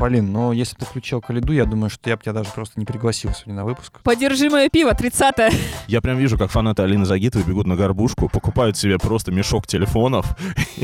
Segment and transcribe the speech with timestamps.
[0.00, 2.86] Полин, но если ты включил Калиду, я думаю, что я бы тебя даже просто не
[2.86, 4.00] пригласил сегодня на выпуск.
[4.02, 5.50] Подержи мое пиво, 30-е.
[5.88, 10.24] Я прям вижу, как фанаты Алины Загитовой бегут на горбушку, покупают себе просто мешок телефонов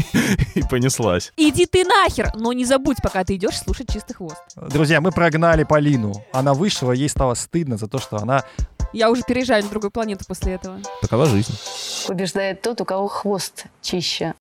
[0.55, 1.33] и понеслась.
[1.39, 4.43] Иди ты нахер, но не забудь, пока ты идешь слушать чистый хвост.
[4.55, 6.13] Друзья, мы прогнали Полину.
[6.35, 8.45] Она вышла, ей стало стыдно за то, что она...
[8.93, 10.79] Я уже переезжаю на другую планету после этого.
[11.01, 11.55] Такова жизнь.
[12.07, 14.35] Побеждает тот, у кого хвост чище.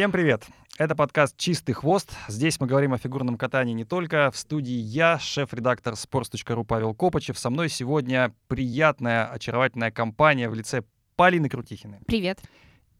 [0.00, 0.46] Всем привет!
[0.78, 2.10] Это подкаст «Чистый хвост».
[2.26, 4.30] Здесь мы говорим о фигурном катании не только.
[4.30, 7.38] В студии я, шеф-редактор sports.ru Павел Копачев.
[7.38, 10.84] Со мной сегодня приятная, очаровательная компания в лице
[11.16, 11.98] Полины Крутихиной.
[12.06, 12.40] Привет.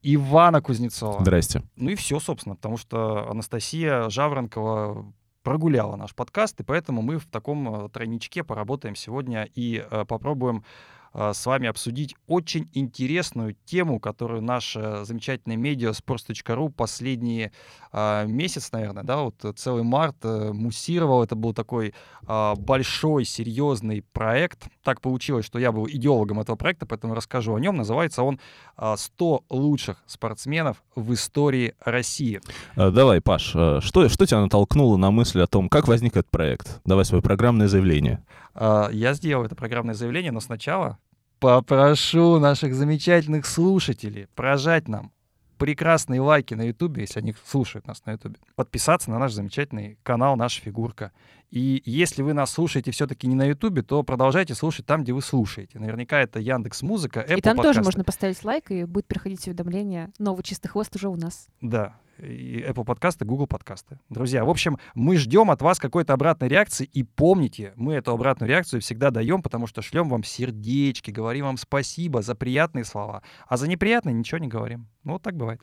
[0.03, 1.21] Ивана Кузнецова.
[1.23, 1.63] Здрасте.
[1.75, 5.11] Ну и все, собственно, потому что Анастасия Жаворонкова
[5.43, 10.65] прогуляла наш подкаст, и поэтому мы в таком э, тройничке поработаем сегодня и э, попробуем
[11.13, 17.53] с вами обсудить очень интересную тему, которую наше замечательное медиа sports.ru последние
[17.93, 21.23] э, месяц, наверное, да, вот целый март э, муссировал.
[21.23, 21.95] Это был такой
[22.27, 24.69] э, большой, серьезный проект.
[24.83, 27.77] Так получилось, что я был идеологом этого проекта, поэтому расскажу о нем.
[27.77, 28.41] Называется он
[28.77, 32.41] э, «100 лучших спортсменов в истории России».
[32.77, 36.31] А, Давай, Паш, а, что, что тебя натолкнуло на мысль о том, как возник этот
[36.31, 36.81] проект?
[36.85, 38.25] Давай свое программное заявление.
[38.55, 40.99] А, Я сделал это программное заявление, но сначала
[41.41, 45.13] попрошу наших замечательных слушателей прожать нам
[45.61, 50.37] прекрасные лайки на Ютубе, если они слушают нас на Ютубе, подписаться на наш замечательный канал
[50.37, 51.13] «Наша фигурка».
[51.51, 55.21] И если вы нас слушаете все-таки не на Ютубе, то продолжайте слушать там, где вы
[55.21, 55.79] слушаете.
[55.79, 57.85] Наверняка это Яндекс Музыка, Apple и там тоже подкасты.
[57.85, 60.11] можно поставить лайк, и будет приходить уведомление.
[60.19, 61.49] Новый чистый хвост уже у нас.
[61.61, 63.99] Да, и Apple подкасты, Google подкасты.
[64.09, 68.49] Друзья, в общем, мы ждем от вас какой-то обратной реакции, и помните, мы эту обратную
[68.49, 73.57] реакцию всегда даем, потому что шлем вам сердечки, говорим вам спасибо за приятные слова, а
[73.57, 74.87] за неприятные ничего не говорим.
[75.05, 75.61] Ну, вот так бывает.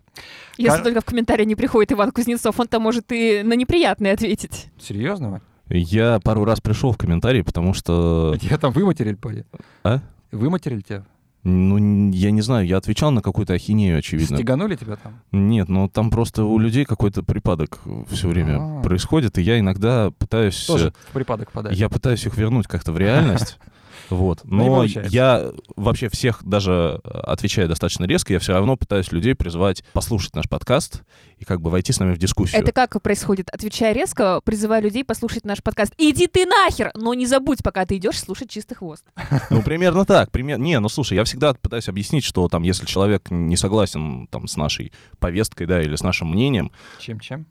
[0.58, 4.68] Если Кар- только в комментарии не приходит Иван Кузнецов, он-то может и на неприятное ответить.
[4.80, 5.42] Серьезно, Вань?
[5.70, 8.36] Я пару раз пришел в комментарии, потому что...
[8.42, 9.46] Тебя там выматерили, Поля?
[9.84, 10.00] А?
[10.32, 11.06] Выматерили тебя?
[11.44, 14.36] Ну, я не знаю, я отвечал на какую-то ахинею, очевидно.
[14.36, 15.22] Стеганули тебя там?
[15.32, 18.82] Нет, ну там просто у людей какой-то припадок все время А.
[18.82, 20.66] происходит, и я иногда пытаюсь...
[20.66, 21.78] Тоже в припадок подать.
[21.78, 23.60] Я пытаюсь их вернуть как-то в реальность.
[24.10, 24.42] Вот.
[24.44, 29.12] Но не Но я вообще всех, даже э, отвечая достаточно резко, я все равно пытаюсь
[29.12, 31.04] людей призвать послушать наш подкаст
[31.38, 32.62] и как бы войти с нами в дискуссию.
[32.62, 33.50] Это как происходит?
[33.50, 35.94] Отвечая резко, призываю людей послушать наш подкаст.
[35.98, 39.06] Иди ты нахер, но не забудь, пока ты идешь слушать чистый хвост.
[39.50, 40.32] Ну, примерно так.
[40.32, 40.60] Пример...
[40.60, 44.58] Не, ну слушай, я всегда пытаюсь объяснить, что там, если человек не согласен там, с
[44.58, 47.46] нашей повесткой, да, или с нашим мнением, Чем-чем?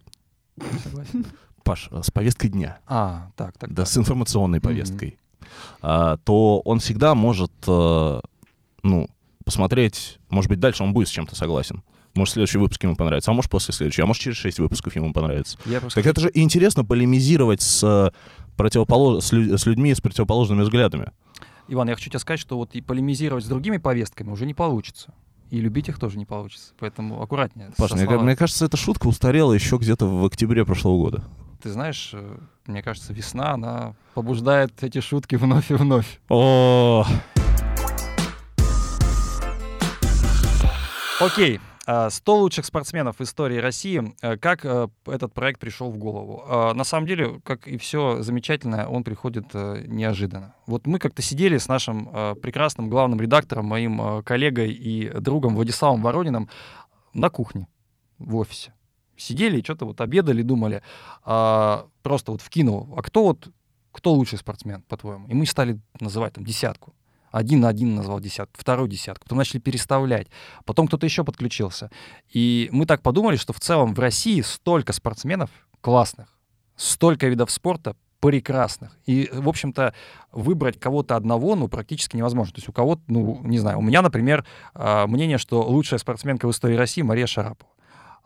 [0.56, 1.26] Не согласен.
[1.66, 3.70] Паш, э, с повесткой дня, А, так, так.
[3.70, 3.88] да, так.
[3.88, 5.25] с информационной повесткой, а,
[5.80, 8.20] то он всегда может, э,
[8.82, 9.08] ну,
[9.44, 11.82] посмотреть, может быть, дальше он будет с чем-то согласен.
[12.14, 15.12] Может, следующий выпуск ему понравится, а может, после следующего, а может, через 6 выпусков ему
[15.12, 15.58] понравится.
[15.66, 18.10] Я просто Так это же интересно полемизировать с, э,
[18.56, 19.22] противополож...
[19.22, 21.12] с, лю- с людьми с противоположными взглядами.
[21.68, 25.12] Иван, я хочу тебе сказать, что вот и полемизировать с другими повестками уже не получится.
[25.50, 26.72] И любить их тоже не получится.
[26.78, 27.70] Поэтому аккуратнее.
[27.76, 31.24] Паш, мне, мне кажется, эта шутка устарела еще где-то в октябре прошлого года.
[31.66, 36.20] Ты знаешь, э, мне кажется, весна, она побуждает эти шутки вновь и вновь.
[36.28, 37.04] О,
[41.18, 41.58] Окей.
[41.88, 44.14] а, 100 лучших спортсменов в истории России.
[44.22, 46.44] Э, Как э, этот проект пришел в голову?
[46.46, 50.54] А, На самом деле, как и все замечательное, он приходит неожиданно.
[50.68, 56.48] Вот мы как-то сидели с нашим прекрасным главным редактором, моим коллегой и другом Владиславом Ворониным
[57.12, 57.66] на кухне
[58.20, 58.72] в офисе.
[59.16, 60.82] Сидели и что-то вот обедали, думали,
[61.24, 63.48] а, просто вот вкинул, а кто вот,
[63.92, 65.26] кто лучший спортсмен, по-твоему?
[65.28, 66.94] И мы стали называть там десятку.
[67.30, 70.28] Один на один назвал десятку, второй десятку, потом начали переставлять,
[70.64, 71.90] потом кто-то еще подключился.
[72.32, 75.50] И мы так подумали, что в целом в России столько спортсменов
[75.80, 76.28] классных,
[76.76, 78.96] столько видов спорта прекрасных.
[79.06, 79.94] И, в общем-то,
[80.32, 82.54] выбрать кого-то одного, ну, практически невозможно.
[82.54, 86.48] То есть у кого-то, ну, не знаю, у меня, например, а, мнение, что лучшая спортсменка
[86.48, 87.70] в истории России Мария Шарапова.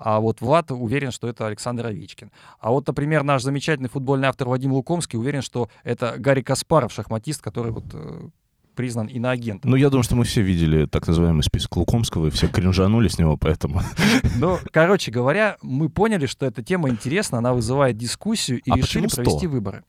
[0.01, 2.31] А вот Влад уверен, что это Александр Овечкин.
[2.59, 7.43] А вот, например, наш замечательный футбольный автор Вадим Лукомский уверен, что это Гарри Каспаров, шахматист,
[7.43, 8.29] который вот э,
[8.75, 9.71] признан иноагентом.
[9.71, 13.19] ну я думаю, что мы все видели так называемый список Лукомского, и все кринжанули с
[13.19, 13.83] него, поэтому...
[14.39, 19.03] Ну, короче говоря, мы поняли, что эта тема интересна, она вызывает дискуссию и А решили
[19.05, 19.17] почему 100?
[19.23, 19.85] провести выборы.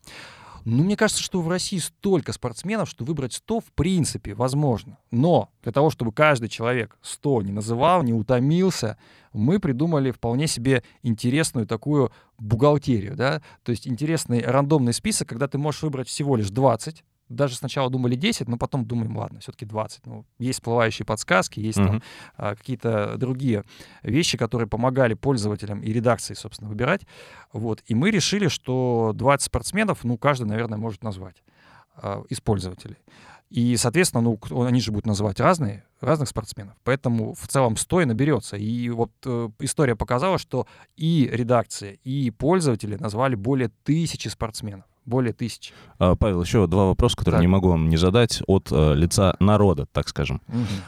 [0.66, 4.98] Ну, мне кажется, что в России столько спортсменов, что выбрать 100 в принципе возможно.
[5.10, 8.98] Но для того, чтобы каждый человек 100 не называл, не утомился,
[9.34, 15.58] мы придумали вполне себе интересную такую бухгалтерию, да, то есть интересный рандомный список, когда ты
[15.58, 17.04] можешь выбрать всего лишь 20,
[17.36, 20.06] даже сначала думали 10, но потом думаем, ладно, все-таки 20.
[20.06, 21.88] Ну, есть всплывающие подсказки, есть Мгм.
[21.88, 22.04] там
[22.38, 23.64] а, какие-то другие
[24.04, 27.02] вещи, которые помогали пользователям и редакции, собственно, выбирать.
[27.54, 27.84] Вот.
[27.88, 31.44] И мы решили, что 20 спортсменов, ну, каждый, наверное, может назвать
[31.96, 32.98] а, из пользователей.
[33.50, 36.74] И, соответственно, ну, они же будут называть разные, разных спортсменов.
[36.86, 38.56] Поэтому в целом 100 и наберется.
[38.56, 44.86] И вот э, история показала, что и редакция, и пользователи назвали более тысячи спортсменов.
[45.06, 45.74] Более тысячи.
[45.98, 47.42] А, Павел, еще два вопроса, которые Так.
[47.42, 50.42] не могу вам не задать от э, лица народа, так скажем.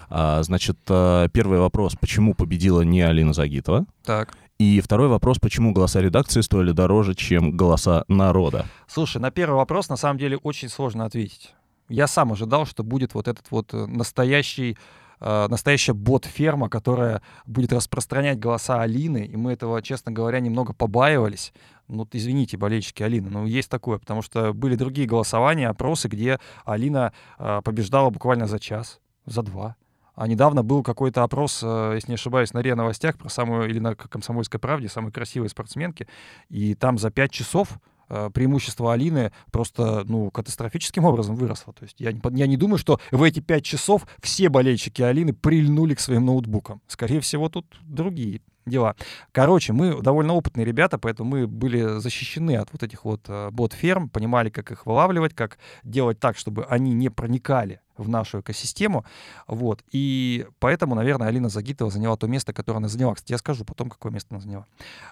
[0.09, 3.85] А, значит, э, первый вопрос, почему победила не Алина Загитова?
[4.05, 4.35] Так.
[4.59, 8.67] И второй вопрос, почему голоса редакции стоили дороже, чем голоса народа?
[8.87, 11.55] Слушай, на первый вопрос на самом деле очень сложно ответить.
[11.89, 14.77] Я сам ожидал, что будет вот этот вот э, настоящий
[15.25, 21.53] настоящая бот-ферма, которая будет распространять голоса Алины, и мы этого, честно говоря, немного побаивались.
[21.87, 27.13] Ну, извините, болельщики Алины, но есть такое, потому что были другие голосования, опросы, где Алина
[27.37, 29.75] э, побеждала буквально за час, за два.
[30.15, 33.79] А недавно был какой-то опрос, э, если не ошибаюсь, на РИА Новостях про самую, или
[33.79, 36.07] на «Комсомольской правде», самой красивой спортсменки,
[36.49, 41.73] и там за пять часов э, преимущество Алины просто, ну, катастрофическим образом выросло.
[41.73, 45.33] То есть я не, я не думаю, что в эти пять часов все болельщики Алины
[45.33, 46.81] прильнули к своим ноутбукам.
[46.87, 48.95] Скорее всего, тут другие дела.
[49.31, 54.09] Короче, мы довольно опытные ребята, поэтому мы были защищены от вот этих вот э, бот-ферм,
[54.09, 59.05] понимали, как их вылавливать, как делать так, чтобы они не проникали в нашу экосистему.
[59.47, 59.83] Вот.
[59.91, 63.13] И поэтому, наверное, Алина Загитова заняла то место, которое она заняла.
[63.13, 64.65] Кстати, я скажу потом, какое место она заняла.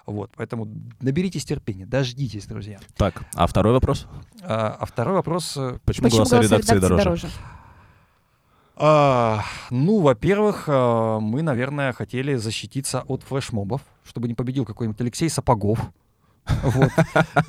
[0.06, 0.30] Вот.
[0.36, 0.66] Поэтому
[1.00, 2.80] наберитесь терпения, дождитесь, друзья.
[2.96, 4.06] Так, а второй вопрос?
[4.42, 5.56] А, а второй вопрос.
[5.56, 7.04] э, Почему, Почему голоса голоса редакции редакции дороже?
[7.04, 7.28] дороже?
[8.76, 15.28] А, ну, во-первых, а, мы, наверное, хотели защититься от флешмобов, чтобы не победил какой-нибудь Алексей
[15.28, 15.78] Сапогов.
[16.62, 16.90] Вот.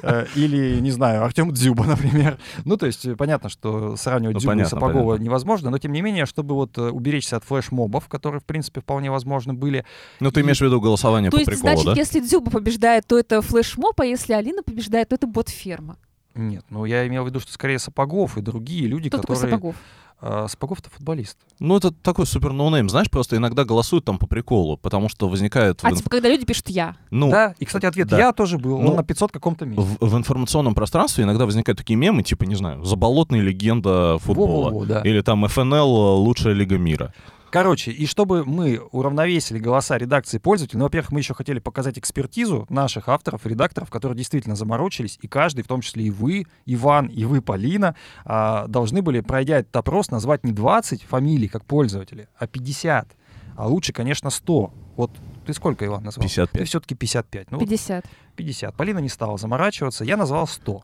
[0.04, 2.38] Э, Или, не знаю, Артем Дзюба, например.
[2.64, 5.24] Ну, то есть, э, понятно, что сравнивать Ну, Дзюбу и понятно, Сапогова понятно.
[5.24, 9.10] невозможно, но, тем не менее, чтобы вот э, уберечься от флешмобов, которые, в принципе, вполне
[9.10, 9.84] возможно были,
[10.20, 11.94] Ну, ты имеешь в виду голосование То по есть, приколу, значит, да?
[12.00, 15.98] если Дзюба побеждает, то это флешмоб, а если Алина побеждает, то это бот-ферма.
[16.36, 19.56] Нет, ну я имел в виду, что скорее Сапогов и другие люди, Кто такой которые...
[19.56, 19.76] Сапогов?
[20.26, 21.38] А, Сапогов это футболист.
[21.60, 22.88] Ну, это такой супер no-name.
[22.88, 25.82] Знаешь, просто иногда голосуют там по приколу, потому что возникает...
[25.82, 26.96] в А инф- типа, когда люди пишут «я».
[27.12, 28.18] Ну, да, и, кстати, ответ да.
[28.18, 28.80] я тоже был.
[28.80, 29.82] Ну, на 500 каком-то месте.
[29.82, 34.70] в, в информационном пространстве иногда возникают такие мемы, типа, не знаю, заболотная легенда футбола.
[34.70, 35.02] Во-во-во, да.
[35.02, 37.14] Или там ФНЛ лучшая лига мира.
[37.54, 42.66] Короче, и чтобы мы уравновесили голоса редакции пользователей, ну, во-первых, мы еще хотели показать экспертизу
[42.68, 47.26] наших авторов, редакторов, которые действительно заморочились, и каждый, в том числе и вы, Иван, и
[47.26, 47.96] вы, Полина,
[48.26, 53.16] а, должны были, пройдя этот опрос, назвать не 20 фамилий как пользователи, а 50.
[53.56, 54.74] А лучше, конечно, 100.
[54.96, 55.12] Вот
[55.46, 56.24] ты сколько, Иван, назвал?
[56.24, 56.68] Ты 55.
[56.68, 57.52] все-таки 55.
[57.52, 58.04] Ну, вот 50.
[58.36, 58.76] 50.
[58.76, 60.84] Полина не стала заморачиваться, я назвал 100.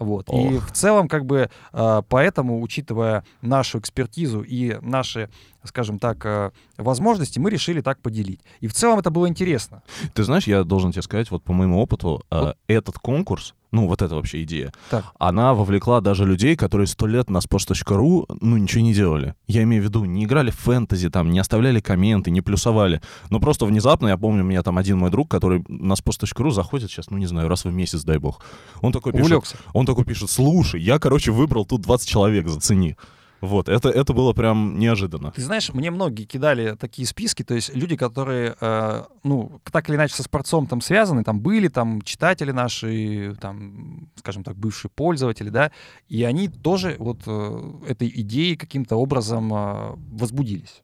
[0.00, 0.28] Вот.
[0.30, 0.66] И Ох.
[0.66, 5.28] в целом, как бы, э, поэтому, учитывая нашу экспертизу и наши,
[5.62, 8.40] скажем так, э, возможности, мы решили так поделить.
[8.60, 9.82] И в целом это было интересно.
[10.14, 12.56] Ты знаешь, я должен тебе сказать, вот по моему опыту, э, Вот.
[12.66, 15.04] этот конкурс, ну, вот эта вообще идея, Так.
[15.18, 19.34] она вовлекла даже людей, которые сто лет на sports.ru, ну, ничего не делали.
[19.46, 23.00] Я имею в виду, не играли в фэнтези, там, не оставляли комменты, не плюсовали.
[23.30, 26.90] Но просто внезапно, я помню, у меня там один мой друг, который на sports.ru заходит
[26.90, 28.40] сейчас, ну, не знаю, раз в месяц, дай бог.
[28.80, 29.56] Он такой пишет, Увлекся.
[29.72, 32.96] он такой пишет, слушай, я, короче, выбрал тут 20 человек, зацени.
[33.40, 35.32] Вот, это, это было прям неожиданно.
[35.32, 39.96] Ты знаешь, мне многие кидали такие списки, то есть люди, которые, э, ну, так или
[39.96, 45.48] иначе со спортцом там связаны, там были там читатели наши, там, скажем так, бывшие пользователи,
[45.48, 45.72] да,
[46.08, 50.82] и они тоже вот э, этой идеей каким-то образом э, возбудились.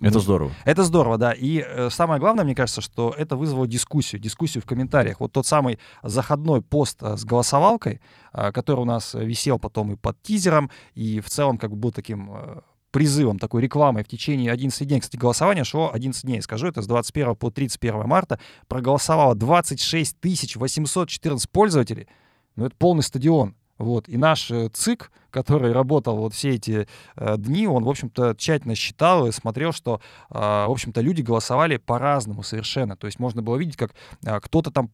[0.00, 0.52] Это Ну, здорово.
[0.64, 1.32] Это здорово, да.
[1.32, 5.20] И э, самое главное, мне кажется, что это вызвало дискуссию, дискуссию в комментариях.
[5.20, 8.00] Вот тот самый заходной пост э, с голосовалкой,
[8.32, 11.92] э, который у нас висел потом и под тизером, и в целом как бы был
[11.92, 12.60] таким э,
[12.90, 15.00] призывом, такой рекламой в течение 11 дней.
[15.00, 18.38] Кстати, голосование шло 11 дней, скажу, это с 21 по 31 марта.
[18.66, 20.16] Проголосовало 26
[20.56, 22.08] 814 пользователей.
[22.56, 23.56] Ну, это полный стадион.
[23.78, 24.08] Вот.
[24.08, 28.74] И наш э, ЦИК, который работал вот все эти э, дни, он, в общем-то, тщательно
[28.74, 30.00] считал и смотрел, что,
[30.30, 32.96] э, в общем-то, люди голосовали по-разному совершенно.
[32.96, 34.90] То есть можно было видеть, как э, кто-то там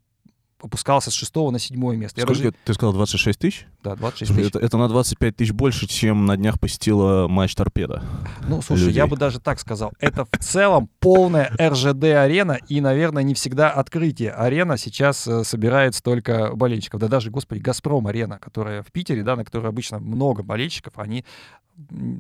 [0.62, 2.20] опускался с шестого на седьмое место.
[2.20, 3.66] Сколько даже- ты сказал, 26 тысяч?
[3.82, 4.56] Да, 26 Слушай, тысяч.
[4.56, 8.02] это, это на 25 тысяч больше, чем на днях посетила матч торпеда.
[8.48, 8.96] Ну, слушай, людей.
[8.96, 9.92] я бы даже так сказал.
[10.00, 14.32] Это в целом полная РЖД-арена, и, наверное, не всегда открытие.
[14.32, 17.00] Арена сейчас э, собирает столько болельщиков.
[17.00, 21.24] Да даже, господи, «Газпром-арена», которая в Питере, да, на которой обычно много болельщиков, они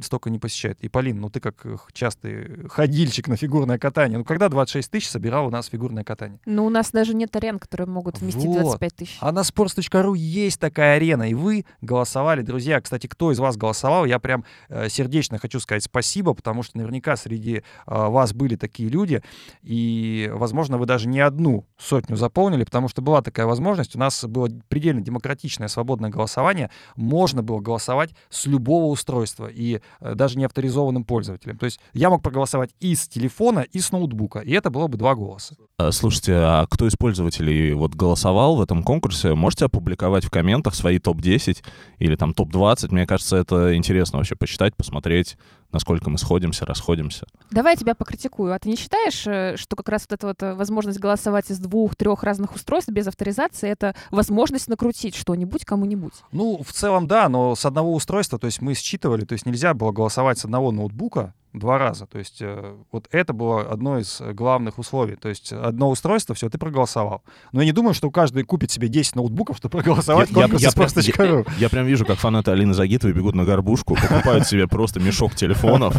[0.02, 0.78] столько не посещают.
[0.80, 4.18] И, Полин, ну ты как э, частый ходильщик на фигурное катание.
[4.18, 6.40] Ну когда 26 тысяч собирал у нас фигурное катание?
[6.46, 8.60] Ну, у нас даже нет арен, которые могут вместить Вот.
[8.60, 9.18] 25 тысяч.
[9.20, 12.42] А на sports.ru есть такая арена, и вы голосовали.
[12.42, 16.78] Друзья, кстати, кто из вас голосовал, я прям э, сердечно хочу сказать спасибо, потому что
[16.78, 19.22] наверняка среди э, вас были такие люди,
[19.62, 23.96] и, возможно, вы даже не одну сотню заполнили, потому что была такая возможность.
[23.96, 26.70] У нас было предельно демократичное, свободное голосование.
[26.96, 31.58] Можно было голосовать с любого устройства, и э, даже не авторизованным пользователем.
[31.58, 34.96] То есть я мог проголосовать и с телефона, и с ноутбука, и это было бы
[34.96, 35.56] два голоса.
[35.78, 39.34] А, Слушайте, а кто из пользователей вот голосовал в этом конкурсе?
[39.34, 41.62] Можете опубликовать в комментах свои топ-10
[41.98, 42.88] или там топ-20?
[42.92, 45.36] Мне кажется, это интересно вообще почитать, посмотреть,
[45.72, 47.26] насколько мы сходимся, расходимся.
[47.50, 48.54] Давай я тебя покритикую.
[48.54, 51.58] А ты не считаешь, э, что как раз вот эта вот э, возможность голосовать из
[51.58, 56.14] двух-трех разных устройств без авторизации— это возможность накрутить что-нибудь кому-нибудь?
[56.32, 59.74] Ну, в целом, да, но с одного устройства, то есть мы считывали, то есть нельзя
[59.74, 62.06] было голосовать с одного ноутбука два раза.
[62.06, 65.16] То есть э, вот это было одно из главных условий.
[65.16, 67.22] То есть одно устройство, все, ты проголосовал.
[67.52, 70.72] Но я не думаю, что каждый купит себе 10 ноутбуков, чтобы проголосовать в конкурсе я
[70.72, 71.50] прям- sports.ru.
[71.58, 75.96] Я прям вижу, как фанаты Алины Загитовой бегут на горбушку, покупают себе просто мешок телефонов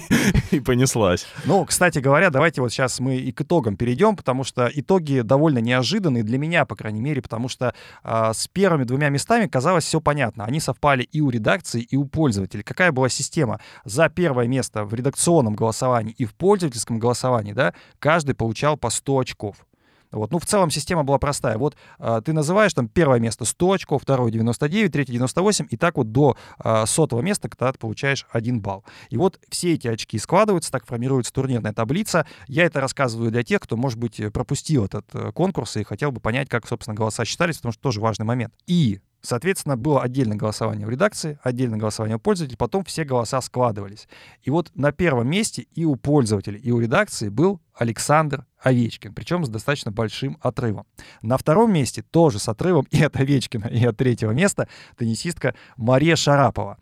[0.50, 1.26] и понеслась.
[1.44, 5.58] Ну, кстати говоря, давайте вот сейчас мы и к итогам перейдем, потому что итоги довольно
[5.58, 10.00] неожиданные для меня, по крайней мере, потому что а, с первыми двумя местами казалось все
[10.00, 10.44] понятно.
[10.44, 12.62] Они совпали и у редакции, и у пользователей.
[12.62, 13.60] Какая была система?
[13.84, 19.18] За первое место в редакционном голосовании и в пользовательском голосовании, да, каждый получал по 100
[19.18, 19.66] очков.
[20.14, 20.30] Вот.
[20.30, 21.58] Ну, в целом система была простая.
[21.58, 25.96] Вот а, ты называешь там первое место 100 очков, второе 99, третье 98, и так
[25.96, 28.84] вот до а, сотого места, когда ты получаешь 1 балл.
[29.10, 32.26] И вот все эти очки складываются, так формируется турнирная таблица.
[32.46, 36.20] Я это рассказываю для тех, кто, может быть, пропустил этот э, конкурс и хотел бы
[36.20, 38.54] понять, как, собственно, голоса считались, потому что тоже важный момент.
[38.66, 44.06] И Соответственно, было отдельное голосование в редакции, отдельное голосование у пользователей, потом все голоса складывались.
[44.42, 49.46] И вот на первом месте и у пользователей, и у редакции был Александр Овечкин, причем
[49.46, 50.86] с достаточно большим отрывом.
[51.22, 56.16] На втором месте тоже с отрывом и от Овечкина, и от третьего места теннисистка Мария
[56.16, 56.76] Шарапова.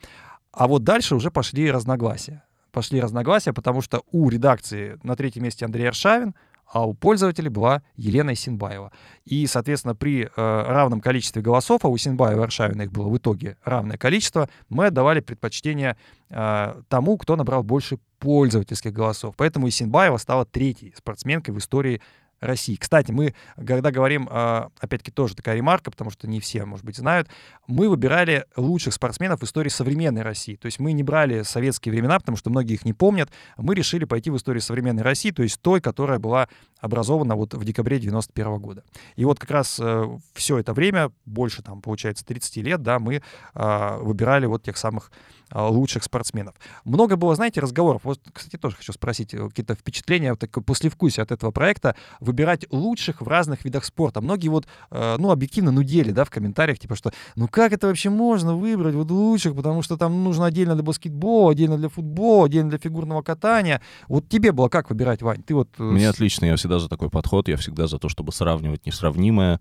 [0.50, 2.42] А вот дальше уже пошли разногласия.
[2.72, 6.34] Пошли разногласия, потому что у редакции на третьем месте Андрей Аршавин,
[6.72, 8.92] а у пользователей была Елена Синбаева.
[9.26, 13.16] И, соответственно, при э, равном количестве голосов, а у Синбаева и Аршавина их было в
[13.18, 15.98] итоге равное количество, мы отдавали предпочтение
[16.30, 19.34] э, тому, кто набрал больше пользовательских голосов.
[19.36, 22.00] Поэтому Исинбаева стала третьей спортсменкой в истории
[22.42, 22.76] России.
[22.76, 26.96] Кстати, мы, когда говорим, э, опять-таки тоже такая ремарка, потому что не все, может быть,
[26.96, 27.28] знают,
[27.66, 30.56] мы выбирали лучших спортсменов в истории современной России.
[30.56, 33.30] То есть мы не брали советские времена, потому что многие их не помнят.
[33.56, 36.48] Мы решили пойти в историю современной России, то есть той, которая была
[36.80, 38.84] образована вот в декабре 91 года.
[39.14, 43.22] И вот как раз э, все это время, больше там, получается, 30 лет, да, мы
[43.54, 45.12] э, выбирали вот тех самых
[45.50, 46.54] э, лучших спортсменов.
[46.84, 48.02] Много было, знаете, разговоров.
[48.04, 51.94] Вот, кстати, тоже хочу спросить, э, какие-то впечатления, вот такое послевкусие от этого проекта,
[52.32, 54.20] выбирать лучших в разных видах спорта.
[54.20, 58.10] Многие вот, э, ну, объективно нудели, да, в комментариях, типа, что, ну, как это вообще
[58.10, 62.70] можно выбрать вот лучших, потому что там нужно отдельно для баскетбола, отдельно для футбола, отдельно
[62.70, 63.80] для фигурного катания.
[64.08, 65.42] Вот тебе было как выбирать, Вань?
[65.42, 65.68] Ты вот...
[65.78, 69.60] э, Мне отлично, я всегда за такой подход, я всегда за то, чтобы сравнивать несравнимое,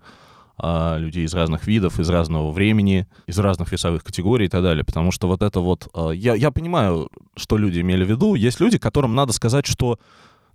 [0.63, 4.83] а, людей из разных видов, из разного времени, из разных весовых категорий и так далее.
[4.83, 5.87] Потому что вот это вот...
[5.93, 8.35] а, Я, я понимаю, что люди имели в виду.
[8.35, 9.97] Есть люди, которым надо сказать, что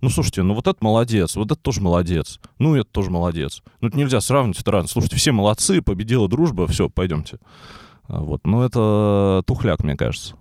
[0.01, 3.63] ну, слушайте, ну вот это молодец, вот это тоже молодец, ну, это тоже молодец.
[3.81, 4.87] Ну, это нельзя сравнивать, это разно.
[4.89, 7.39] Слушайте, все молодцы, победила дружба, все, пойдемте.
[8.07, 10.35] А, Вот, ну, это тухляк, мне кажется.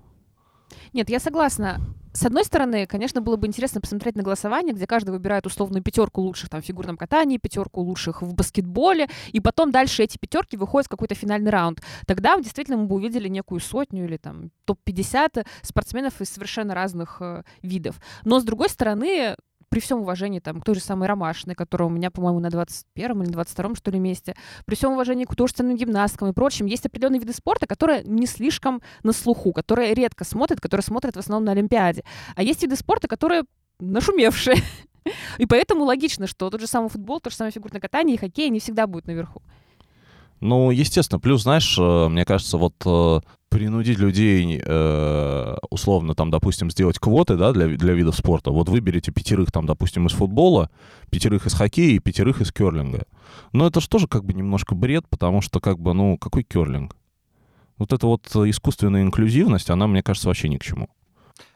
[0.96, 1.78] Нет, я согласна.
[2.14, 6.22] С одной стороны, конечно, было бы интересно посмотреть на голосование, где каждый выбирает условную пятерку
[6.22, 10.86] лучших там, в фигурном катании, пятерку лучших в баскетболе, и потом дальше эти пятерки выходят
[10.86, 11.82] в какой-то финальный раунд.
[12.06, 17.42] Тогда действительно мы бы увидели некую сотню или там топ-50 спортсменов из совершенно разных э,
[17.60, 18.00] видов.
[18.24, 19.36] Но с другой стороны,
[19.68, 23.22] при всем уважении там, к той же самой Ромашиной, которая у меня, по-моему, на 21
[23.22, 27.20] или 22 что ли, месте, при всем уважении к художественным гимнасткам и прочим, есть определенные
[27.20, 31.52] виды спорта, которые не слишком на слуху, которые редко смотрят, которые смотрят в основном на
[31.52, 32.04] Олимпиаде.
[32.34, 33.44] А есть виды спорта, которые
[33.80, 34.56] нашумевшие.
[35.38, 38.50] И поэтому логично, что тот же самый футбол, то же самое фигурное катание и хоккей
[38.50, 39.42] не всегда будет наверху.
[40.40, 41.20] Ну, естественно.
[41.20, 47.36] Плюс, знаешь, э, мне кажется, вот э, принудить людей, э, условно, там, допустим, сделать квоты,
[47.36, 48.50] да, для, для видов спорта.
[48.50, 50.70] Вот выберите пятерых, там, допустим, из футбола,
[51.10, 53.06] пятерых из хоккея и пятерых из керлинга.
[53.52, 56.96] Но это же тоже как бы немножко бред, потому что, как бы, ну, какой керлинг?
[57.78, 60.88] Вот эта вот искусственная инклюзивность, она, мне кажется, вообще ни к чему.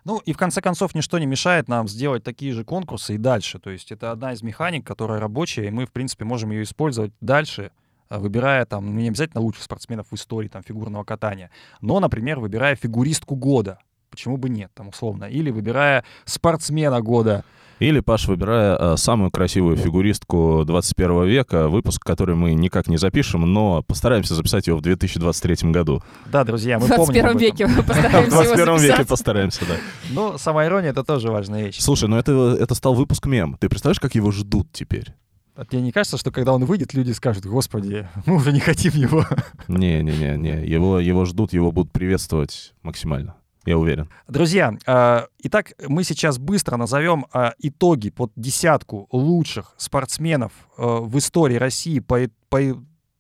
[0.05, 3.59] Ну и в конце концов ничто не мешает нам сделать такие же конкурсы и дальше.
[3.59, 7.13] То есть это одна из механик, которая рабочая, и мы, в принципе, можем ее использовать
[7.21, 7.71] дальше,
[8.19, 11.51] выбирая там, ну, не обязательно лучших спортсменов в истории там, фигурного катания,
[11.81, 13.79] но, например, выбирая фигуристку года.
[14.11, 15.25] Почему бы нет, там, условно.
[15.25, 17.45] Или выбирая спортсмена года.
[17.79, 23.51] Или, Паш, выбирая э, самую красивую фигуристку 21 века, выпуск, который мы никак не запишем,
[23.51, 26.03] но постараемся записать его в 2023 году.
[26.27, 27.41] Да, друзья, мы В помним 21 об этом.
[27.41, 29.77] веке мы В постараемся его 21 веке постараемся, да.
[30.11, 31.79] Но сама ирония— это тоже важная вещь.
[31.81, 33.57] Слушай, ну это, это стал выпуск мем.
[33.59, 35.15] Ты представляешь, как его ждут теперь?
[35.55, 38.93] А тебе не кажется, что когда он выйдет, люди скажут, господи, мы уже не хотим
[38.95, 39.25] его?
[39.69, 43.37] Не-не-не, его, его ждут, его будут приветствовать максимально.
[43.67, 44.09] Я уверен.
[44.27, 51.19] Друзья, э, итак, мы сейчас быстро назовем э, итоги под десятку лучших спортсменов э, в
[51.19, 52.59] истории России по, по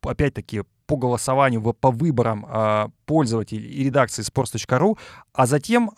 [0.02, 4.98] опять-таки, по голосованию, по выборам пользователей и редакции sports.ru,
[5.32, 5.92] а затем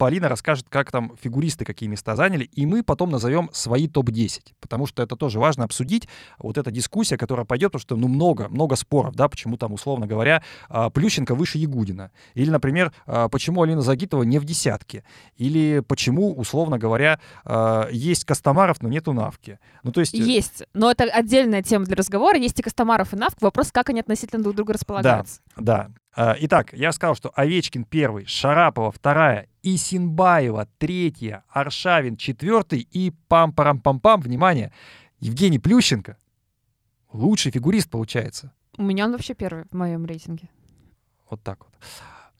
[0.00, 4.86] Полина расскажет, как там фигуристы какие места заняли, и мы потом назовем свои топ-10, потому
[4.86, 8.76] что это тоже важно обсудить, вот эта дискуссия, которая пойдет, потому что, ну, много, много
[8.76, 13.82] споров, да, почему там, условно говоря, а, Плющенко выше Ягудина, или, например, а, почему Алина
[13.82, 15.04] Загитова не в десятке,
[15.36, 19.58] или почему, условно говоря, а, есть Костомаров, но нету Навки.
[19.82, 20.14] Ну, то есть...
[20.14, 22.38] э, Есть, но это отдельная тема для разговора.
[22.38, 23.36] Есть и Костомаров, и Навк.
[23.42, 25.40] Вопрос, как они относительно друг друга располагаются.
[25.56, 25.88] Да.
[25.88, 34.20] А, Итак, я сказал, что Овечкин первый, Шарапова вторая, Исинбаева третья, Аршавин четвертый и пам-парам-пам-пам,
[34.20, 34.72] внимание,
[35.20, 36.16] Евгений Плющенко
[37.12, 38.52] лучший фигурист получается.
[38.76, 40.48] У меня он вообще первый в моем рейтинге.
[41.28, 41.74] Вот так вот.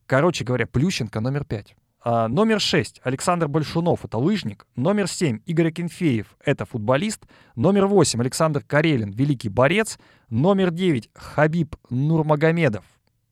[0.07, 1.77] Короче говоря, Плющенко номер пять.
[2.03, 4.67] А, номер 6 Александр Большунов, это лыжник.
[4.75, 7.27] Номер 7 Игорь Акинфеев, это футболист.
[7.57, 9.99] Номер 8 Александр Карелин, великий борец.
[10.31, 12.85] Номер 9 Хабиб Нурмагомедов,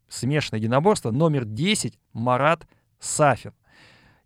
[0.08, 1.10] смешанное единоборство.
[1.10, 2.66] Номер 10 Марат
[3.00, 3.52] Сафин.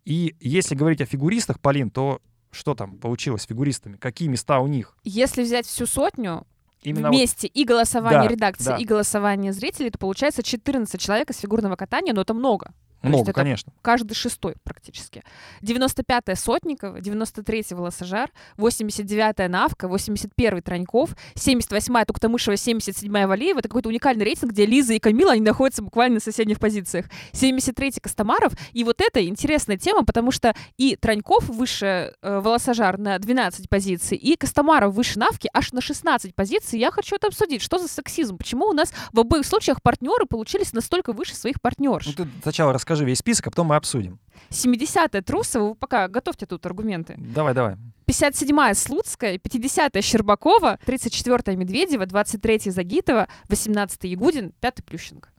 [0.05, 2.21] И если говорить о фигуристах, Полин, то
[2.51, 3.97] что там получилось с фигуристами?
[3.97, 4.97] Какие места у них?
[5.05, 6.47] Если взять всю сотню,
[6.83, 8.77] Именно вот- вместе и голосование Да, редакции, да.
[8.77, 12.73] и голосование зрителей, то получается 14 человек из фигурного катания, но это много.
[13.03, 13.73] Много, это конечно.
[13.83, 15.23] каждый шестой практически.
[15.63, 23.59] 95-я Сотникова, 93-й Волосожар, 89-я Навка, 81-й Траньков, 78-я Туктамышева, 77-я Валеева.
[23.59, 27.07] Это какой-то уникальный рейтинг, где Лиза и Камила, они находятся буквально на соседних позициях.
[27.33, 28.53] 73-й Костомаров.
[28.73, 34.17] И вот это интересная тема, потому что и Траньков выше э, Волосожар на 12 позиций,
[34.17, 36.79] и Костомаров выше Навки аж на 16 позиций.
[36.79, 37.63] Я хочу это обсудить.
[37.63, 38.39] Что за сексизм?
[38.39, 42.07] Почему у нас в обоих случаях партнеры получились настолько выше своих партнерш?
[42.07, 44.19] Ну, ты сначала расскажи весь список, а потом мы обсудим.
[44.51, 47.15] 70-я Трусова, вы пока готовьте тут аргументы.
[47.19, 47.77] Давай, давай.
[48.07, 55.31] 57-я Слуцкая, 50-я Щербакова, 34-я Медведева, 23-я Загитова, 18-й Ягудин, 5-й Плющенко.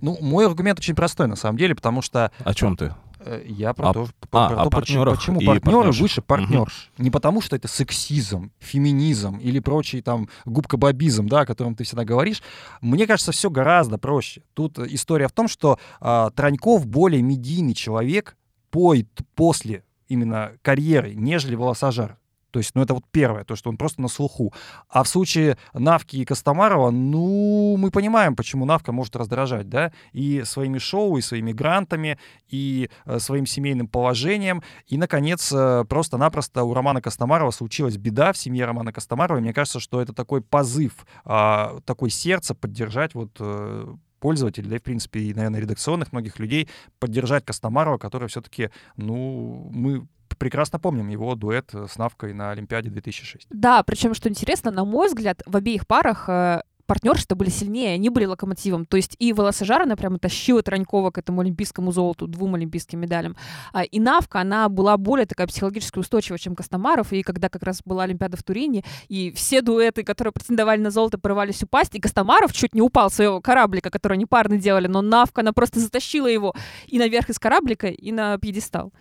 [0.00, 2.94] Ну, мой аргумент очень простой, на самом деле, потому что О чем ты?
[3.20, 6.00] Э, я про А- то, а, про о то, почему, партнерах почему партнеры партнерш.
[6.00, 6.90] выше партнерш.
[6.98, 12.04] Не потому, что это сексизм, феминизм или прочий там губкобобизм, да, о котором ты всегда
[12.04, 12.42] говоришь.
[12.80, 14.42] Мне кажется, все гораздо проще.
[14.54, 18.36] Тут история в том, что а, Траньков более медийный человек
[18.70, 18.94] по
[19.34, 22.18] после именно карьеры, нежели Волосожар.
[22.50, 24.52] То есть, ну, это вот первое, то, что он просто на слуху.
[24.88, 30.42] А в случае Навки и Костомарова, ну, мы понимаем, почему Навка может раздражать, да, и
[30.44, 34.62] своими шоу, и своими грантами, и э, своим семейным положением.
[34.86, 39.38] И, наконец, э, просто-напросто у Романа Костомарова случилась беда в семье Романа Костомарова.
[39.38, 44.76] И мне кажется, что это такой позыв, а, такой сердце поддержать вот э, пользователей, да
[44.76, 50.06] и, в принципе, и, наверное, редакционных многих людей, поддержать Костомарова, который все-таки, ну, мы
[50.38, 53.46] прекрасно помним его дуэт с Навкой на Олимпиаде 2006.
[53.50, 58.08] Да, причем, что интересно, на мой взгляд, в обеих парах э, партнерства были сильнее, они
[58.08, 58.86] были локомотивом.
[58.86, 63.36] То есть и Волосожар, она прямо тащила Транькова к этому олимпийскому золоту, двум олимпийским медалям.
[63.72, 67.12] А, и Навка, она была более такая психологически устойчива, чем Костомаров.
[67.12, 71.18] И когда как раз была Олимпиада в Турине, и все дуэты, которые претендовали на золото,
[71.18, 75.02] порывались упасть, и Костомаров чуть не упал с своего кораблика, который они парно делали, но
[75.02, 76.54] Навка, она просто затащила его
[76.86, 78.92] и наверх из кораблика, и на пьедестал.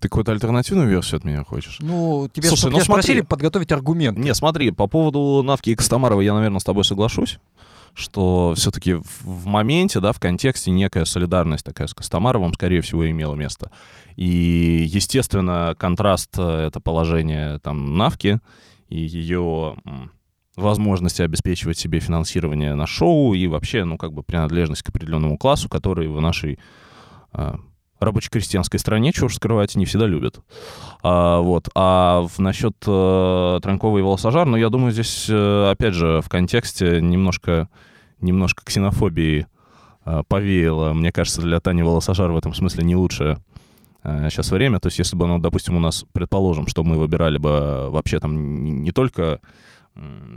[0.00, 1.78] Ты какую-то альтернативную версию от меня хочешь?
[1.80, 3.02] Ну, тебе Слушай, ну смотри.
[3.02, 4.16] спросили подготовить аргумент.
[4.16, 7.38] Не, смотри, по поводу Навки и Костомарова я, наверное, с тобой соглашусь,
[7.94, 13.34] что все-таки в, моменте, да, в контексте некая солидарность такая с Костомаровым, скорее всего, имела
[13.34, 13.72] место.
[14.14, 18.40] И, естественно, контраст— э, это положение там Навки
[18.88, 19.76] и ее
[20.58, 25.68] возможности обеспечивать себе финансирование на шоу и вообще, ну, как бы принадлежность к определенному классу,
[25.68, 26.58] который в нашей
[27.32, 27.54] э,
[28.00, 30.40] рабоче-крестьянской стране, чего уж скрывать, не всегда любят.
[31.02, 31.68] А, вот.
[31.74, 36.28] А в, насчет э, Транькова и Волосожар, ну, я думаю, здесь, э, опять же, в
[36.28, 37.68] контексте немножко,
[38.20, 39.46] немножко ксенофобии
[40.04, 40.92] э, повеяло.
[40.92, 43.38] Мне кажется, для Тани Волосожар в этом смысле не лучшее
[44.04, 44.80] э, сейчас время.
[44.80, 48.62] То есть, если бы, ну, допустим, у нас, предположим, что мы выбирали бы вообще там
[48.64, 49.40] не, не только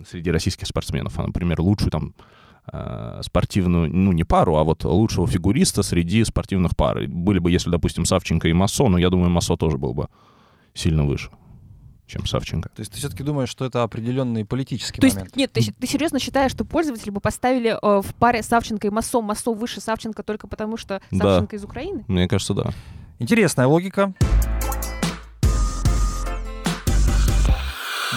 [0.10, 2.15] среди российских спортсменов, а, например, лучшую там
[3.22, 7.08] спортивную, ну, не пару, а вот лучшего фигуриста среди спортивных пар.
[7.08, 10.08] Были бы, если, допустим, Савченко и Массо, но я думаю, Массо тоже был бы
[10.74, 11.32] сильно выше
[12.12, 12.70] чем Савченко.
[12.76, 15.24] То есть ты все-таки думаешь, что это определенный политический То момент?
[15.28, 18.90] есть, нет, ты, ты серьезно считаешь, что пользователи бы поставили э, в паре Савченко и
[18.90, 21.24] Массо, Массо выше Савченко только потому, что Да.
[21.24, 22.04] Савченко из Украины?
[22.10, 22.72] Мне кажется, да.
[23.20, 24.14] Интересная логика.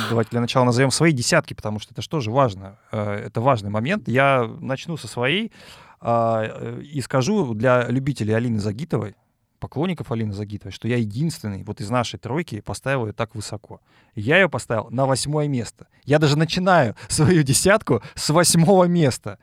[0.08, 2.78] Давайте для начала назовем свои десятки, потому что это же тоже важно.
[2.92, 4.08] Э, Это важный момент.
[4.08, 5.52] Я начну со своей
[6.00, 9.14] а, э, и скажу для любителей Алины Загитовой,
[9.58, 13.80] поклонников Алины Загитовой, что я единственный вот из нашей тройки поставил ее так высоко.
[14.14, 15.86] Я ее поставил на восьмое место.
[16.04, 19.38] Я даже начинаю свою десятку с восьмого места.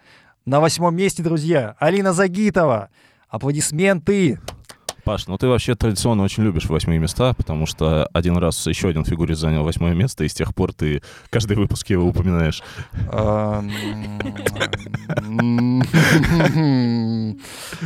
[0.45, 2.89] На восьмом месте, друзья, Алина Загитова.
[3.27, 4.39] Аплодисменты.
[5.03, 9.03] Паш, ну ты вообще традиционно очень любишь восьмые места, потому что один раз еще один
[9.03, 12.61] фигурист занял восьмое место, и с тех пор ты каждый выпуск его упоминаешь.
[13.11, 13.71] Эм,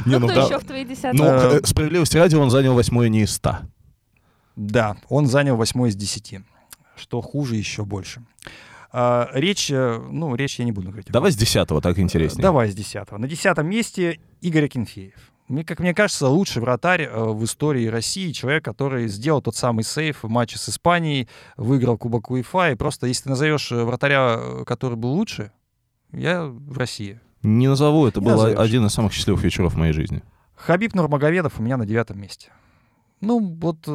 [0.05, 0.59] Не, ну, кто да.
[1.13, 3.61] Ну, Э, э, справедливости ради, он занял восьмое не из ста.
[4.55, 6.41] Да, он занял восьмой из десяти.
[6.95, 8.23] Что хуже, еще больше.
[8.91, 11.07] А, Речь, э, ну, речь я не буду говорить.
[11.09, 12.41] Давай с десятого, так интереснее.
[12.41, 13.17] Давай с десятого.
[13.19, 15.31] На десятом месте Игорь Акинфеев.
[15.47, 19.83] Мне, как мне кажется, лучший вратарь э, в истории России, человек, который сделал тот самый
[19.83, 24.37] сейф в матче с Испанией, выиграл Кубок УЕФА, и просто, если ты назовешь э, вратаря,
[24.37, 25.51] э, который был лучше,
[26.11, 27.19] я в России.
[27.43, 28.57] Не назову, это Не был назовешь.
[28.57, 30.23] один из самых счастливых вечеров в моей жизни.
[30.55, 32.51] Хабиб Нурмагомедов у меня на девятом месте.
[33.21, 33.85] Ну, вот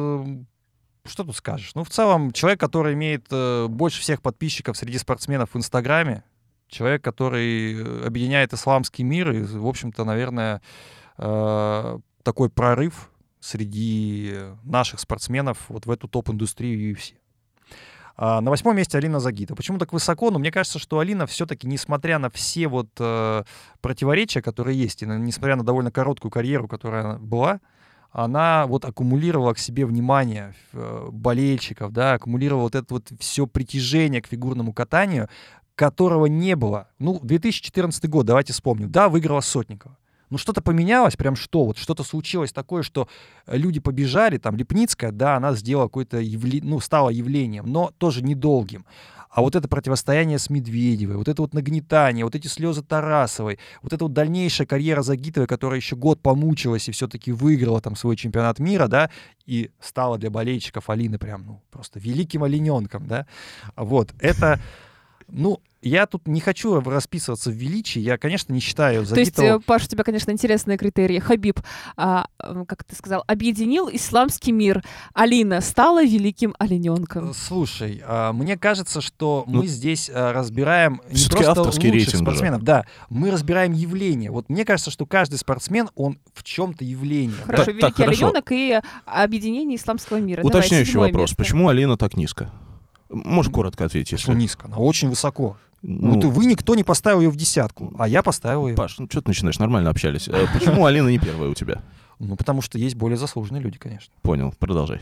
[1.05, 1.71] что тут скажешь?
[1.75, 6.23] Ну, в целом, человек, который имеет э, больше всех подписчиков среди спортсменов в Инстаграме,
[6.67, 10.61] человек, который объединяет исламский мир, и, в общем-то, наверное,
[11.21, 17.15] э, такой прорыв среди наших спортсменов вот в эту топ-индустрию UFC.
[18.17, 19.55] А, на восьмом месте Алина Загита.
[19.55, 20.29] Почему так высоко?
[20.29, 23.43] Ну, мне кажется, что Алина все-таки, несмотря на все вот э,
[23.81, 27.61] противоречия, которые есть, и на- несмотря на довольно короткую карьеру, которая была,
[28.11, 34.21] она вот аккумулировала к себе внимание э, болельщиков, да, аккумулировала вот это вот все притяжение
[34.21, 35.29] к фигурному катанию,
[35.75, 36.89] которого не было.
[36.99, 38.91] Ну, 2014 год, давайте вспомним.
[38.91, 39.97] Да, выиграла Сотникова.
[40.31, 41.65] Ну, что-то поменялось, прям что?
[41.65, 43.07] Вот что-то случилось такое, что
[43.45, 48.23] э, люди побежали, там, Лепницкая, да, она сделала какое-то явление, ну, стала явлением, но тоже
[48.23, 48.85] недолгим.
[49.29, 53.91] А вот это противостояние с Медведевой, вот это вот нагнетание, вот эти слезы Тарасовой, вот
[53.91, 58.59] эта вот дальнейшая карьера Загитовой, которая еще год помучилась и все-таки выиграла там свой чемпионат
[58.59, 59.09] мира, да,
[59.45, 63.25] и стала для болельщиков Алины прям, ну, просто великим олененком, да.
[63.75, 64.59] Вот, это,
[65.29, 69.59] ну, я тут не хочу расписываться в величии, я, конечно, не считаю То есть, э,
[69.65, 71.19] Паш, у тебя, конечно, интересные критерии.
[71.19, 71.59] Хабиб,
[71.97, 74.83] а, э, как ты сказал, объединил исламский мир.
[75.13, 77.33] Алина стала великим олененком.
[77.33, 82.17] Слушай, а, мне кажется, что Ну, мы здесь а, разбираем не просто лучших рейтинг же.
[82.17, 84.31] спортсменов, да, мы разбираем явление.
[84.31, 87.37] Вот мне кажется, что каждый спортсмен, он в чем-то явление.
[87.39, 87.45] да.
[87.45, 88.25] Хорошо, так, великий хорошо.
[88.27, 90.41] олененок и объединение исламского мира.
[90.43, 91.31] Давай, Уточняющий седьмое вопрос.
[91.31, 91.35] место.
[91.37, 92.51] Почему Алина так низко?
[93.09, 94.33] Можешь коротко ответить, если...
[94.33, 94.67] низко?
[94.67, 95.57] Она очень высоко.
[95.81, 98.75] Ну, вот и вы никто не поставил ее в десятку, а я поставил ее.
[98.75, 99.57] Паш, ну что ты начинаешь?
[99.57, 100.27] Нормально общались.
[100.27, 101.81] Э, Почему Алина не первая у тебя?
[102.19, 104.13] Ну, потому что есть более заслуженные люди, конечно.
[104.21, 105.01] Понял, продолжай.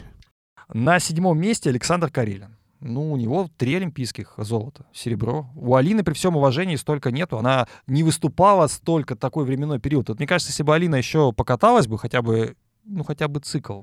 [0.72, 2.56] На седьмом месте Александр Карелин.
[2.80, 5.50] Ну, у него три олимпийских золота, серебро.
[5.54, 7.38] У Алины при всем уважении столько нету.
[7.38, 10.08] Она не выступала столько такой временной период.
[10.08, 13.82] Вот мне кажется, если бы Алина еще покаталась бы хотя бы, ну, хотя бы цикл,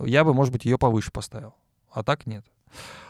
[0.00, 1.54] я бы, может быть, ее повыше поставил.
[1.92, 2.46] А так нет.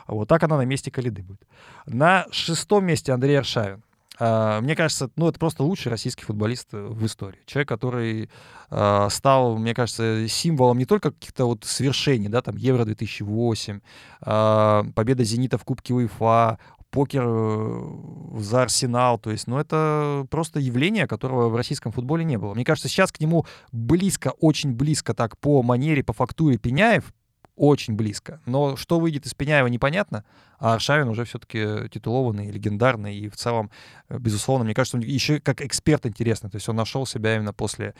[0.06, 1.42] Вот так она на месте Калиды будет.
[1.86, 3.82] На шестом месте Андрей Аршавин.
[4.18, 7.38] А, Мне кажется, ну, это просто лучший российский футболист э, в истории.
[7.46, 8.30] Человек, который
[8.70, 13.82] а, стал, мне кажется, символом не только каких-то вот свершений, да, там Евро-2008,
[14.22, 16.58] а, победа «Зенита» в Кубке УЕФА,
[16.90, 19.18] покер э, за Арсенал.
[19.18, 22.54] То есть, ну, это просто явление, которого в российском футболе не было.
[22.54, 27.12] Мне кажется, сейчас к нему близко, очень близко так по манере, по фактуре Пеняев,
[27.56, 28.40] очень близко.
[28.46, 30.24] Но что выйдет из Пеняева, непонятно.
[30.58, 33.16] А Аршавин уже все-таки титулованный, легендарный.
[33.16, 33.70] И в целом,
[34.08, 36.50] э, безусловно, мне кажется, он еще как эксперт интересный.
[36.50, 37.94] То есть он нашел себя именно после,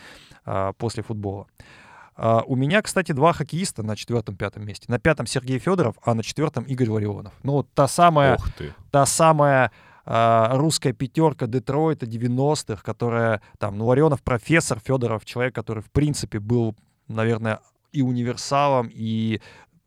[0.45, 1.47] а, после футбола.
[2.17, 4.87] А, У меня, кстати, два хоккеиста на четвертом-пятом месте.
[4.89, 7.35] На пятом Сергей Федоров, а на четвертом Игорь Варионов.
[7.43, 8.39] Ну, вот та самая
[8.91, 9.71] та самая
[10.07, 16.39] а, русская пятерка Детройта 90-х, которая там, ну, Ларионов профессор, Федоров человек, который, в принципе,
[16.39, 16.77] был,
[17.09, 17.61] наверное,
[17.93, 19.41] и универсалом, и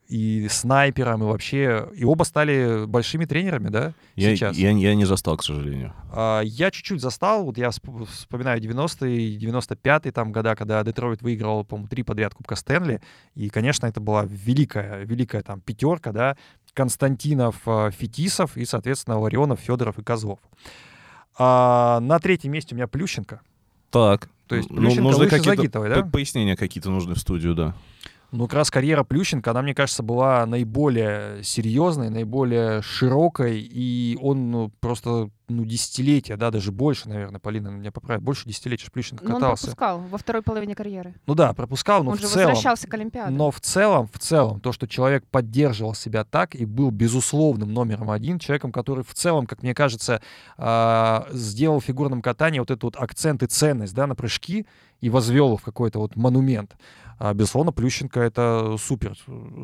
[0.07, 1.88] и снайпером, и вообще...
[1.93, 4.57] И оба стали большими тренерами, да, Я, сейчас?
[4.57, 5.93] я, я не застал, к сожалению.
[6.12, 11.63] А, Я чуть-чуть застал, вот я всп- вспоминаю 90-е, 95-е там года, когда Детройт выиграл,
[11.63, 13.01] по-моему, три подряд Кубка Стэнли,
[13.35, 16.38] и, конечно, это была великая, великая там пятерка, да,
[16.73, 20.39] Константинов, э, Фетисов и, соответственно, Ларионов, Федоров и Козлов.
[21.38, 23.41] А на третьем месте у меня Плющенко.
[23.91, 24.27] Так.
[24.49, 26.01] То есть ну, нужны какие-то да?
[26.01, 27.75] по- пояснения какие-то нужны в студию, да.
[28.31, 34.51] Ну, как раз карьера Плющенко, она, мне кажется, была наиболее серьезной, наиболее широкой, и он
[34.51, 39.35] ну, просто, ну, десятилетия, да, даже больше, наверное, Полина меня поправит, больше десятилетия Плющенко Но
[39.35, 39.63] он катался.
[39.63, 41.15] пропускал во второй половине карьеры.
[41.25, 42.49] Ну да, пропускал, но он в же целом...
[42.49, 43.35] возвращался к Олимпиаде.
[43.35, 48.11] Но в целом, в целом, то, что человек поддерживал себя так и был безусловным номером
[48.11, 50.21] один, человеком, который в целом, как мне кажется,
[50.57, 54.67] а, сделал в фигурном катании вот этот вот акцент и ценность да, на прыжки
[55.01, 56.75] и возвел в какой-то вот монумент.
[57.19, 59.15] А, Безусловно, Плющенко это супер,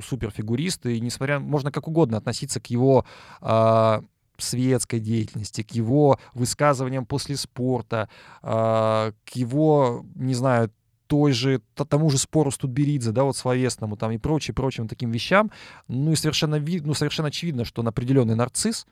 [0.06, 3.06] супер фигурист, и несмотря, можно как угодно относиться к его
[3.41, 4.04] а,
[4.38, 8.10] светской деятельности, к его высказываниям после спорта,
[8.41, 10.72] а, к его, не знаю,
[11.08, 15.12] той же, тому же спору с Тутберидзе, да, вот словесному там и прочим, прочим таким
[15.12, 15.52] вещам,
[15.88, 18.88] ну и совершенно, ви- ну, совершенно очевидно, что он определенный нарцисс,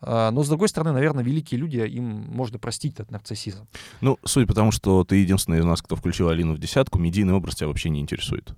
[0.00, 3.66] но, с другой стороны, наверное, великие люди, им можно простить этот нарциссизм.
[4.00, 7.34] Ну, судя по тому, что ты единственный из нас, кто включил Алину в десятку, медийный
[7.34, 8.54] образ тебя вообще не интересует.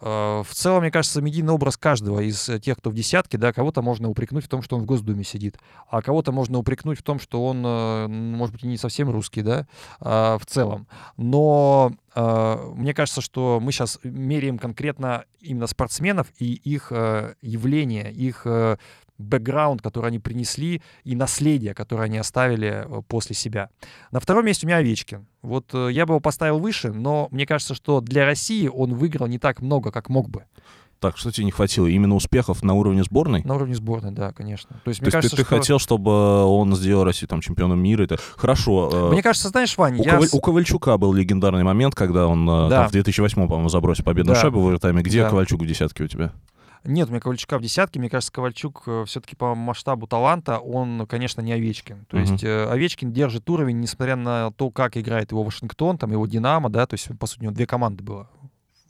[0.00, 3.52] А, В целом, мне кажется, медийный образ каждого из э, тех, кто в десятке, да,
[3.52, 5.58] кого-то можно упрекнуть в том, что он в Госдуме сидит,
[5.90, 9.66] а кого-то можно упрекнуть в том, что он, э, может быть, не совсем русский, да,
[10.00, 10.86] а, в целом.
[11.18, 18.10] Но а, мне кажется, что мы сейчас меряем конкретно именно спортсменов и их э, явление,
[18.10, 18.46] их
[19.22, 23.68] бэкграунд, который они принесли, и наследие, которое они оставили э, после себя.
[24.10, 25.26] На втором месте у меня Овечкин.
[25.42, 29.26] Вот э, я бы его поставил выше, но мне кажется, что для России он выиграл
[29.26, 30.44] не так много, как мог бы.
[30.98, 31.86] Так, что тебе не хватило?
[31.86, 33.42] Именно успехов на уровне сборной?
[33.44, 34.78] На уровне сборной, да, конечно.
[34.84, 35.56] То есть, То мне есть кажется, ты, ты что...
[35.56, 36.10] хотел, чтобы
[36.44, 38.02] он сделал Россию там чемпионом мира?
[38.02, 38.90] Это хорошо.
[38.92, 40.16] э, Мне кажется, знаешь, Вань, у, я...
[40.18, 42.80] Коваль- у Ковальчука был легендарный момент, когда он э, Да.
[42.80, 44.42] там, в 2008, по-моему, забросил победную Да.
[44.42, 45.00] шайбу в овертайме.
[45.00, 45.30] Где Да.
[45.30, 46.32] Ковальчук в десятке у тебя?
[46.84, 48.00] Нет, у меня Ковальчука в десятке.
[48.00, 52.06] Мне кажется, Ковальчук все-таки по масштабу таланта, он, конечно, не Овечкин.
[52.06, 52.24] То Мгм.
[52.32, 56.70] есть э, Овечкин держит уровень, несмотря на то, как играет его Вашингтон, там его Динамо,
[56.70, 58.28] да, то есть, по сути, у него две команды было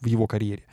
[0.00, 0.64] в его карьере.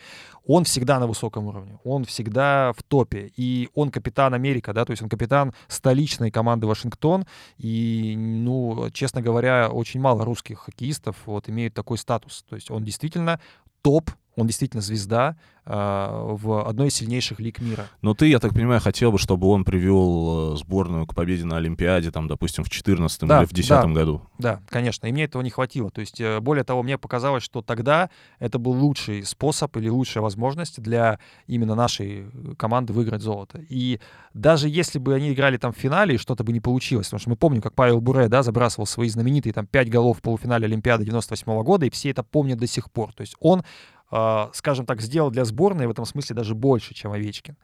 [0.45, 4.91] Он всегда на высоком уровне, он всегда в топе, и он капитан Америка, да, то
[4.91, 7.25] есть он капитан столичной команды Вашингтон,
[7.57, 12.85] и, ну, честно говоря, очень мало русских хоккеистов вот имеют такой статус, то есть он
[12.85, 13.41] действительно
[13.81, 15.35] топ, он действительно звезда
[15.69, 17.87] а, в одной из сильнейших лиг мира.
[18.01, 21.57] Но ты, я так понимаю, хотел бы, чтобы он привел э, сборную к победе на
[21.57, 24.21] Олимпиаде, там, допустим, в 14 Да, или в 10 году.
[24.37, 25.89] Да, конечно, и мне этого не хватило.
[25.89, 30.21] То есть, э, более того, мне показалось, что тогда это был лучший способ или лучшая
[30.21, 33.59] возможность для именно нашей э, команды выиграть золото.
[33.67, 33.99] И
[34.33, 37.29] даже если бы они играли там в финале, и что-то бы не получилось, потому что
[37.31, 41.03] мы помним, как Павел Буре, да, забрасывал свои знаменитые там 5 голов в полуфинале Олимпиады
[41.03, 43.13] 98 года, и все это помнят до сих пор.
[43.13, 43.63] То есть он, э,
[44.09, 47.57] скажем так, сделал для сборной в этом смысле даже больше, чем Овечкин.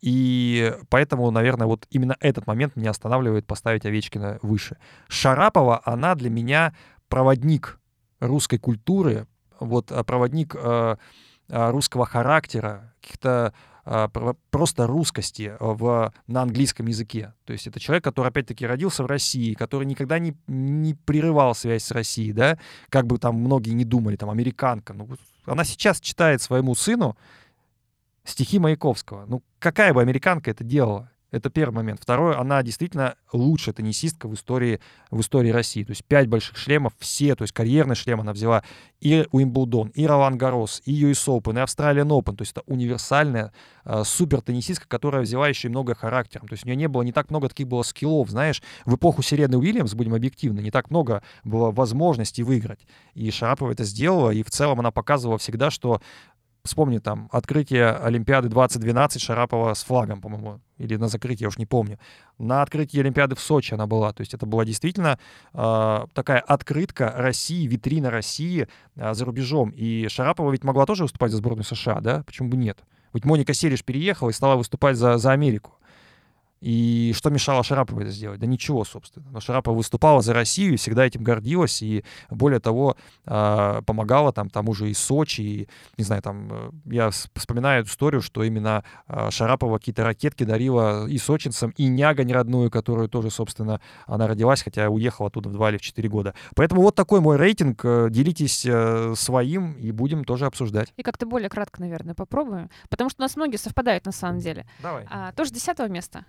[0.00, 4.76] И поэтому, наверное, вот именно этот момент меня останавливает поставить Овечкина выше.
[5.08, 6.74] Шарапова, она для меня
[7.08, 7.80] проводник
[8.20, 9.26] русской культуры,
[9.60, 10.96] вот а, проводник э,
[11.48, 13.54] а, русского характера, каких-то
[13.84, 17.32] а, про- просто русскости в, на английском языке.
[17.44, 21.84] То есть это человек, который, опять-таки, родился в России, который никогда не, не прерывал связь
[21.84, 24.92] с Россией, да, как бы там многие не думали, там, американка.
[24.92, 25.08] Ну,
[25.52, 27.16] она сейчас читает своему сыну
[28.24, 29.26] стихи Маяковского.
[29.26, 31.10] Ну, какая бы американка это делала?
[31.34, 31.98] Это первый момент.
[32.00, 34.78] Второе, она действительно лучшая теннисистка в истории,
[35.10, 35.82] в истории России.
[35.82, 38.62] То есть пять больших шлемов, все, то есть карьерный шлем она взяла
[39.00, 42.36] и Уимблдон, и Ролан Гарос, и US Open, и Австралиан Open.
[42.36, 43.52] То есть это универсальная
[43.84, 46.46] э, супер теннисистка, которая взяла еще и много характером.
[46.46, 48.62] То есть у нее не было, не так много таких было скиллов, знаешь.
[48.84, 52.86] В эпоху Сирены Уильямс, будем объективны, не так много было возможностей выиграть.
[53.14, 56.00] И Шарапова это сделала, и в целом она показывала всегда, что
[56.64, 61.66] Вспомни там открытие Олимпиады 2012 Шарапова с флагом, по-моему, или на закрытие, я уж не
[61.66, 61.98] помню.
[62.38, 64.14] На открытии Олимпиады в Сочи она была.
[64.14, 65.18] То есть это была действительно
[65.52, 69.74] э, такая открытка России, витрина России э, за рубежом.
[69.76, 72.22] И Шарапова ведь могла тоже выступать за сборную США, да?
[72.22, 72.78] Почему бы нет?
[73.12, 75.74] Ведь Моника Селиш переехала и стала выступать за, за Америку.
[76.64, 78.40] И что мешало Шараповой это сделать?
[78.40, 79.26] Да ничего, собственно.
[79.30, 82.96] Но Шарапова выступала за Россию и всегда этим гордилась, и более того,
[83.26, 88.22] а, помогала там тому же и Сочи, и, не знаю, там, э, я вспоминаю историю,
[88.22, 93.82] что именно а, Шарапова какие-то ракетки дарила и сочинцам, и няга неродную, которую тоже, собственно,
[94.06, 96.34] она родилась, хотя уехала оттуда в 2 или в 4 года.
[96.56, 97.84] Поэтому вот такой мой рейтинг.
[97.84, 100.94] Э, делитесь э, своим, и будем тоже обсуждать.
[100.96, 104.64] И как-то более кратко, наверное, попробую, потому что у нас многие совпадают на самом деле.
[104.80, 105.06] Давай.
[105.10, 106.24] А, тоже десятого места.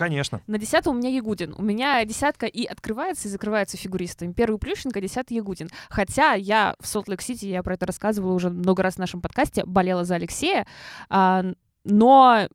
[0.00, 0.40] Конечно.
[0.46, 1.54] На десятом у меня Ягудин.
[1.58, 4.32] У меня десятка и открывается, и закрывается фигуристами.
[4.32, 5.68] Первый Плющенко, десятый Ягудин.
[5.90, 10.06] Хотя я в Солт-Лейк-Сити, я про это рассказывала уже много раз в нашем подкасте, болела
[10.06, 10.66] за Алексея.
[11.10, 11.44] А,
[11.84, 12.48] но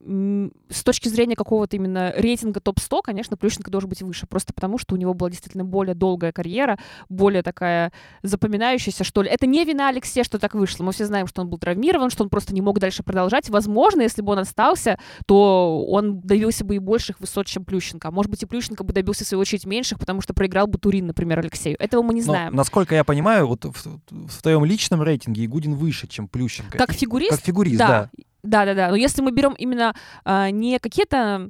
[0.69, 4.95] с точки зрения какого-то именно рейтинга топ-100, конечно, Плющенко должен быть выше, просто потому что
[4.95, 6.77] у него была действительно более долгая карьера,
[7.09, 9.29] более такая запоминающаяся, что ли.
[9.29, 10.83] Это не вина Алексея, что так вышло.
[10.83, 13.49] Мы все знаем, что он был травмирован, что он просто не мог дальше продолжать.
[13.49, 18.07] Возможно, если бы он остался, то он добился бы и больших высот, чем Плющенко.
[18.07, 20.77] А может быть, и Плющенко бы добился, в свою очередь, меньших, потому что проиграл бы
[20.77, 21.77] Турин, например, Алексею.
[21.79, 22.51] Этого мы не знаем.
[22.51, 26.77] Но, насколько я понимаю, вот в, в твоем личном рейтинге Игудин выше, чем Плющенко.
[26.77, 27.31] Как фигурист?
[27.31, 27.87] Как фигурист, да.
[27.87, 28.23] да.
[28.45, 28.89] Да-да-да.
[28.89, 31.49] Но если мы берем именно а, не какие-то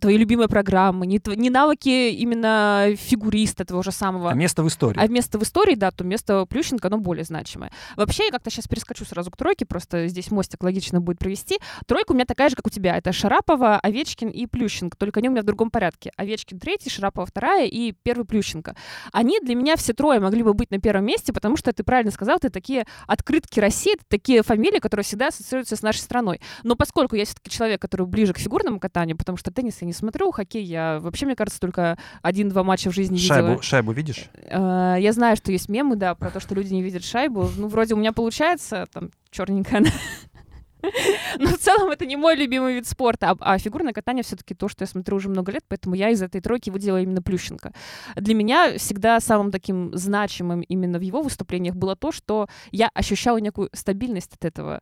[0.00, 4.30] твои любимые программы, не, не навыки именно фигуриста того же самого.
[4.30, 4.98] А место в истории.
[4.98, 7.70] А место в истории, да, то место Плющенко, оно более значимое.
[7.96, 11.58] Вообще, я как-то сейчас перескочу сразу к тройке, просто здесь мостик логично будет провести.
[11.86, 12.96] Тройка у меня такая же, как у тебя.
[12.96, 16.12] Это Шарапова, Овечкин и Плющенко, только они у меня в другом порядке.
[16.16, 18.74] Овечкин третий, Шарапова вторая и первый Плющенко.
[19.12, 22.10] Они для меня все трое могли бы быть на первом месте, потому что ты правильно
[22.10, 26.40] сказал, это такие открытки России, это такие фамилии, которые всегда ассоциируются с нашей страной.
[26.64, 29.92] Но поскольку я все-таки человек, который ближе к фигурному катанию, потому что теннис я не
[29.92, 33.62] смотрю, хоккей я вообще, мне кажется, только один-два матча в жизни шайбу, видела.
[33.62, 34.24] Шайбу видишь?
[34.34, 37.48] Э, я знаю, что есть мемы, да, про то, что люди не видят шайбу.
[37.56, 39.84] Ну, вроде у меня получается, там, черненькая
[41.38, 44.68] Но в целом это не мой любимый вид спорта, а, а фигурное катание все-таки то,
[44.68, 47.72] что я смотрю уже много лет, поэтому я из этой тройки выделила именно Плющенко.
[48.16, 53.38] Для меня всегда самым таким значимым именно в его выступлениях было то, что я ощущала
[53.38, 54.80] некую стабильность от этого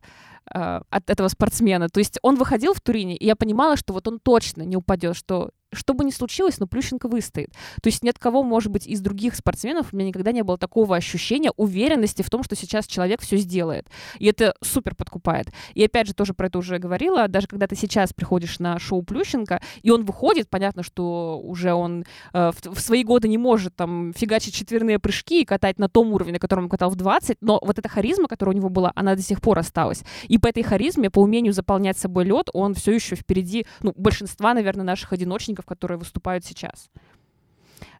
[0.53, 1.89] э, от этого спортсмена.
[1.89, 5.15] То есть он выходил в Турине, и я понимала, что вот он точно не упадет,
[5.15, 7.51] что что бы ни случилось, но Плющенко выстоит.
[7.81, 10.57] То есть ни от кого, может быть, из других спортсменов у меня никогда не было
[10.57, 13.87] такого ощущения уверенности в том, что сейчас человек все сделает.
[14.17, 15.47] И это супер подкупает.
[15.73, 19.03] И опять же, тоже про это уже говорила, даже когда ты сейчас приходишь на шоу
[19.03, 23.75] Плющенко, и он выходит, понятно, что уже он э, в, в свои годы не может
[23.75, 27.37] там фигачить четверные прыжки и катать на том уровне, на котором он катал в 20,
[27.41, 30.03] но вот эта харизма, которая у него была, она до сих пор осталась.
[30.27, 34.53] И по этой харизме, по умению заполнять собой лед, он все еще впереди, ну, большинства,
[34.53, 36.89] наверное, наших одиночников, которые выступают сейчас.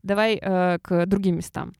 [0.04, 1.74] Давай э, к другим местам.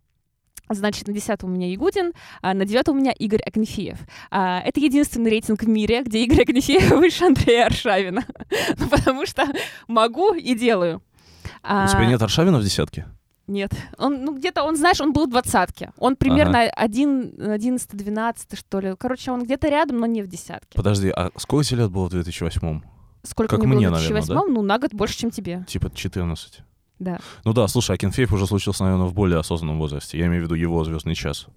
[0.72, 3.98] Значит, на десятом у меня Ягудин, а на девятом у меня Игорь Акнефеев.
[4.30, 8.24] А, это единственный рейтинг в мире, где Игорь Акнефеев выше Андрея Аршавина.
[8.78, 9.48] ну, потому что
[9.88, 11.02] могу и делаю.
[11.64, 11.86] А...
[11.86, 13.08] У тебя нет Аршавина в десятке?
[13.48, 13.72] Нет.
[13.98, 15.92] Он, ну, где-то, он, знаешь, он был в двадцатке.
[15.98, 16.72] Он примерно ага.
[16.76, 18.96] 11, 12, что ли.
[18.96, 20.76] Короче, он где-то рядом, но не в десятке.
[20.76, 22.84] Подожди, а сколько тебе лет было в 2008-м?
[23.24, 24.54] Сколько как мне, мне было в 2008 наверное, да?
[24.54, 25.66] Ну, на год больше, чем тебе.
[25.68, 26.62] Типа 14.
[27.00, 27.20] Да.
[27.46, 30.18] Ну да, слушай, а Кенфеев уже случился, наверное, в более осознанном возрасте.
[30.18, 31.48] Я имею в виду его звездный час,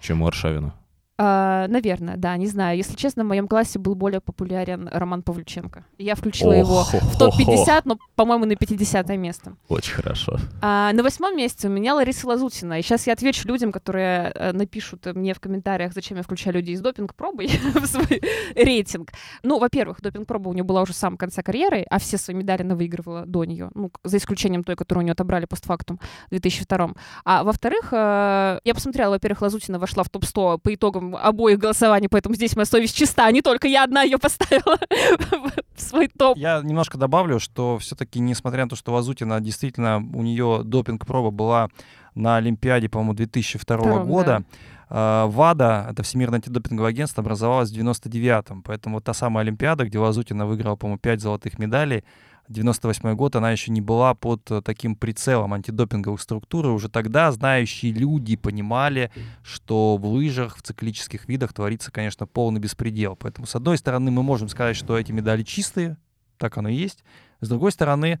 [0.00, 0.74] чем у Аршавина.
[1.16, 2.76] Uh, наверное, да, не знаю.
[2.76, 5.84] Если честно, в моем классе был более популярен Роман Павлюченко.
[5.96, 9.54] Я включила его хо, в топ-50, но, по-моему, на 50 место.
[9.68, 10.38] Очень хорошо.
[10.60, 12.80] Uh, на восьмом месте у меня Лариса Лазутина.
[12.80, 16.74] И сейчас я отвечу людям, которые uh, напишут мне в комментариях, зачем я включаю людей
[16.74, 18.20] из допинг-пробы в свой
[18.56, 19.12] рейтинг.
[19.44, 22.62] Ну, во-первых, допинг-проба у нее была уже в самом конце карьеры, а все свои медали
[22.62, 26.90] она выигрывала до нее, ну, за исключением той, которую у нее отобрали постфактум в 2002.
[27.24, 32.34] А во-вторых, э, я посмотрела, во-первых, Лазутина вошла в топ-100 по итогам обоих голосований, поэтому
[32.34, 34.78] здесь моя совесть чиста, а не только я одна ее поставила
[35.74, 36.36] в свой топ.
[36.36, 41.68] Я немножко добавлю, что все-таки, несмотря на то, что Вазутина действительно, у нее допинг-проба была
[42.14, 44.44] на Олимпиаде, по-моему, 2002 Втором, года,
[44.88, 45.26] да.
[45.26, 48.62] ВАДА, это Всемирное антидопинговое агентство, образовалось в 99-м.
[48.62, 52.04] Поэтому вот та самая Олимпиада, где Вазутина выиграла, по-моему, 5 золотых медалей,
[52.48, 56.66] 98 год, она еще не была под э, таким прицелом антидопинговых структур.
[56.66, 59.10] И уже тогда знающие люди понимали,
[59.42, 63.16] что в лыжах, в циклических видах творится, конечно, полный беспредел.
[63.16, 65.96] Поэтому, с одной стороны, мы можем сказать, что эти медали чистые,
[66.36, 67.02] так оно и есть.
[67.40, 68.20] С другой стороны,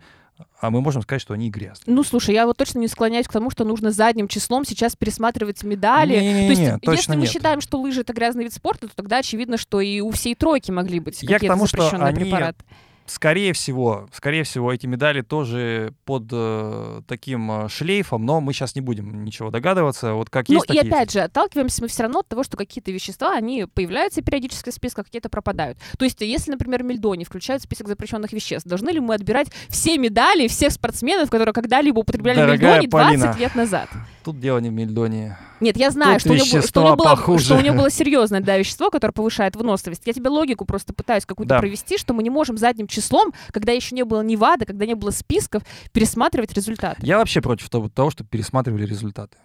[0.60, 1.94] а мы можем сказать, что они грязные.
[1.94, 5.62] Ну, слушай, я вот точно не склоняюсь к тому, что нужно задним числом сейчас пересматривать
[5.62, 6.18] медали.
[6.18, 7.30] Не, не, то есть, не, точно если мы нет.
[7.30, 10.70] считаем, что лыжи это грязный вид спорта, то тогда очевидно, что и у всей тройки
[10.70, 12.64] могли быть Я к какие-то тому, что запрещенные они препараты.
[13.06, 18.74] Скорее всего, скорее всего, эти медали тоже под э, таким э, шлейфом, но мы сейчас
[18.74, 20.14] не будем ничего догадываться.
[20.14, 21.12] Вот как Ну есть, и так опять есть.
[21.12, 25.06] же, отталкиваемся мы все равно от того, что какие-то вещества, они появляются периодически в списках,
[25.06, 25.78] какие-то пропадают.
[25.98, 29.98] То есть, если, например, мельдони включают в список запрещенных веществ, должны ли мы отбирать все
[29.98, 33.36] медали всех спортсменов, которые когда-либо употребляли Дорогая мельдони 20 Полина.
[33.38, 33.88] лет назад?
[34.24, 35.36] Тут дело не в мельдоне.
[35.60, 37.44] Нет, я знаю, Тут что у, него, было- что, у него было, похуже.
[37.44, 40.02] что у него было серьезное да, вещество, которое повышает выносливость.
[40.06, 41.58] Я тебе логику просто пытаюсь какую-то Да.
[41.60, 44.94] провести, что мы не можем задним числом, когда еще не было ни ВАДА, когда не
[44.94, 47.04] было списков, пересматривать результаты.
[47.04, 49.36] Я вообще против того, того чтобы пересматривали результаты.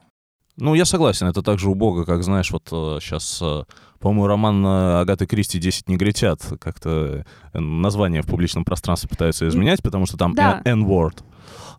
[0.56, 2.68] Ну, я согласен, это так же убого, как, знаешь, вот
[3.01, 3.41] сейчас,
[3.99, 7.24] по-моему, роман э, Агаты Кристи «10 негритят», как-то
[7.54, 10.62] э, название в публичном пространстве пытаются изменять, потому что там Да.
[10.66, 11.24] N-word.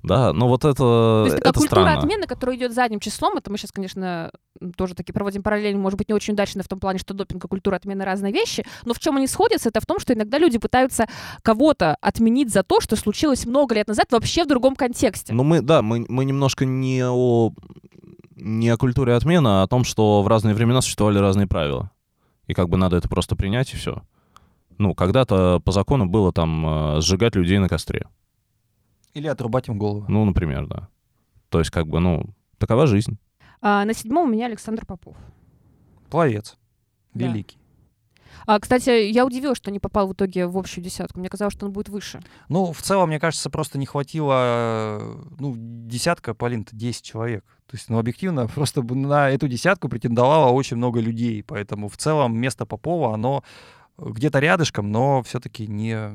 [0.02, 1.98] Да, но вот это, То есть такая это культура странно.
[1.98, 4.30] отмены, которая идет задним числом, это мы сейчас, конечно,
[4.76, 7.48] тоже таки проводим параллель, может быть, не очень удачно в том плане, что допинг и
[7.48, 10.58] культура отмены разные вещи, но в чем они сходятся, это в том, что иногда люди
[10.58, 11.06] пытаются
[11.42, 15.32] кого-то отменить за то, что случилось много лет назад вообще в другом контексте.
[15.32, 17.52] Ну, мы, да, мы, мы немножко не о,
[18.36, 21.90] не о культуре отмены, а о том, что в разные времена существовали разные правила.
[22.46, 24.02] И как бы надо это просто принять, и все.
[24.78, 28.06] Ну, когда-то по закону было там э, сжигать людей на костре.
[29.14, 30.04] Или отрубать им голову.
[30.08, 30.88] Ну, например, да.
[31.48, 32.26] То есть, как бы, ну,
[32.58, 33.18] такова жизнь.
[33.60, 35.16] А, на седьмом у меня Александр Попов.
[36.08, 36.56] Пловец.
[37.14, 37.26] Да.
[37.26, 37.58] Великий.
[38.46, 41.18] А, кстати, я удивилась, что не попал в итоге в общую десятку.
[41.18, 42.20] Мне казалось, что он будет выше.
[42.48, 47.44] Ну, в целом, мне кажется, просто не хватило, ну, десятка, Полин-то 10 человек.
[47.66, 51.42] То есть, ну, объективно, просто на эту десятку претендовало очень много людей.
[51.42, 53.44] Поэтому в целом место Попова, оно
[53.98, 56.10] где-то рядышком, но все-таки не,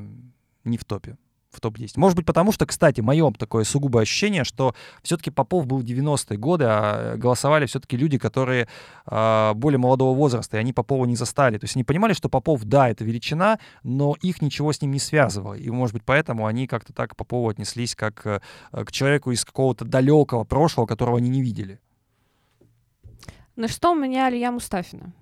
[0.64, 1.16] не в топе.
[1.56, 1.92] В топ-10.
[1.96, 6.36] Может быть, потому что, кстати, мое такое сугубое ощущение, что все-таки Попов был в 90-е
[6.36, 8.68] годы, а голосовали все-таки люди, которые
[9.06, 11.56] а, более молодого возраста, и они Попова не застали.
[11.56, 14.98] То есть они понимали, что Попов, да, это величина, но их ничего с ним не
[14.98, 15.54] связывало.
[15.54, 18.40] И, может быть, поэтому они как-то так к Попову отнеслись как э,
[18.72, 21.80] к человеку из какого-то далекого прошлого, которого они не видели.
[23.56, 25.14] На шестом у меня Алия Мустафина.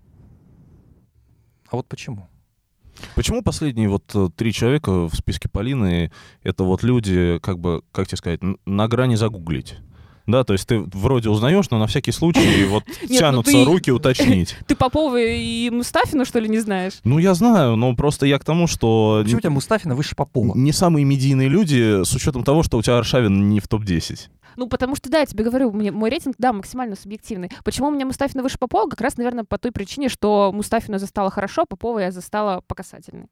[1.68, 2.28] А вот почему?
[3.14, 8.06] Почему последние вот э, три человека в списке Полины это вот люди, как бы, как
[8.06, 9.76] тебе сказать, на грани загуглить?
[10.26, 14.56] Да, то есть ты вроде узнаешь, но на всякий случай вот ну тянутся руки уточнить.
[14.66, 16.94] Ты Попова и Мустафина, что ли, не знаешь?
[17.04, 20.52] Ну, я знаю, но просто я к тому, что Почему у тебя Мустафина выше Попова?
[20.56, 24.28] не самые медийные люди с учетом того, что у тебя Аршавин не в топ-10.
[24.56, 27.50] Ну, потому что, да, я тебе говорю, мне, мой рейтинг, да, максимально субъективный.
[27.64, 28.88] Почему у меня Мустафина выше Попова?
[28.88, 32.74] Как раз, наверное, по той причине, что Мустафина застала хорошо, а Попова я застала по
[32.74, 33.26] касательной.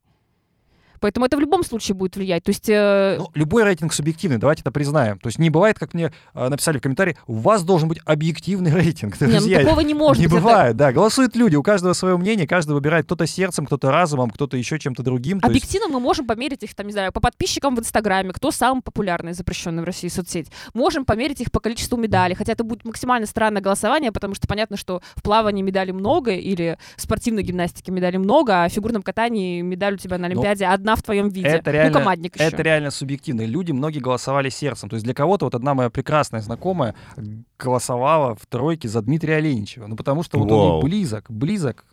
[1.03, 2.45] Поэтому это в любом случае будет влиять.
[2.45, 5.19] То есть, э, Ну, любой рейтинг субъективный, давайте это признаем.
[5.19, 8.71] То есть не бывает, как мне э, написали в комментарии, у вас должен быть объективный
[8.71, 9.19] рейтинг.
[9.21, 10.37] не, ну, такого не может не быть.
[10.37, 10.93] Это- бывает, да.
[10.93, 15.03] Голосуют люди, у каждого свое мнение, каждый выбирает кто-то сердцем, кто-то разумом, кто-то еще чем-то
[15.03, 15.41] другим.
[15.41, 18.51] То есть- Объективно мы можем померить их, там, не знаю, по подписчикам в Инстаграме, кто
[18.51, 20.47] самый популярный, запрещенный в России соцсеть.
[20.73, 24.77] Можем померить их по количеству медалей, хотя это будет максимально странное голосование, потому что понятно,
[24.77, 29.59] что в плавании медалей много, или в спортивной гимнастике медалей много, а в фигурном катании
[29.59, 31.47] медаль у тебя на Олимпиаде одна в твоем виде.
[31.47, 32.43] Это реально, ну, командник еще.
[32.45, 33.41] это реально субъективно.
[33.41, 34.89] И Люди, многие голосовали сердцем.
[34.89, 36.95] То есть для кого-то вот одна моя прекрасная знакомая
[37.59, 39.87] голосовала в тройке за Дмитрия Оленичева.
[39.87, 40.77] Ну потому что вот он Вау.
[40.77, 41.85] ей близок, близок.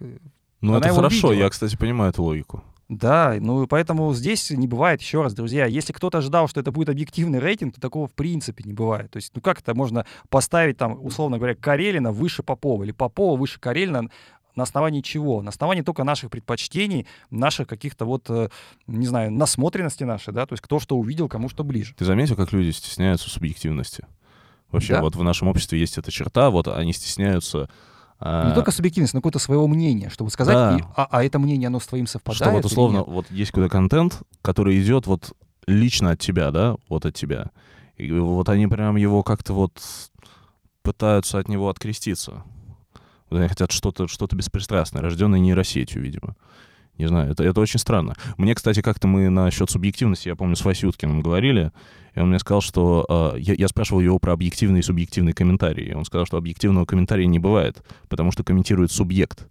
[0.60, 1.44] Ну, это хорошо, видела.
[1.44, 2.62] я, кстати, понимаю эту логику.
[2.90, 6.72] Да, ну и поэтому здесь не бывает, еще раз, друзья, если кто-то ожидал, что это
[6.72, 9.12] будет объективный рейтинг, то такого в принципе не бывает.
[9.12, 13.38] То есть, ну как это можно поставить там, условно говоря, Карелина выше Попова или Попова
[13.38, 14.10] выше Карелина
[14.56, 15.42] на основании чего?
[15.42, 18.48] На основании только наших предпочтений, наших каких-то вот, э,
[18.86, 21.94] не знаю, насмотренности нашей, да, то есть кто что увидел, кому что ближе.
[21.96, 24.06] Ты заметил, как люди стесняются субъективности?
[24.70, 25.00] Вообще, Да.
[25.02, 27.68] вот в нашем обществе есть эта черта, вот они стесняются...
[28.20, 30.76] а, Не только субъективность, но какое-то своего мнения, чтобы сказать, Да.
[30.78, 33.70] и- а, а это мнение, оно с твоим совпадает что вот условно, вот есть какой-то
[33.70, 35.32] контент, который идет вот
[35.66, 37.50] лично от тебя, да, вот от тебя.
[37.96, 39.72] И вот они прям его как-то вот
[40.82, 42.42] пытаются от него откреститься.
[43.30, 46.36] Вот они хотят что-то что беспристрастное, рожденное нейросетью, видимо.
[46.98, 48.14] Не знаю, это, это очень странно.
[48.36, 51.72] Мне, кстати, как-то мы насчет субъективности, я помню, с Васей Уткиным говорили,
[52.14, 53.32] и он мне сказал, что...
[53.34, 55.86] э, я, я спрашивал его про объективные и субъективные комментарии.
[55.86, 59.48] И он сказал, что объективного комментария не бывает, потому что комментирует субъект.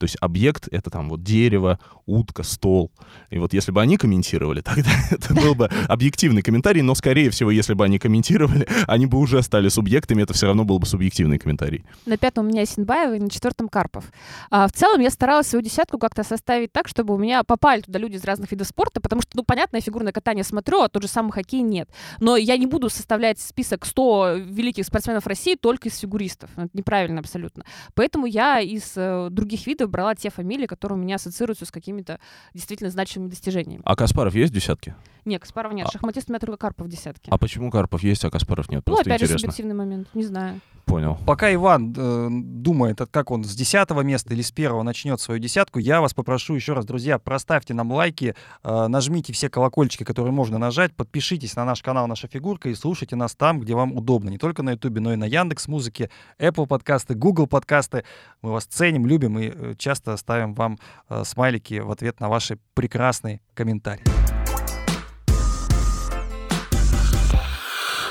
[0.00, 2.90] То есть объект— это там вот дерево, утка, стол.
[3.28, 7.50] И вот если бы они комментировали, тогда это был бы объективный комментарий, но, скорее всего,
[7.50, 11.38] если бы они комментировали, они бы уже стали субъектами, это все равно был бы субъективный
[11.38, 11.84] комментарий.
[12.06, 14.04] На пятом у меня Синбаева и на четвертом Карпов.
[14.50, 17.98] А, в целом я старалась свою десятку как-то составить так, чтобы у меня попали туда
[17.98, 21.02] люди из разных видов спорта, потому что, ну, понятно, я фигурное катание смотрю, а тот
[21.02, 21.90] же самый хоккей нет.
[22.20, 26.48] Но я не буду составлять список 100 великих спортсменов России только из фигуристов.
[26.56, 27.64] Это неправильно абсолютно.
[27.94, 32.18] Поэтому я из э, других видов брала те фамилии, которые у меня ассоциируются с какими-то
[32.54, 33.82] действительно значимыми достижениями.
[33.84, 34.94] А Каспаров есть в десятке?
[35.30, 35.86] Не, Каспаров нет.
[35.86, 37.30] А- Шахматист у меня только Карпов в десятке.
[37.30, 38.82] А почему Карпов есть, а Каспаров нет?
[38.84, 39.38] ну, Просто опять же, интересно.
[39.38, 40.08] субъективный момент.
[40.12, 40.60] Не знаю.
[40.86, 41.18] Понял.
[41.24, 45.78] Пока Иван э, думает, как он с десятого места или с первого начнет свою десятку,
[45.78, 50.58] я вас попрошу еще раз, друзья, проставьте нам лайки, э, нажмите все колокольчики, которые можно
[50.58, 54.30] нажать, подпишитесь на наш канал «Наша фигурка» и слушайте нас там, где вам удобно.
[54.30, 56.10] Не только на Ютубе, но и на Яндекс Музыке,
[56.40, 58.02] Apple подкасты, Google подкасты.
[58.42, 62.58] Мы вас ценим, любим и э, часто ставим вам э, смайлики в ответ на ваши
[62.74, 64.02] прекрасные комментарии.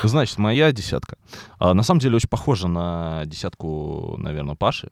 [0.02, 1.16] Значит, моя десятка.
[1.58, 4.90] а, на самом деле очень похожа на десятку, наверное, Паши.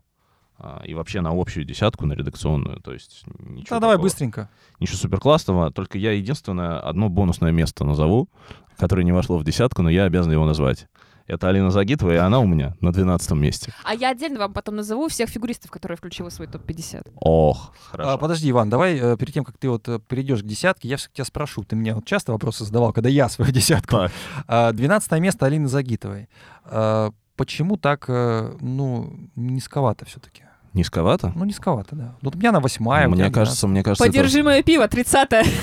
[0.61, 2.81] а, и вообще на общую десятку, на редакционную.
[2.81, 4.51] То есть ничего, Да, давай такого- быстренько.
[4.81, 5.71] ничего супер классного.
[5.71, 8.29] Только я единственное одно бонусное место назову,
[8.77, 10.89] которое не вошло в десятку, но я обязан его назвать.
[11.29, 13.73] Это Алина Загитова, и она у меня на 12 месте.
[13.85, 17.13] А я отдельно вам потом назову всех фигуристов, которые я включила в свой топ-50.
[17.21, 18.19] Ох, А, хорошо.
[18.19, 21.09] подожди, Иван, давай э, перед тем, как ты вот э, перейдешь к десятке, я все
[21.13, 21.65] тебя спрошу.
[21.65, 23.97] Ты мне вот часто вопросы задавал, когда я свою десятку.
[23.97, 24.13] Так.
[24.47, 26.29] А, Двенадцатое место Алины Загитовой.
[26.65, 30.43] А, Почему так, э, ну, низковато все-таки?
[30.75, 31.33] Низковато?
[31.37, 32.15] Ну, низковато, да.
[32.21, 33.07] Вот у меня она восьмая.
[33.09, 35.45] мне кажется, мне кажется, это- Подержи мое пиво, 30-е.
[35.45, 35.55] 12.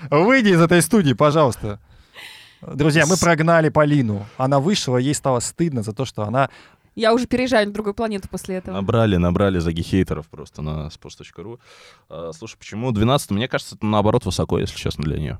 [0.10, 1.78] Выйди из этой студии, пожалуйста.
[2.62, 4.26] Друзья, мы прогнали Полину.
[4.36, 6.50] Она вышла, ей стало стыдно за то, что она...
[6.96, 8.74] Я уже переезжаю на другую планету после этого.
[8.74, 11.58] Набрали, набрали загихейтеров просто на sports.ru.
[12.08, 13.30] А, слушай, почему 12?
[13.30, 15.38] Мне кажется, это наоборот высоко, если честно, для нее.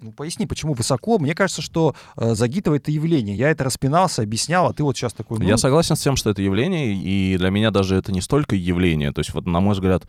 [0.00, 1.18] Ну, поясни, почему высоко.
[1.20, 3.36] Мне кажется, что э, Загитова— это явление.
[3.36, 5.38] Я это распинался, объяснял, а ты вот сейчас такой...
[5.38, 8.56] ну, Я согласен с тем, что это явление, и для меня даже это не столько
[8.56, 9.12] явление.
[9.12, 10.08] То есть, вот, на мой взгляд,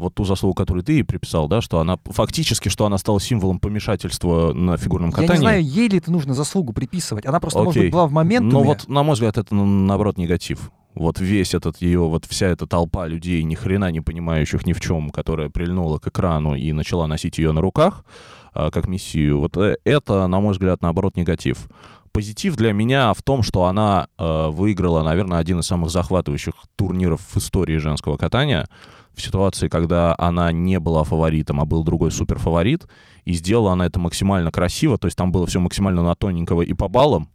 [0.00, 3.60] вот ту заслугу, которую ты ей приписал, да, что она фактически, что она стала символом
[3.60, 5.32] помешательства на фигурном Я катании.
[5.32, 7.26] не знаю, ей ли это нужно заслугу приписывать.
[7.26, 7.84] Она просто, может Окей.
[7.84, 8.50] быть, была в момент.
[8.50, 10.70] Но вот, на мой взгляд, это, наоборот, негатив.
[10.94, 14.80] Вот весь этот ее, вот вся эта толпа людей, ни хрена не понимающих ни в
[14.80, 18.04] чем, которая прильнула к экрану и начала носить ее на руках,
[18.52, 21.68] а, как миссию, вот э, это, на мой взгляд, наоборот, негатив.
[22.12, 27.20] Позитив для меня в том, что она э, выиграла, наверное, один из самых захватывающих турниров
[27.20, 28.66] в истории женского катания.
[29.14, 32.88] В ситуации, когда она не была фаворитом, а был другой суперфаворит,
[33.24, 36.72] и сделала она это максимально красиво, то есть там было все максимально на тоненького и
[36.74, 37.28] по баллам,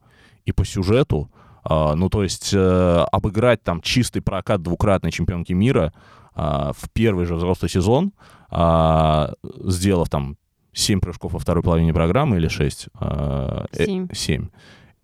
[0.46, 1.30] и по сюжету,
[1.64, 5.94] А, ну, то есть э, обыграть там чистый прокат двукратной чемпионки мира
[6.36, 8.12] а, в первый же взрослый сезон,
[8.50, 10.38] а, сделав там
[10.76, 12.90] 7 прыжков во второй половине программы или 6?
[13.72, 14.08] Семь.
[14.12, 14.50] 7.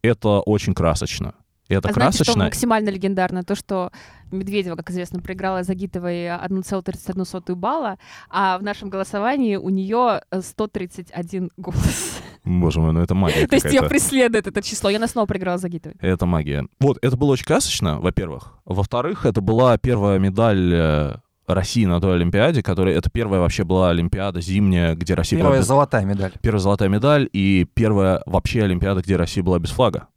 [0.04, 1.34] Это очень красочно.
[1.70, 2.44] Это а знаете, что красочно.
[2.46, 3.44] максимально легендарно?
[3.44, 3.92] То, что
[4.32, 7.98] Медведева, как известно, проиграла Загитовой 1,31 балла,
[8.30, 12.22] а в нашем голосовании у нее 131 голос.
[12.44, 14.90] Боже мой, ну это магия То есть ее преследует это число.
[14.90, 15.96] Я на снова проиграла Загитовой.
[16.02, 16.68] Это магия.
[16.80, 18.58] Вот, это было очень красочно, во-первых.
[18.66, 21.16] Во-вторых, это была первая медаль э,
[21.54, 22.96] России на той Олимпиаде, которая...
[22.96, 26.32] Это первая вообще была Олимпиада зимняя, где Россия была Первая золотая медаль.
[26.42, 30.08] первая золотая медаль и первая вообще Олимпиада, где Россия была без флага.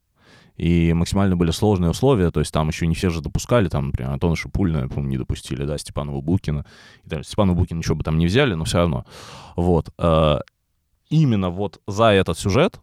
[0.56, 4.12] И максимально были сложные условия, то есть там еще не все же допускали, там, например,
[4.12, 6.64] Антона Шипульна, по-моему, не допустили, да, Степанова Букина.
[7.04, 9.04] И даже Степанова Букина ничего бы там не взяли, но все равно.
[9.56, 9.90] Вот.
[9.98, 10.38] э,
[11.10, 12.80] Именно вот за этот сюжет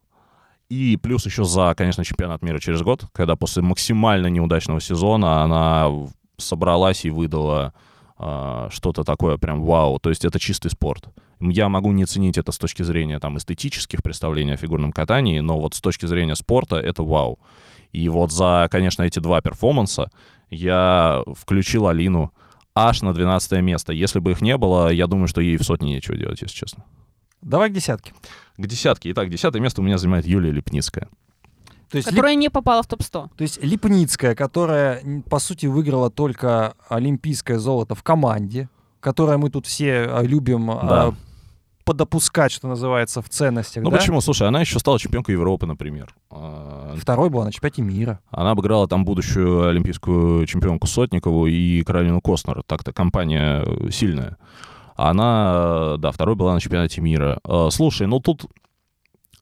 [0.70, 5.90] и плюс еще за, конечно, чемпионат мира через год, когда после максимально неудачного сезона она
[6.38, 7.74] собралась и выдала
[8.24, 9.98] а, что-то такое прям вау.
[10.00, 11.10] То есть это чистый спорт.
[11.40, 15.60] Я могу не ценить это с точки зрения там эстетических представлений о фигурном катании, но
[15.60, 17.40] вот с точки зрения спорта это вау.
[17.94, 20.12] И вот за, конечно, эти два перформанса
[20.52, 22.32] я включил Алину
[22.76, 23.92] аж на 12 место.
[23.92, 26.86] Если бы их не было, я думаю, что ей в сотне нечего делать, если честно.
[27.42, 28.14] Давай к десятке.
[28.56, 29.10] К десятке.
[29.12, 31.10] Итак, десятое место у меня занимает Юлия Лепницкая.
[31.92, 33.12] То есть, Лип- Которая не попала в топ-100.
[33.36, 38.70] то есть Липницкая, которая, по сути, выиграла только олимпийское золото в команде,
[39.02, 41.14] которое мы тут все а, любим а, Да.
[41.84, 43.84] подопускать, что называется, в ценностях.
[43.84, 43.98] Ну да?
[43.98, 44.22] почему?
[44.22, 46.16] Слушай, она еще стала чемпионкой Европы, например.
[46.30, 48.20] А, Второй была на чемпионате мира.
[48.30, 52.64] Она обыграла там будущую олимпийскую чемпионку Сотникову и Каролину Костнер.
[52.68, 54.38] Так-то компания э, сильная.
[54.96, 57.40] Она, э, да, второй была на чемпионате мира.
[57.72, 58.46] Слушай, ну тут...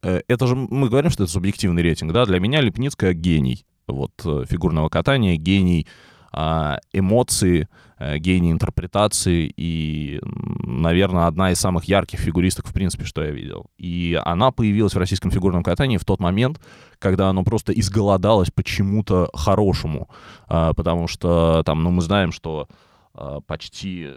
[0.03, 2.25] э, Это же мы говорим, что это субъективный рейтинг, да?
[2.25, 5.87] Для меня Лепницкая гений вот э, фигурного катания, гений
[6.31, 13.23] а, эмоций, э, гений интерпретации и, наверное, одна из самых ярких фигуристок, в принципе, что
[13.23, 13.65] я видел.
[13.77, 16.61] И она появилась в российском фигурном катании в тот момент,
[16.99, 20.09] когда оно просто изголодалось почему-то хорошему.
[20.47, 22.67] А, потому что там, ну, мы знаем, что
[23.15, 24.09] а, почти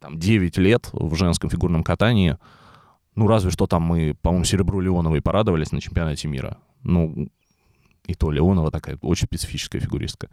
[0.00, 2.38] там 9 лет в женском фигурном катании,
[3.14, 6.58] ну, разве что там мы, по-моему, серебру Леоновой порадовались на чемпионате мира.
[6.82, 7.28] Ну,
[8.06, 10.28] и то Леонова такая очень специфическая фигуристка.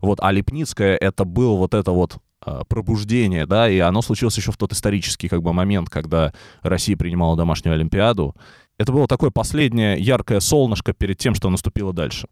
[0.00, 4.52] Вот, а Лепницкая это был вот это вот а, пробуждение, да, и оно случилось еще
[4.52, 6.32] в тот исторический как бы момент, когда
[6.62, 8.34] Россия принимала домашнюю Олимпиаду.
[8.76, 12.28] Это было такое последнее яркое солнышко перед тем, что наступило дальше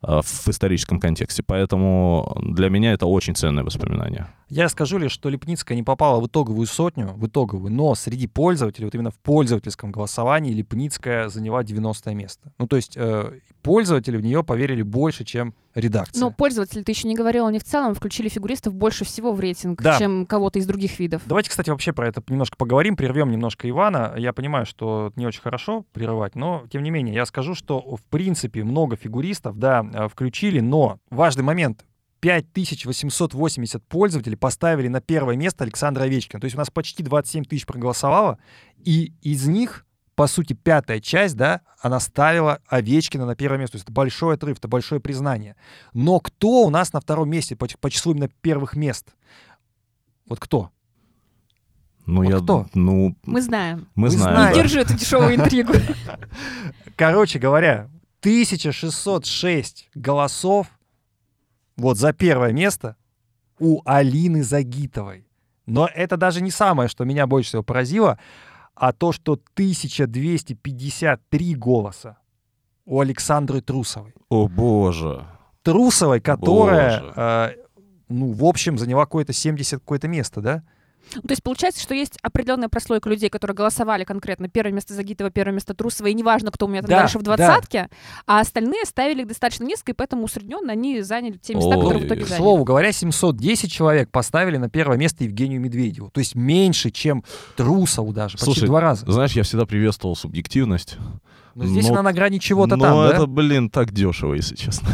[0.00, 1.42] а, в историческом контексте.
[1.42, 4.28] Поэтому для меня это очень ценное воспоминание.
[4.50, 8.86] Я скажу лишь, что Липницкая не попала в итоговую сотню, в итоговую, но среди пользователей,
[8.86, 12.52] вот именно в пользовательском голосовании Липницкая заняла 90 место.
[12.58, 16.20] Ну, то есть э, пользователи в нее поверили больше, чем редакция.
[16.20, 19.80] Но пользователи, ты еще не говорил, они в целом включили фигуристов больше всего в рейтинг,
[19.80, 19.98] Да.
[19.98, 21.22] чем кого-то из других видов.
[21.26, 24.14] Давайте, кстати, вообще про это немножко поговорим, прервем немножко Ивана.
[24.16, 28.02] Я понимаю, что не очень хорошо прерывать, но, тем не менее, я скажу, что, в
[28.10, 31.84] принципе, много фигуристов, да, э, включили, но важный момент.
[32.20, 36.40] 5880 пользователей поставили на первое место Александра Овечкина.
[36.40, 38.38] То есть у нас почти 27 тысяч проголосовало,
[38.76, 43.72] и из них, по сути, пятая часть, да, она ставила Овечкина на первое место.
[43.72, 45.56] То есть это большой отрыв, это большое признание.
[45.94, 49.14] Но кто у нас на втором месте по, по числу именно первых мест?
[50.26, 50.70] Вот кто?
[52.06, 52.66] Ну, Вот я, кто?
[52.74, 53.88] ну, Мы знаем.
[53.94, 54.36] мы Мы знаем.
[54.36, 54.56] знаем.
[54.56, 55.72] Не держи эту дешевую интригу.
[56.96, 57.88] Короче говоря,
[58.20, 60.66] 1606 голосов
[61.80, 62.96] вот за первое место
[63.58, 65.26] у Алины Загитовой.
[65.66, 68.18] Но это даже не самое, что меня больше всего поразило,
[68.74, 72.18] а то, что 1253 голоса
[72.86, 74.14] у Александры Трусовой.
[74.28, 75.24] О, боже.
[75.62, 77.12] Трусовой, которая, Боже.
[77.16, 77.50] э,
[78.08, 80.62] ну, в общем, заняла какое-то 70 какое-то место, да?
[81.14, 85.30] Ну, То есть получается, что есть определенная прослойка людей, которые голосовали конкретно первое место Загитова,
[85.30, 87.36] первое место Трусова, и неважно, кто у меня там Да, дальше в да.
[87.36, 87.88] двадцатке,
[88.26, 92.02] а остальные ставили их достаточно низко, и поэтому усредненно они заняли те места, Ой, которые
[92.04, 92.42] в итоге К К заняли.
[92.42, 96.10] слову говоря, 710 человек поставили на первое место Евгению Медведеву.
[96.10, 97.24] То есть меньше, чем
[97.56, 99.10] Трусову даже, почти Слушай, два раза.
[99.10, 100.96] Знаешь, я всегда приветствовал субъективность.
[101.56, 103.12] Но здесь но- она на грани чего-то там, да?
[103.12, 104.88] это, блин, так дешево, если честно.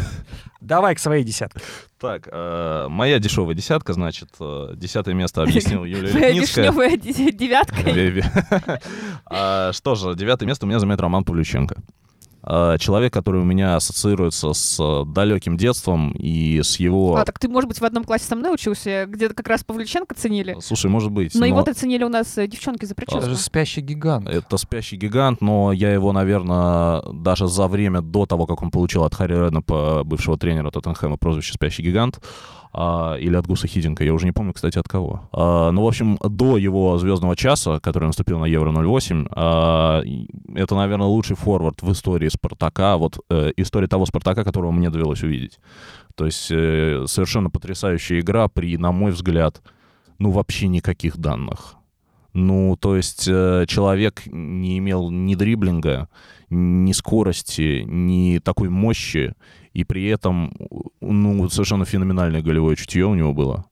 [0.67, 1.61] Давай к своей десятке.
[1.99, 6.65] Так, э, моя дешевая десятка, значит, э, десятое место объяснил Юлия Лепницкая.
[6.65, 8.81] вишневая де- девятка.
[9.25, 11.77] А, Что же, девятое место у меня занимает Роман Павлюченко.
[12.49, 17.17] А, Человек, который у меня ассоциируется с э, далеким детством и с его...
[17.17, 20.15] А, так ты, может быть, в одном классе со мной учился, где как раз Павлюченко
[20.15, 20.55] ценили.
[20.61, 23.29] Слушай, может быть, Но но его-то ценили у нас э, девчонки за Это прическу.
[23.29, 24.29] же спящий гигант.
[24.29, 29.03] это спящий гигант, но я его, наверное, даже за время до того, как он получил
[29.03, 32.21] от Харри Реднапа, бывшего тренера Тоттенхэма, прозвище «Спящий гигант»,
[32.73, 35.29] а, или от Гуса Хидинга, я уже не помню, кстати, от кого.
[35.31, 40.01] А, ну, в общем, до его звездного часа, который наступил на Евро-08, а,
[40.55, 45.23] это, наверное, лучший форвард в истории Спартака, вот э, история того Спартака, которого мне довелось
[45.23, 45.59] увидеть.
[46.15, 49.61] То есть э, совершенно потрясающая игра при, на мой взгляд,
[50.19, 51.75] ну, вообще никаких данных.
[52.33, 56.07] Ну, то есть э, человек не имел ни дриблинга,
[56.49, 59.33] ни скорости, ни такой мощи,
[59.77, 60.51] и при этом,
[61.01, 63.65] ну, совершенно феноменальное голевое чутье у него было.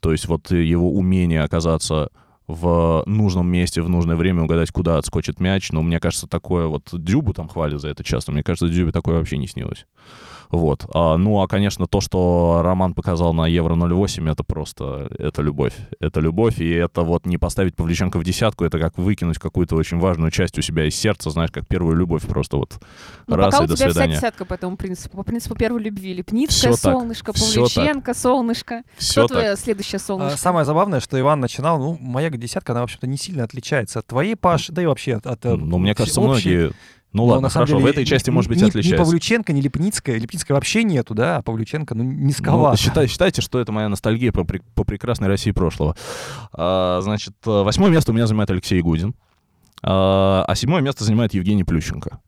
[0.00, 2.08] То есть вот его умение оказаться
[2.46, 5.70] в нужном месте в нужное время угадать, куда отскочит мяч.
[5.70, 8.32] Но мне кажется, такое вот Дюбу там хвалят за это часто.
[8.32, 9.84] Мне кажется, Дюбе такое вообще не снилось.
[10.50, 10.84] Вот.
[10.92, 15.74] А, ну, а, конечно, то, что Роман показал на Евро-08, это просто, это любовь.
[16.00, 19.98] Это любовь, и это вот не поставить Павлюченко в десятку, это как выкинуть какую-то очень
[19.98, 22.78] важную часть у себя из сердца, знаешь, как первую любовь, просто вот
[23.28, 24.14] Ну, раз пока и у до тебя вся свидания.
[24.16, 25.16] десятка по этому принципу.
[25.18, 26.14] По принципу первой любви.
[26.14, 27.42] Лепницкая, так, солнышко, так.
[27.42, 28.82] Павлюченко, солнышко.
[28.96, 30.38] Все Кто твое следующее А, солнышко?
[30.38, 34.06] Самое забавное, что Иван начинал, ну, моя десятка, она, в общем-то, не сильно отличается от
[34.06, 35.26] твоей, Паш, да и вообще от...
[35.26, 36.48] от, э, Ну, мне кажется, общей.
[36.50, 36.72] многие...
[37.12, 39.04] Ну Но ладно, хорошо, в деле этой части, может быть, отличается.
[39.04, 40.16] Павлюченко, ни Липницкая.
[40.18, 42.76] Липницкой вообще нету, да, а Павлюченко, ну, Ну, низковато.
[42.80, 45.96] считай- считайте, что это моя ностальгия по, по прекрасной России прошлого.
[46.52, 49.14] А, значит, восьмое место у меня занимает Алексей Гудин,
[49.82, 52.20] а, а седьмое место занимает Евгений Плющенко.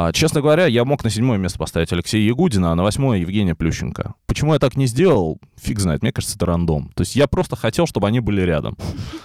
[0.00, 3.56] А, честно говоря, я мог на седьмое место поставить Алексея Ягудина, а на восьмое Евгения
[3.56, 4.14] Плющенко.
[4.28, 6.02] Почему я так не сделал, фиг знает.
[6.02, 6.92] Мне кажется, это рандом.
[6.94, 8.76] То есть я просто хотел, чтобы они были рядом.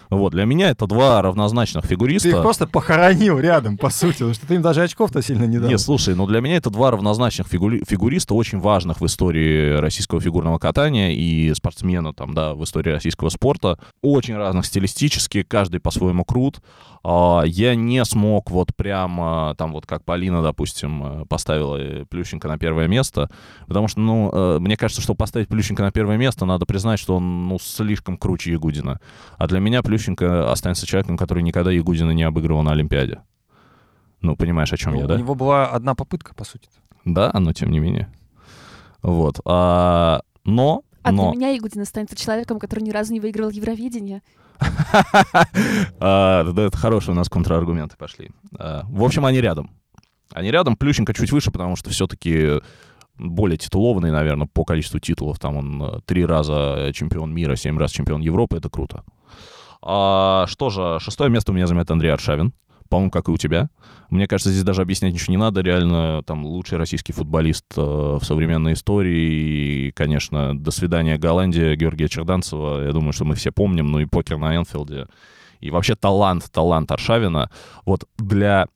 [0.10, 2.28] Вот, для меня это два равнозначных фигуриста.
[2.32, 5.60] Ты их просто похоронил рядом, по сути, потому что ты им даже очков-то сильно не
[5.60, 5.70] дал.
[5.70, 10.22] Нет, слушай, ну для меня это два равнозначных фигури- фигуриста, очень важных в истории российского
[10.22, 13.78] фигурного катания и спортсмена там, да, в истории российского спорта.
[14.02, 16.62] Очень разных стилистически, каждый по-своему крут.
[17.04, 22.48] А, Я не смог вот прямо, там вот как Полина, допустим, э, поставила э, Плющенко
[22.48, 23.30] на первое место,
[23.68, 27.16] потому что, ну, э, мне кажется, что поставить Плющенко на первое место, надо признать, что
[27.18, 29.00] он, ну, слишком круче Ягудина.
[29.38, 33.22] А для меня Плющенко останется человеком, который никогда Ягудина не обыгрывал на Олимпиаде.
[34.22, 35.18] Ну, понимаешь, о чем Ну, я, У да?
[35.18, 36.70] него была одна попытка, по сути.
[37.06, 38.08] Да, но тем не менее.
[39.02, 39.42] Вот.
[39.46, 41.34] А, но, А для но...
[41.34, 44.22] меня Ягудин останется человеком, который ни разу не выиграл Евровидение.
[46.00, 48.32] А, Да, это хорошие у нас контраргументы пошли.
[48.58, 49.72] А, В общем, они рядом.
[50.34, 52.60] Они рядом, Плющенко чуть выше, потому что все-таки
[53.18, 55.40] более титулованный, наверное, по количеству титулов.
[55.40, 58.58] Там он э, три раза чемпион мира, семь раз чемпион Европы.
[58.58, 59.04] Это круто.
[59.82, 62.54] А, что же, шестое место у меня занимает Андрей Аршавин.
[62.90, 63.70] По-моему, как и у тебя.
[64.10, 65.62] Мне кажется, здесь даже объяснять ничего не надо.
[65.62, 69.88] Реально, там, лучший российский футболист э, в современной истории.
[69.88, 72.86] И, конечно, до свидания Голландия, Георгия Черданцева.
[72.86, 73.92] Я думаю, что мы все помним.
[73.92, 75.08] Ну и покер на Энфилде.
[75.60, 77.50] И вообще талант, талант Аршавина.
[77.86, 78.68] Вот для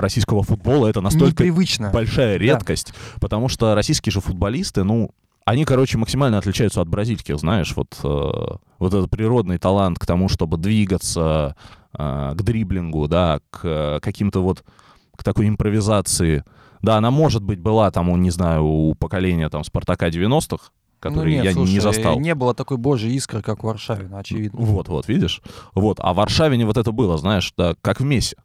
[0.00, 1.90] российского футбола это настолько Непривычно.
[1.90, 5.10] большая редкость, потому что российские же футболисты, ну,
[5.44, 10.28] они, короче, максимально отличаются от бразильских, знаешь, вот, э, вот этот природный талант к тому,
[10.28, 11.56] чтобы двигаться,
[11.92, 14.64] э, к дриблингу, да, к э, каким-то вот,
[15.16, 16.44] к такой импровизации.
[16.82, 20.70] Да, она, может быть, была там, у, не знаю, у поколения там Спартака 90-х, Ну
[21.00, 22.20] который нет, я слушай, не застал.
[22.20, 24.60] Не было такой божьей искры, как у Варшавина, очевидно.
[24.60, 25.42] Вот, вот, видишь?
[25.74, 28.36] Вот, а в Варшавине вот это было, знаешь, да, как в Мессе,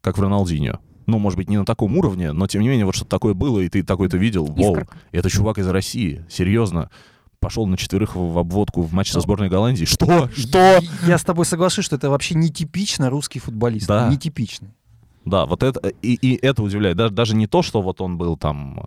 [0.00, 0.80] как в Роналдиньо.
[1.06, 3.60] Ну, может быть, не на таком уровне, но тем не менее, вот что-то такое было,
[3.60, 4.46] и ты такой-то видел.
[4.46, 4.78] Вау,
[5.12, 6.90] это чувак из России, серьезно.
[7.40, 9.84] Пошел на четверых в в обводку в матч со сборной Голландии.
[9.84, 10.30] Что?
[10.34, 10.80] Что?
[11.06, 13.86] Я с тобой соглашусь, что это вообще нетипично русский футболист.
[13.86, 14.08] Да.
[14.08, 14.70] Нетипичный.
[15.26, 16.96] Да, вот это, и, и это удивляет.
[16.96, 18.84] Даже, даже не то, что вот он был там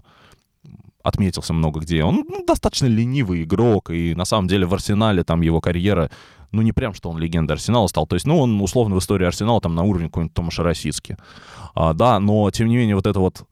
[1.07, 2.03] отметился много где.
[2.03, 6.11] Он ну, достаточно ленивый игрок, и на самом деле в Арсенале там его карьера,
[6.51, 8.07] ну не прям, что он легенда Арсенала стал.
[8.07, 11.17] То есть, ну он условно в истории Арсенала там на уровне какой-нибудь Томаша Росицки.
[11.75, 13.43] А, да, но тем не менее вот это вот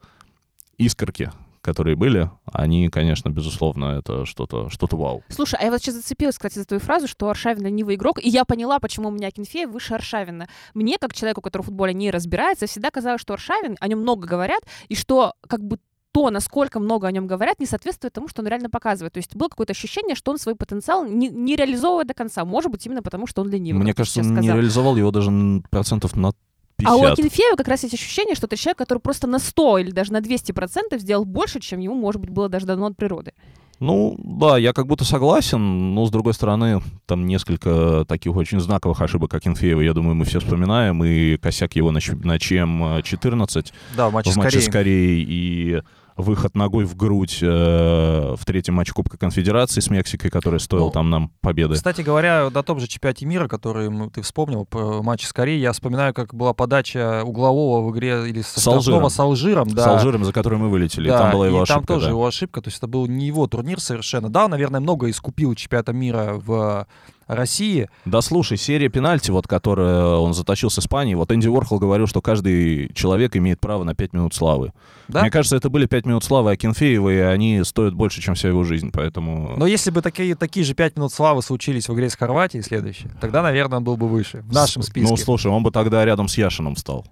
[0.78, 1.32] искорки,
[1.62, 5.24] которые были, они, конечно, безусловно, это что-то что вау.
[5.30, 8.30] Слушай, а я вот сейчас зацепилась, кстати, за твою фразу, что Аршавин ленивый игрок, и
[8.30, 10.48] я поняла, почему у меня Акинфеев выше Аршавина.
[10.76, 14.28] Мне, как человеку, который в футболе не разбирается, всегда казалось, что Аршавин, о нем много
[14.28, 15.80] говорят, и что как бы
[16.16, 19.12] то, насколько много о нем говорят, не соответствует тому, что он реально показывает.
[19.12, 22.46] То есть было какое-то ощущение, что он свой потенциал не, не реализовывает до конца.
[22.46, 23.84] Может быть, именно потому, что он ленивый.
[23.84, 24.56] Мне кажется, он не сказал.
[24.56, 25.30] реализовал его даже
[25.70, 26.32] процентов на
[26.78, 26.88] 50.
[26.94, 29.92] А у Акинфеева как раз есть ощущение, что это человек, который просто на 100 или
[29.92, 33.34] даже на 200% сделал больше, чем ему, может быть, было даже дано от природы.
[33.82, 39.02] Ну, да, я как будто согласен, но, с другой стороны, там несколько таких очень знаковых
[39.02, 43.02] ошибок, как Инфеева, я думаю, мы все вспоминаем, и косяк его на, Ч- на чем
[43.04, 44.70] 14 Да, в матче в с матче Кореей.
[44.70, 45.82] с Кореей, и
[46.18, 50.92] выход ногой в грудь э, в третьем матче Кубка Конфедерации с Мексикой, который стоил Ну,
[50.92, 51.76] там нам победы.
[51.76, 55.72] Кстати говоря, на том же чемпионате мира, который ты вспомнил, по матче с Кореей, я
[55.74, 59.10] вспоминаю, как была подача углового в игре или со С Алжиром.
[59.10, 59.70] с Алжиром.
[59.70, 59.84] Да.
[59.84, 61.80] С Алжиром, за который мы вылетели, и Да, там была его и ошибка.
[61.80, 62.12] там тоже да.
[62.12, 64.30] его ошибка, то есть это был не его турнир совершенно.
[64.30, 66.88] Да, наверное, много искупил чемпионата мира в
[67.28, 67.90] России.
[68.06, 72.22] Да слушай, серия пенальти, вот, которую он затащил с Испании, вот Энди Уорхол говорил, что
[72.22, 74.74] каждый человек имеет право на 5 минут славы.
[75.08, 75.22] Да?
[75.22, 78.64] Мне кажется, это были 5 минут славы Акинфеева, и они стоят больше, чем вся его
[78.64, 79.56] жизнь, поэтому...
[79.58, 83.10] Но если бы такие, такие же пять минут славы случились в игре с Хорватией следующей,
[83.20, 85.10] тогда, наверное, он был бы выше в нашем списке.
[85.10, 87.06] Ну, слушай, он бы тогда рядом с Яшином стал.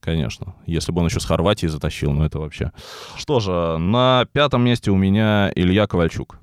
[0.00, 0.54] Конечно.
[0.66, 2.72] Если бы он еще с Хорватии затащил, ну это вообще...
[3.16, 6.38] Что же, на пятом месте у меня Илья Ковальчук.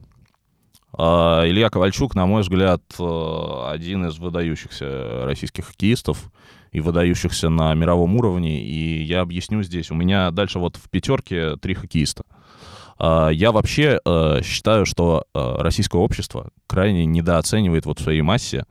[0.99, 6.31] А, Илья Ковальчук, на мой взгляд, э, один из выдающихся российских хоккеистов
[6.71, 8.61] и выдающихся на мировом уровне.
[8.63, 9.91] И я объясню здесь.
[9.91, 12.23] У меня дальше вот в пятерке три хоккеиста.
[12.97, 18.65] А, Я вообще э, считаю, что э, российское общество крайне недооценивает вот в своей массе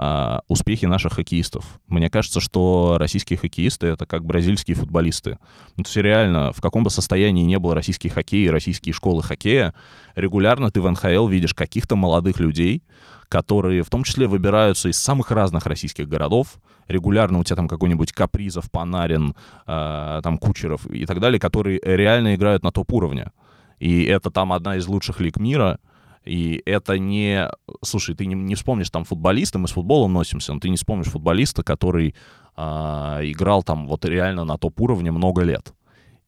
[0.00, 1.80] а, успехи наших хоккеистов.
[1.88, 5.38] Мне кажется, что российские хоккеисты— это как бразильские футболисты.
[5.76, 9.24] Ну, то есть реально, в каком бы состоянии не был российский хоккей и российские школы
[9.24, 9.74] хоккея,
[10.14, 12.84] регулярно ты в НХЛ видишь каких-то молодых людей,
[13.28, 16.60] которые в том числе выбираются из самых разных российских городов.
[16.86, 19.34] Регулярно у тебя там какой-нибудь Капризов, Панарин,
[19.66, 23.32] э, там Кучеров и так далее, которые реально играют на топ-уровне.
[23.80, 25.80] И это там одна из лучших лиг мира.
[26.24, 27.48] И это не...
[27.82, 31.06] Слушай, ты не, не вспомнишь там футболиста, мы с футболом носимся, но ты не вспомнишь
[31.06, 32.14] футболиста, который
[32.56, 35.72] а, играл там вот реально на топ-уровне много лет.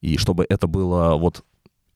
[0.01, 1.45] И чтобы это было вот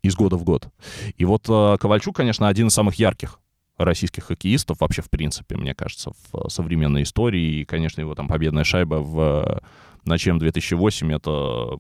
[0.03, 0.68] из года в год.
[1.16, 3.40] И вот а, Ковальчук, конечно, один из самых ярких
[3.78, 7.61] российских хоккеистов вообще в принципе, мне кажется, в современной истории.
[7.61, 9.62] И, конечно, его там победная шайба в
[10.05, 11.78] на чем 2008 это...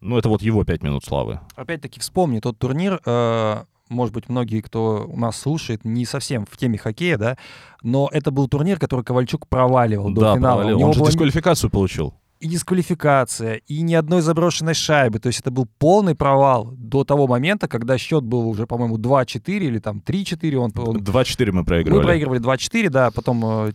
[0.00, 1.40] Ну, это вот его пять минут славы.
[1.54, 3.00] Опять-таки вспомни тот турнир.
[3.04, 7.36] э, может быть, многие, кто у нас слушает, не совсем в теме хоккея, да,
[7.82, 10.56] но это был турнир, который Ковальчук проваливал до да, финала.
[10.62, 10.82] провалил.
[10.82, 12.14] Он же была дисквалификацию получил.
[12.40, 15.18] и дисквалификация, и ни одной заброшенной шайбы.
[15.20, 19.40] То есть это был полный провал до того момента, когда счет был уже, по-моему, 2-4
[19.58, 20.54] или там 3-4.
[20.56, 22.02] Он, он 2-4 мы Мы проигрывали.
[22.04, 23.72] проигрывали 2-4, да, потом, э,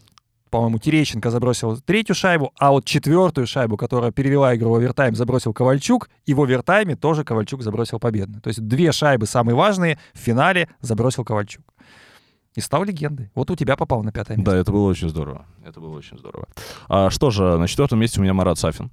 [0.49, 5.53] по-моему, Терещенко забросил третью шайбу, а вот четвертую шайбу, которая перевела игру в овертайм, забросил
[5.53, 8.41] Ковальчук, и в овертайме тоже Ковальчук забросил победную.
[8.41, 11.63] То есть две шайбы самые важные в финале забросил Ковальчук.
[12.55, 13.29] И стал легендой.
[13.35, 14.51] Вот у тебя попал на пятое место.
[14.51, 15.45] Да, это было очень здорово.
[15.63, 16.47] Это было очень здорово.
[16.89, 18.89] А, что же, на четвертом месте у меня Марат Сафин.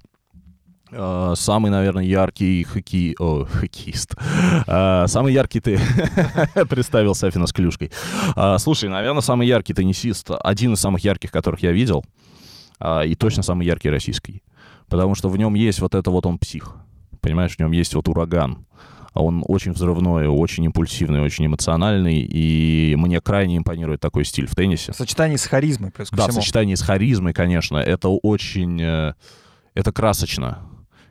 [0.95, 3.15] Э, Самый, наверное, яркий хоккей...
[3.19, 4.15] О, хоккеист.
[4.65, 5.79] Э, Самый яркий ты...
[6.69, 7.91] Представил Сафина с клюшкой.
[8.35, 12.03] Э, Слушай, наверное, самый яркий теннисист, один из самых ярких, которых я видел,
[13.05, 14.43] и точно самый яркий российский.
[14.87, 16.75] Потому что в нем есть вот это вот он псих.
[17.21, 18.65] Понимаешь, в нем есть вот ураган.
[19.13, 24.53] А Он очень взрывной, очень импульсивный, очень эмоциональный, и мне крайне импонирует такой стиль в
[24.55, 24.91] теннисе.
[24.91, 28.79] В сочетании с харизмой, плюс Да, в сочетании с харизмой, конечно, это очень...
[28.81, 29.13] э,
[29.73, 30.59] Это красочно.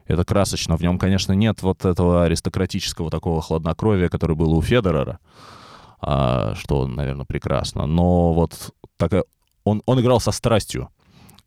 [0.07, 0.76] Это красочно.
[0.76, 5.18] В нем, конечно, нет вот этого аристократического такого хладнокровия, которое было у Федерера,
[6.00, 7.86] а, что, наверное, прекрасно.
[7.86, 9.24] Но вот такая...
[9.64, 10.90] Он, он играл со страстью.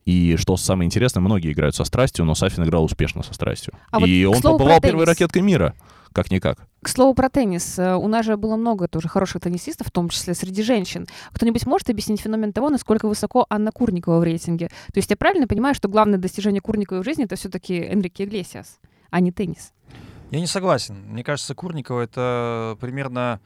[0.05, 3.73] И что самое интересное, многие играют со страстью, но Сафин играл успешно со страстью.
[3.91, 5.75] А вот и к он слову побывал первой ракеткой мира,
[6.13, 6.66] как-никак.
[6.81, 7.79] К слову про теннис.
[7.79, 11.07] Э, У нас же было много тоже хороших теннисистов, в том числе среди женщин.
[11.33, 14.67] Кто-нибудь может объяснить феномен того, насколько высоко Анна Курникова в рейтинге?
[14.67, 18.79] То есть я правильно понимаю, что главное достижение Курниковой в жизни это все-таки Энрике Иглесиас,
[19.09, 19.73] а не теннис?
[20.29, 20.95] Я не согласен.
[21.09, 23.39] Мне кажется, Курникова это примерно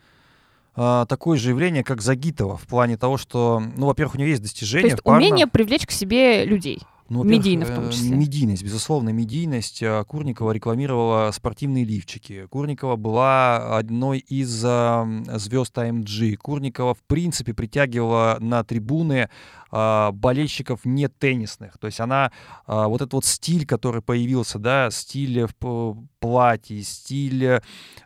[0.76, 4.42] а, такое же явление, как Загитова, в плане того, что, ну, во-первых, у нее есть
[4.42, 4.90] То достижения.
[4.92, 5.20] есть парно.
[5.20, 6.82] умение привлечь к себе людей.
[7.12, 8.16] Ну, медийно в том э, числе.
[8.16, 9.84] Медийность, безусловно, медийность.
[9.84, 12.48] А, Курникова рекламировала спортивные лифчики.
[12.50, 16.38] Курникова была одной из а, звезд АМГ.
[16.42, 19.30] Курникова, в принципе, притягивала на трибуны
[19.72, 21.78] а, болельщиков не теннисных.
[21.80, 22.32] То есть она,
[22.66, 27.60] вот этот вот стиль, который появился, да, стиль в платье, стиль,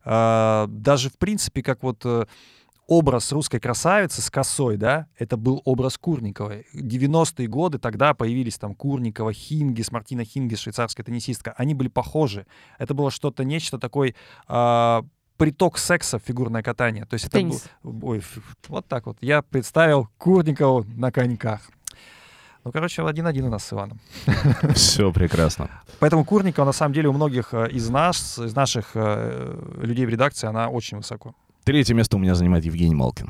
[0.03, 2.25] даже, в принципе, как вот э,
[2.87, 6.65] образ русской красавицы с косой, да, это был образ Курниковой.
[6.73, 11.53] 90-е годы тогда появились там Курникова, Хингис, Мартина Хингис, швейцарская теннисистка.
[11.57, 12.45] Они были похожи.
[12.77, 14.15] Это было что-то, нечто такой
[14.47, 15.03] а,
[15.37, 17.05] приток секса в фигурное катание.
[17.05, 17.65] То есть это Теннис.
[17.83, 18.21] был- ой,
[18.67, 19.17] вот так вот.
[19.21, 21.61] Я представил Курникову на коньках.
[22.63, 23.99] Ну, короче, один-один у нас с Иваном.
[24.73, 25.69] Все прекрасно.
[25.99, 30.09] Поэтому Курникова, на самом деле, у многих э, из нас, из наших э, людей в
[30.09, 31.35] редакции, она очень высоко.
[31.65, 33.27] Третье место у меня занимает Евгений Малкин.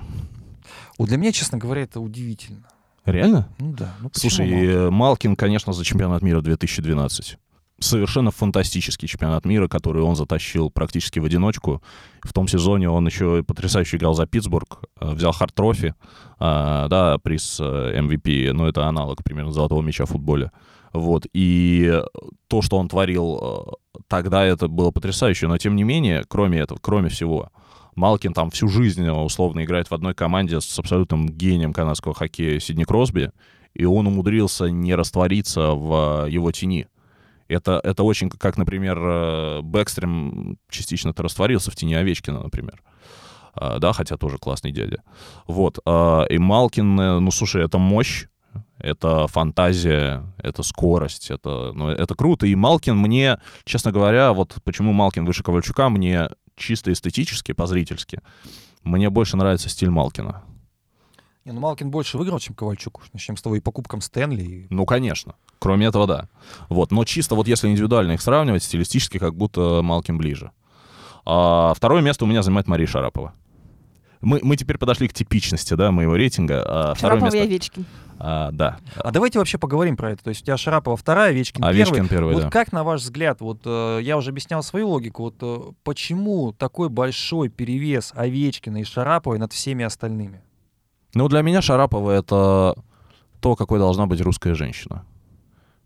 [0.98, 2.68] Вот для меня, честно говоря, это удивительно.
[3.06, 3.48] Реально?
[3.60, 3.96] Ну да.
[4.02, 4.62] Ну, Слушай, мало?
[4.62, 7.38] э, Малкин, конечно, за чемпионат мира 2012.
[7.80, 11.82] Совершенно фантастический чемпионат мира, который он затащил практически в одиночку.
[12.24, 15.94] В том сезоне он еще потрясающе играл за Питтсбург, э, взял Hart Trophy,
[16.38, 20.52] а, да, приз э, MVP, ну, это аналог примерно золотого мяча в футболе.
[20.92, 22.02] Вот, и
[22.50, 23.78] то, что он творил
[24.08, 27.50] тогда, это было потрясающе, но тем не менее, кроме этого, кроме всего,
[27.96, 32.60] Малкин там всю жизнь э, условно играет в одной команде с абсолютным гением канадского хоккея
[32.60, 33.32] Сидни Кросби,
[33.74, 36.88] и он умудрился не раствориться в э, его тени.
[37.48, 42.82] Это, это очень, как, например, э, Бэкстрем частично-то растворился в тени Овечкина, например.
[43.58, 45.02] Да, хотя тоже классный дядя.
[45.48, 45.78] Вот.
[45.78, 48.26] И Малкин, ну, слушай, это мощь,
[48.80, 52.46] это фантазия, это скорость, это, ну, это круто.
[52.48, 58.22] И Малкин мне, честно говоря, вот почему Малкин выше Ковальчука, мне чисто эстетически, по-зрительски,
[58.84, 60.44] мне больше нравится стиль Малкина.
[61.46, 63.04] Не, ну Малкин больше выиграл, чем Ковальчук.
[63.14, 64.44] Начнем с того и по кубкам Стэнли.
[64.44, 65.36] и- Ну, конечно.
[65.60, 66.28] Кроме этого, да.
[66.70, 66.92] Вот.
[66.92, 70.52] Но чисто вот если индивидуально их сравнивать, стилистически как будто Малкин ближе.
[71.26, 73.34] А второе место у меня занимает Мария Шарапова.
[74.22, 76.64] Мы, мы теперь подошли к типичности, да, моего рейтинга.
[76.66, 77.48] А второе Шарапова и место...
[77.48, 77.86] Овечкин.
[78.18, 78.78] А, да.
[78.96, 80.24] А давайте вообще поговорим про это.
[80.24, 82.10] То есть у тебя Шарапова вторая, Овечкин, Овечкин первый.
[82.10, 82.50] первый, вот да.
[82.50, 86.90] как, на ваш взгляд, вот э, я уже объяснял свою логику, вот э, почему такой
[86.90, 90.42] большой перевес Овечкина и Шараповой над всеми остальными?
[91.14, 92.76] Ну, для меня Шарапова— это
[93.42, 95.06] то, какой должна быть русская женщина.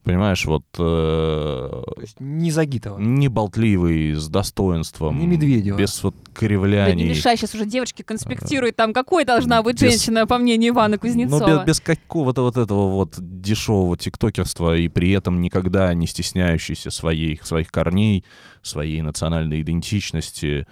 [0.10, 2.98] Понимаешь, вот э, То есть не Загитова.
[2.98, 5.20] не болтливый, с достоинством.
[5.20, 5.78] Не Медведева.
[5.78, 7.10] Без вот Да не кривляний.
[7.10, 11.00] мешай, сейчас уже девочки конспектируют там, какой должна быть без- женщина, по мнению Ивана Ну,
[11.00, 11.60] Кузнецова.
[11.60, 17.40] без, без какого-то вот этого вот дешевого тиктокерства и при этом никогда не стесняющийся своей,
[17.44, 18.26] своих корней,
[18.64, 20.66] своей национальной идентичности,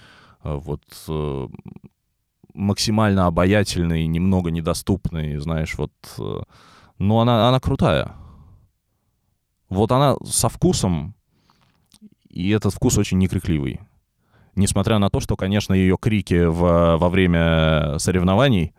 [0.44, 1.48] э, вот э,
[2.56, 5.92] максимально обаятельный, немного недоступный, знаешь, вот...
[6.18, 6.42] э,
[7.00, 8.16] Но она, она крутая.
[9.70, 11.16] Вот она со вкусом,
[12.30, 13.82] и этот вкус очень некрикливый.
[14.56, 18.74] Несмотря на то, что, конечно, ее крики в, во время соревнований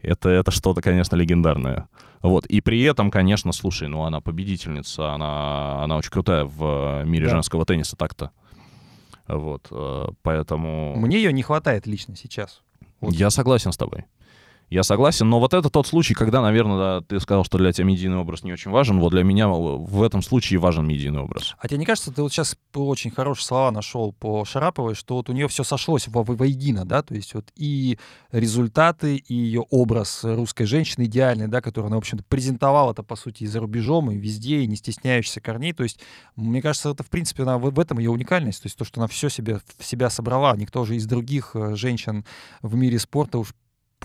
[0.00, 1.88] это, это что-то, конечно, легендарное.
[2.22, 2.46] Вот.
[2.46, 7.32] И при этом, конечно, слушай, ну она победительница, она, она очень крутая в мире Да.
[7.32, 8.30] женского тенниса так-то.
[9.26, 9.68] Вот.
[9.70, 12.62] э, Поэтому Мне ее не хватает лично сейчас.
[13.00, 13.14] Вот.
[13.14, 14.04] я согласен с тобой.
[14.74, 17.86] Я согласен, но вот это тот случай, когда, наверное, да, ты сказал, что для тебя
[17.86, 18.98] медийный образ не очень важен.
[18.98, 21.54] Вот для меня в этом случае важен медийный образ.
[21.60, 25.30] А тебе не кажется, ты вот сейчас очень хорошие слова нашел по Шараповой, что вот
[25.30, 28.00] у нее все сошлось во воедино, да, то есть вот и
[28.32, 33.14] результаты, и ее образ русской женщины идеальный, да, который она, в общем-то, презентовала это, по
[33.14, 35.72] сути, и за рубежом, и везде, и не стесняющийся корней.
[35.72, 36.00] То есть,
[36.34, 39.06] мне кажется, это, в принципе, она, в этом ее уникальность, то есть то, что она
[39.06, 40.56] все себе, в себя собрала.
[40.56, 42.24] Никто же из других э, женщин
[42.60, 43.54] в мире спорта уж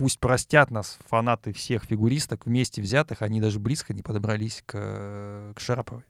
[0.00, 5.60] пусть простят нас фанаты всех фигуристок вместе взятых, они даже близко не подобрались к, к
[5.60, 6.04] Шараповой.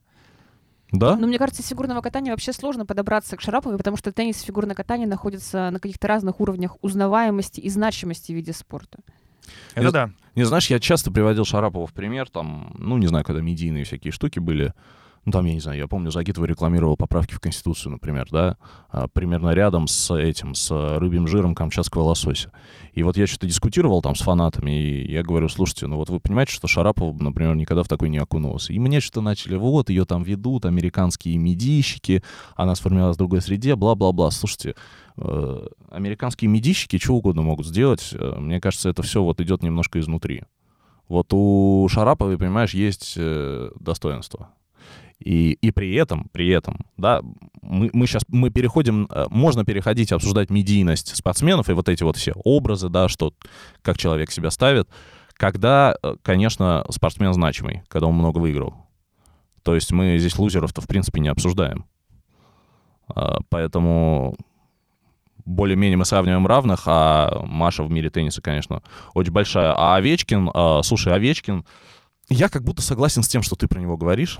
[0.93, 1.17] Да?
[1.17, 4.47] Ну, мне кажется, из фигурного катания вообще сложно подобраться к Шараповой, потому что теннис и
[4.47, 9.01] фигурное катание находятся на каких-то разных уровнях узнаваемости и значимости в виде спорта.
[9.75, 10.11] Это Я- да.
[10.37, 14.13] Не знаешь, я часто приводил Шарапова в пример, там, ну, не знаю, когда медийные всякие
[14.13, 14.73] штуки были.
[15.27, 18.57] Ну, там, я не знаю, я помню, Загитова рекламировал поправки в Конституцию, например, да,
[18.89, 22.53] а, примерно рядом с этим, с рыбьим жиром камчатского лосося.
[22.95, 26.21] И вот я что-то дискутировал там с фанатами, и я говорю, слушайте, ну вот вы
[26.21, 28.73] понимаете, что Шарапова, например, никогда в такой не окунулся.
[28.73, 32.23] И мне что-то начали, вот, ее там ведут, американские медийщики,
[32.57, 34.31] она сформировалась в другой среде, бла-бла-бла.
[34.31, 34.75] Слушайте,
[35.19, 38.09] э, американские медийщики что угодно могут сделать.
[38.15, 40.45] Э, Мне кажется, это все вот идет немножко изнутри.
[41.09, 44.49] Вот у Шараповой, понимаешь, есть э, достоинство.
[45.21, 47.21] И, и при этом, при этом, да,
[47.61, 52.17] мы, мы сейчас, мы переходим, э, можно переходить, обсуждать медийность спортсменов и вот эти вот
[52.17, 53.35] все образы, да, что,
[53.83, 54.89] как человек себя ставит,
[55.35, 58.75] когда, э, конечно, спортсмен значимый, когда он много выиграл.
[59.63, 61.85] То есть мы здесь лузеров-то, в принципе, не обсуждаем.
[63.09, 64.37] А, Поэтому
[65.45, 68.83] более-менее мы сравниваем равных, а Маша в мире тенниса, конечно,
[69.15, 69.75] очень большая.
[69.77, 71.65] А Овечкин, а, слушай, Овечкин,
[72.29, 74.39] я как будто согласен с тем, что ты про него говоришь.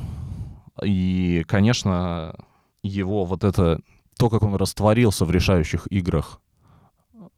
[0.83, 2.35] И, конечно,
[2.83, 3.81] его вот это,
[4.19, 6.41] то, как он растворился в решающих играх,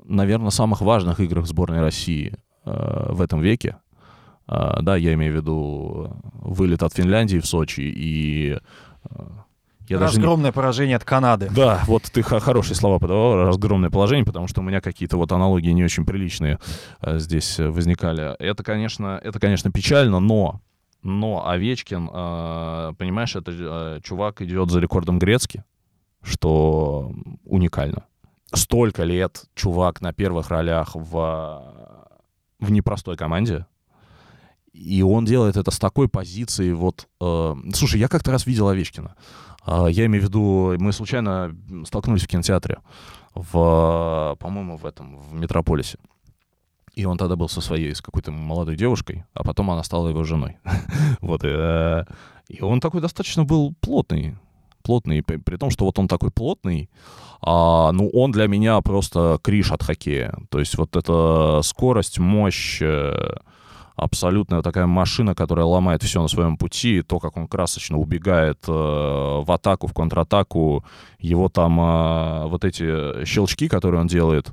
[0.05, 3.77] наверное, самых важных играх сборной России э, в этом веке.
[4.49, 8.59] Э, да, я имею в виду вылет от Финляндии в Сочи и...
[9.11, 9.23] э,
[9.89, 11.51] я даже не- Разгромное поражение от Канады.
[11.55, 15.71] да, вот ты хорошие слова подавал, разгромное положение, потому что у меня какие-то вот аналогии
[15.71, 16.59] не очень приличные
[17.01, 18.37] э, здесь э, возникали.
[18.39, 20.61] Это, конечно, это, конечно, печально, но,
[21.03, 25.65] но Овечкин, э, понимаешь, это э, чувак идет за рекордом Грецки,
[26.23, 27.13] что
[27.45, 28.05] уникально.
[28.55, 31.75] Столько лет чувак на первых ролях в,
[32.61, 33.67] в непростой команде,
[34.73, 37.09] и он делает это с такой позиции вот...
[37.21, 39.15] э, слушай, я как-то раз видел Овечкина.
[39.65, 42.79] А, Я имею в виду, мы случайно столкнулись в кинотеатре,
[43.35, 45.99] в, по-моему, в этом, в Метрополисе.
[46.95, 50.25] И он тогда был со своей, с какой-то молодой девушкой, а потом она стала его
[50.25, 50.59] женой.
[51.21, 51.41] Вот.
[51.45, 52.05] э,
[52.49, 54.37] И он такой достаточно был плотный.
[54.83, 56.91] Плотный, при том, что вот он такой плотный,
[57.41, 60.35] а, ну, он для меня просто криш от хоккея.
[60.51, 63.37] То есть вот эта скорость, мощь, э,
[63.97, 68.73] абсолютная такая машина, которая ломает все на своем пути, то, как он красочно убегает э,
[68.73, 70.85] в атаку, в контратаку,
[71.19, 74.53] его там э, вот эти щелчки, которые он делает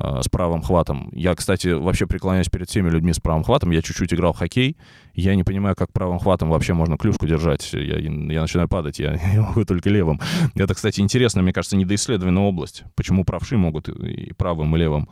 [0.00, 1.10] с правым хватом.
[1.12, 3.70] Я, кстати, вообще преклоняюсь перед всеми людьми с правым хватом.
[3.70, 4.76] Я чуть-чуть играл в хоккей.
[5.14, 7.72] Я не понимаю, как правым хватом вообще можно клюшку держать.
[7.72, 10.20] Я, я начинаю падать, я, я могу только левым.
[10.54, 12.84] Это, кстати, интересно, мне кажется, недоисследованная область.
[12.94, 15.08] Почему правши могут и правым, и левым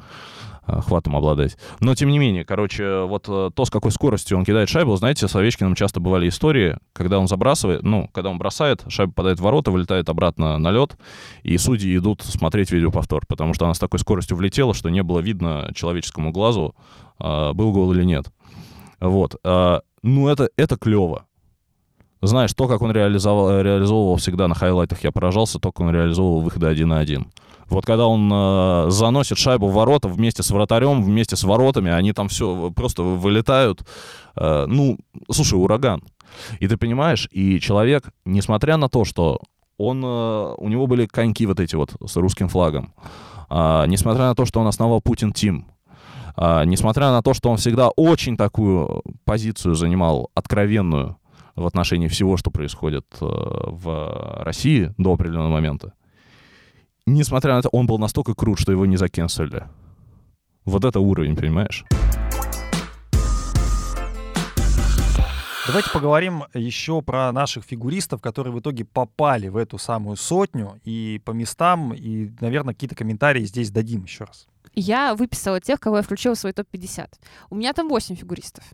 [0.58, 1.57] э, хватом обладать.
[1.81, 5.29] Но, тем не менее, короче, вот э, то, с какой скоростью он кидает шайбу, знаете,
[5.29, 9.43] с Овечкиным часто бывали истории, когда он забрасывает, ну, когда он бросает, шайба попадает в
[9.43, 10.97] ворота, вылетает обратно на лед,
[11.43, 15.21] и судьи идут смотреть видеоповтор, потому что она с такой скоростью влетела, что не было
[15.21, 16.75] видно человеческому глазу,
[17.21, 18.27] э, был гол или нет.
[19.01, 19.37] Вот.
[19.43, 21.25] э, Ну, это, это клево.
[22.21, 26.41] Знаешь, то, как он реализовал, реализовывал всегда на хайлайтах, я поражался, то, как он реализовывал
[26.41, 27.29] выходы один на один.
[27.69, 32.13] Вот когда он э, заносит шайбу в ворота вместе с вратарем, вместе с воротами, они
[32.13, 33.87] там все просто вылетают.
[34.37, 34.99] Э, ну,
[35.31, 36.03] слушай, ураган.
[36.61, 39.41] И ты понимаешь, и человек, несмотря на то, что
[39.77, 42.93] он, э, у него были коньки вот эти вот с русским флагом,
[43.49, 45.67] а, несмотря на то, что он основал Путин Тим,
[46.37, 51.17] а, несмотря на то, что он всегда очень такую позицию занимал откровенную
[51.55, 55.93] в отношении всего, что происходит э, в России до определенного момента,
[57.13, 59.65] несмотря на это, он был настолько крут, что его не закенселили.
[60.65, 61.85] Вот это уровень, понимаешь?
[65.67, 71.21] Давайте поговорим еще про наших фигуристов, которые в итоге попали в эту самую сотню и
[71.27, 74.47] по местам, и, наверное, какие-то комментарии здесь дадим еще раз.
[74.75, 77.09] Я выписала тех, кого я включила в свой топ-50.
[77.51, 78.65] У меня там 8 фигуристов.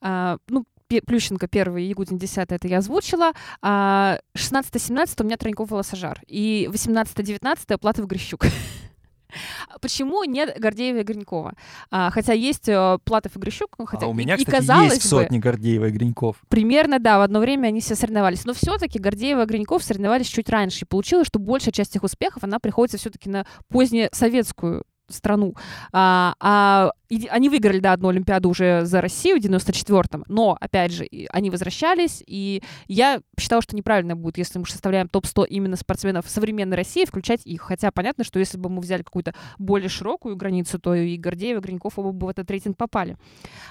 [0.00, 3.32] А, ну, Плющенко первый, Ягудин 10 это я озвучила.
[3.62, 6.20] А 16-17 у меня Троньков Волосожар.
[6.26, 8.46] И 18-19 Платов Грищук.
[9.80, 11.54] Почему нет Гордеева и Гринькова?
[11.90, 14.60] А, хотя есть э, Платов и Грищук, ну, хотя а у меня, и, и кстати,
[14.60, 16.36] казалось есть бы, сотни Гордеева и Гриньков.
[16.48, 18.44] Примерно, да, в одно время они все соревновались.
[18.46, 20.84] Но все-таки Гордеева и Гриньков соревновались чуть раньше.
[20.84, 25.54] И получилось, что большая часть их успехов, она приходится все-таки на позднесоветскую страну.
[25.92, 30.92] А, а и они выиграли, да, одну Олимпиаду уже за Россию в 94-м, но, опять
[30.92, 36.28] же, они возвращались, и я считала, что неправильно будет, если мы составляем топ-100 именно спортсменов
[36.28, 37.62] современной России, включать их.
[37.62, 41.62] Хотя понятно, что если бы мы взяли какую-то более широкую границу, то и Гордеева, и
[41.62, 43.16] Гриньков оба бы в этот рейтинг попали.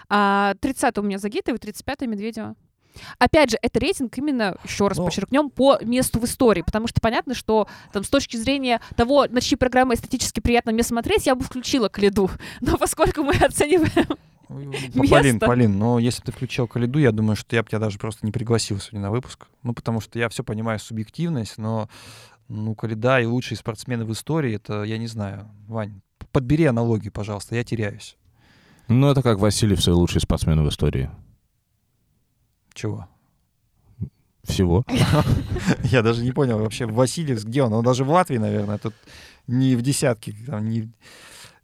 [0.09, 2.55] А, 30 у меня Загитова, 35 Медведева.
[3.19, 5.05] Опять же, это рейтинг именно, еще раз Ну.
[5.05, 9.41] подчеркнем, по месту в истории, потому что понятно, что там с точки зрения того, на
[9.41, 12.29] чьи программы эстетически приятно мне смотреть, я бы включила Калиду.
[12.61, 14.17] Но поскольку мы оцениваем...
[14.49, 14.71] Ну,
[15.09, 15.45] Полин, Место.
[15.45, 18.25] Полин, но если бы ты включил Калиду, я думаю, что я бы тебя даже просто
[18.25, 19.47] не пригласил сегодня на выпуск.
[19.61, 21.89] Ну, потому что я все понимаю, субъективность, но
[22.47, 27.55] ну, Калида и лучшие спортсмены в истории, это, я не знаю, Вань, подбери аналогию, пожалуйста,
[27.55, 28.17] я теряюсь.
[28.87, 31.09] Ну, это как Васильев, свои лучшие спортсмены в истории.
[32.78, 33.07] Чего?
[34.43, 34.86] Всего.
[35.84, 37.73] Я даже не понял вообще, Васильев, где он?
[37.73, 38.93] Он даже в Латвии, наверное, тут
[39.47, 40.91] не в десятке, там, не,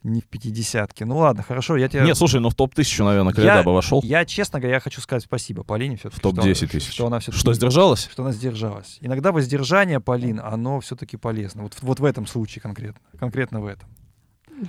[0.02, 1.06] не в пятидесятке.
[1.06, 2.04] Ну ладно, хорошо, я тебя...
[2.04, 4.02] Не, слушай, ну в топ-1000, наверное, Я- бы вошел.
[4.04, 6.18] Я, честно говоря, я хочу сказать спасибо Полине все-таки.
[6.18, 6.92] В топ-10 тысяч.
[6.92, 7.40] Что она все-таки...
[7.40, 8.10] Что, сдержалась?
[8.12, 8.98] Что она сдержалась.
[9.00, 11.62] Иногда воздержание, Полин, оно все-таки полезно.
[11.62, 13.02] Вот, вот в этом случае конкретно.
[13.20, 13.88] Конкретно в этом.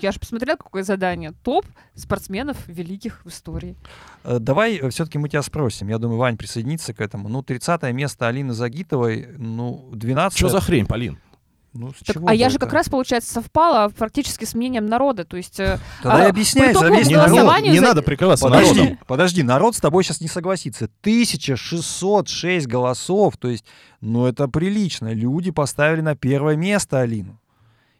[0.00, 1.32] Я же посмотрела, какое задание.
[1.42, 3.76] Топ спортсменов великих в истории.
[4.24, 5.88] Э, Давай все-таки мы тебя спросим.
[5.88, 7.28] Я думаю, Вань присоединится к этому.
[7.28, 11.18] Ну, 30 место Алины Загитовой, ну, 12 Что за хрень, Полин?
[11.76, 12.66] Ну, с Так, чего а я же это?
[12.66, 15.24] как раз, получается, совпала практически с мнением народа.
[15.24, 17.62] То есть э, Тогда а, и объясняй, по залезь Не, народ.
[17.62, 18.98] не за- надо прикрываться Подожди, народом.
[19.08, 20.88] подожди, народ с тобой сейчас не согласится.
[21.02, 23.64] 1606 голосов, то есть,
[24.00, 25.12] ну это прилично.
[25.12, 27.40] Люди поставили на первое место Алину.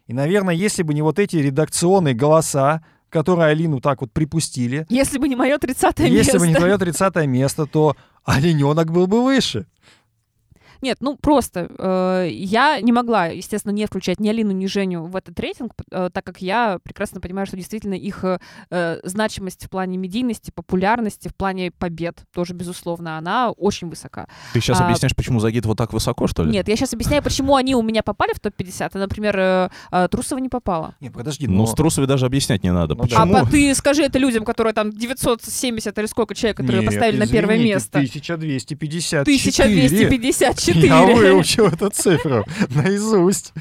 [0.06, 5.18] И, наверное, если бы не вот эти редакционные голоса, которые Алину так вот припустили, если
[5.18, 6.04] бы не мое 30 место.
[6.04, 9.66] если бы не твое 30 место, то олененок был бы выше.
[10.84, 15.16] Нет, ну просто э, я не могла, естественно, не включать ни Алину, ни Женю в
[15.16, 18.38] этот рейтинг, э, так как я прекрасно понимаю, что действительно их э,
[18.70, 24.26] э, значимость в плане медийности, популярности, в плане побед тоже, безусловно, она очень высока.
[24.52, 26.50] Ты сейчас А- объясняешь, почему Загид вот так высоко, что ли?
[26.50, 30.08] Нет, я сейчас объясняю, почему они у меня попали в топ-50, а, например, э, э,
[30.10, 30.96] Трусова не попала.
[31.00, 32.94] Не, подожди, Ну, но- с Трусовой даже объяснять не надо.
[32.94, 33.16] Ну да.
[33.16, 33.44] А Почему?
[33.46, 37.26] по- ты скажи это людям, которые там 970 или сколько человек, которые Нет, поставили на
[37.26, 37.98] первое извините, место.
[38.00, 39.22] 1254.
[39.22, 40.73] 1254.
[40.74, 43.52] Я выучил эту цифру наизусть.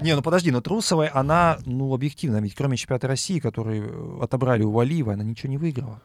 [0.00, 4.64] Не, ну подожди, но Трусовая, она, ну, объективно, ведь кроме чемпионата России, который э, отобрали
[4.64, 6.00] у Валиевой, она ничего не выиграла.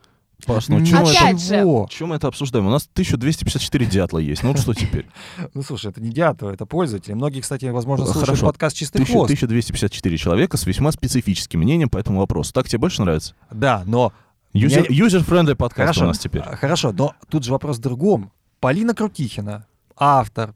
[0.45, 1.47] Паш, ну это- Опять же.
[1.55, 1.87] Чего?
[1.89, 2.67] чё мы это обсуждаем?
[2.67, 4.41] У нас 1254 дятла есть.
[4.43, 5.05] Ну вот что теперь?
[5.53, 7.13] Ну, слушай, это не дятлы, это пользователи.
[7.13, 8.25] Многие, кстати, возможно, Хорошо.
[8.25, 9.25] слушают подкаст «Чистый 1000 хвост».
[9.25, 12.53] 1254 человека с весьма специфическим мнением по этому вопросу.
[12.53, 13.33] Так тебе больше нравится?
[13.51, 14.13] Да, но...
[14.53, 16.41] Я- User-friendly подкаст Хорошо, у нас теперь.
[16.43, 18.31] Хорошо, но тут же вопрос в другом.
[18.61, 19.65] Полина Крутихина,
[19.99, 20.53] автор,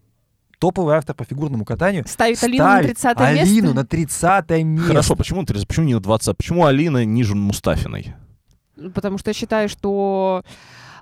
[0.59, 3.73] топовый автор по фигурному катанию, Ставит Алину на ставит 30 Алину место.
[3.75, 4.87] на 30 место.
[4.87, 6.37] Хорошо, почему, почему не на 20?
[6.37, 8.15] Почему Алина ниже Мустафиной?
[8.93, 10.43] Потому что я считаю, что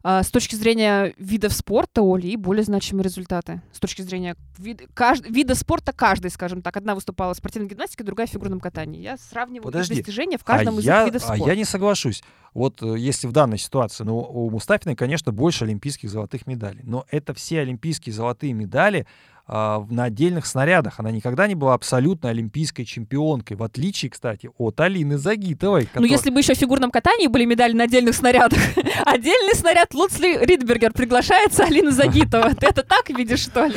[0.04, 3.62] с точки зрения видов спорта у Оли более значимые результаты.
[3.72, 6.76] С точки зрения вид- кажд- вида спорта каждый, скажем так.
[6.78, 9.02] Одна выступала в спортивной гимнастике, другая в фигурном катании.
[9.02, 11.46] Я сравниваю Подожди, достижения в каждом а из я, видов а спорта.
[11.46, 12.24] я не соглашусь.
[12.54, 16.82] Вот э, если в данной ситуации, ну, у Мустафиной, конечно, больше олимпийских золотых медалей.
[16.84, 19.08] Но это все олимпийские золотые медали а,
[19.52, 21.00] на отдельных снарядах.
[21.00, 25.82] Она никогда не была абсолютно олимпийской чемпионкой, в отличие, кстати, от Алины Загитовой.
[25.82, 28.60] Ну, которая- если бы еще в фигурном катании были медали на отдельных снарядах.
[29.06, 32.56] Отдельный снаряд Луцли Ридбергер приглашается Алина Загитова.
[32.56, 33.76] Ты это так видишь, что ли?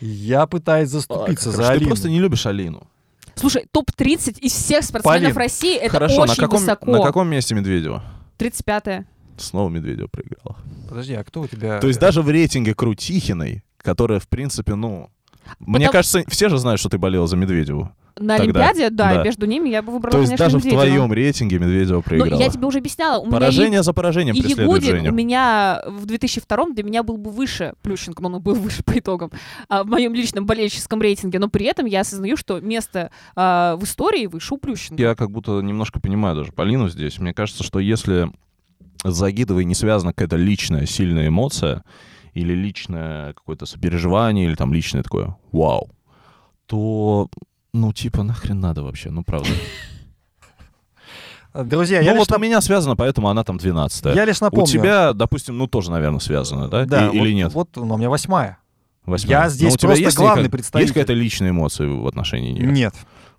[0.00, 1.88] Я пытаюсь заступиться за Хорошо, Ты Алину.
[1.88, 2.86] просто не любишь Алину.
[3.34, 6.90] Слушай, топ-30 из всех спортсменов России это Хорошо, на очень каком, высоко.
[6.90, 8.02] на каком месте Медведева?
[8.38, 9.06] 35-е.
[9.38, 10.56] Снова Медведева проиграла.
[10.88, 11.78] Подожди, а кто у тебя...
[11.80, 15.08] То есть даже в рейтинге Крутихиной, которая, в принципе, ну...
[15.60, 17.90] Мне Потому- кажется, все же знают, что ты болела за Медведеву.
[18.20, 19.22] На Тогда, Олимпиаде, да, да.
[19.22, 20.82] между ними я бы выбрала, То есть конечно, даже в Медведева.
[20.84, 22.40] твоем рейтинге Медведева Ну, проиграла.
[22.40, 25.12] я тебе уже объясняла, у меня Поражение за поражением И преследует Ягудин у Женю.
[25.12, 29.30] меня в 2002 для меня был бы выше Плющенко, но он был выше по итогам
[29.68, 33.84] а, в моем личном болельческом рейтинге, но при этом я осознаю, что место а, в
[33.84, 35.00] истории выше у Плющенко.
[35.00, 37.18] Я как будто немножко понимаю даже Полину здесь.
[37.20, 38.32] Мне кажется, что если
[39.04, 41.84] с Загидовой не связана какая-то личная сильная эмоция
[42.34, 45.90] или личное какое-то сопереживание, или там личное такое «вау»,
[46.66, 47.28] то,
[47.72, 49.48] ну, типа, нахрен надо вообще, ну, правда.
[51.54, 54.40] Друзья, Ну, я, лишь вот у нап- меня связано, поэтому она там 12 я лишь
[54.40, 54.64] напомню.
[54.64, 56.84] У тебя, допустим, ну, тоже, наверное, связано, да?
[56.84, 57.52] Да, И- Или вот- нет?
[57.54, 58.58] Вот ну, у меня восьмая.
[59.06, 59.44] Восьмая.
[59.44, 60.84] я здесь Ну, у тебя просто есть главный какая- представитель.
[60.84, 62.66] Есть какая-то личная эмоция в отношении нее?
[62.70, 62.94] Нет.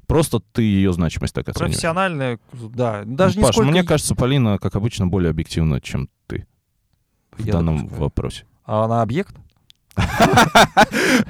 [0.08, 1.74] Просто ты ее значимость так оцениваешь.
[1.76, 3.04] Профессиональная, да.
[3.06, 3.70] Даже Ну, Паш, нисколько...
[3.72, 6.48] мне кажется, Полина, как обычно, более объективна, чем ты
[7.38, 8.02] в Я данном допускаю.
[8.02, 8.46] вопросе.
[8.72, 9.36] А она объект?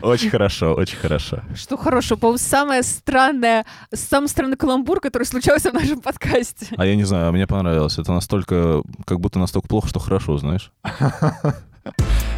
[0.01, 1.39] Очень хорошо, очень хорошо.
[1.55, 6.67] Что хорошего, по-моему, самое странное, самый странный каламбур, который случался в нашем подкасте.
[6.75, 7.97] А я не знаю, мне понравилось.
[7.97, 10.73] Это настолько, как будто настолько плохо, что хорошо, знаешь.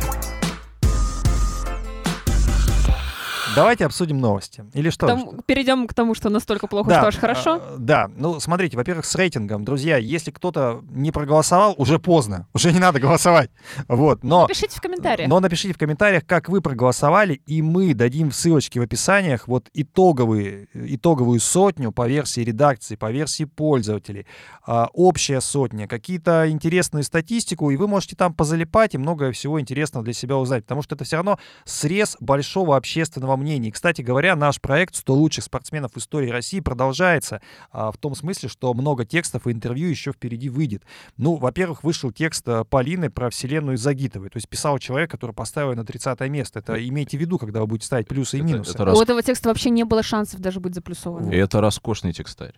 [3.56, 4.64] Давайте обсудим новости.
[4.74, 5.08] Или что?
[5.08, 7.54] Там- перейдем к тому, что настолько плохо, Да, что аж хорошо.
[7.56, 12.72] а, Да, ну смотрите, во-первых, с рейтингом, друзья, если кто-то не проголосовал, уже поздно, уже
[12.72, 13.50] не надо голосовать.
[13.88, 14.48] Вот, но...
[14.48, 15.30] Пишите в комментариях.
[15.30, 20.68] Но напишите в комментариях, как вы проголосовали, и мы дадим ссылочки в описаниях вот итоговые,
[20.74, 24.26] итоговую сотню по версии редакции, по версии пользователей,
[24.66, 30.04] а, общая сотня, какие-то интересную статистику, и вы можете там позалипать и многое всего интересного
[30.06, 33.68] для себя узнать, потому что это все равно срез большого общественного мнения.
[33.68, 37.42] И, кстати говоря, наш проект «100 лучших спортсменов истории России» продолжается
[37.72, 40.84] а, в том смысле, что много текстов и интервью еще впереди выйдет.
[41.18, 44.30] Ну, во-первых, вышел текст а, Полины про вселенную Загитовой.
[44.30, 46.60] То есть писал человек, который поставил на 30 место.
[46.60, 48.72] Это имейте в виду, когда вы будете ставить плюсы и Это- минусы.
[48.72, 51.32] это У рас- этого текста вообще не было шансов даже быть заплюсованным.
[51.32, 52.54] И это роскошный текстарь.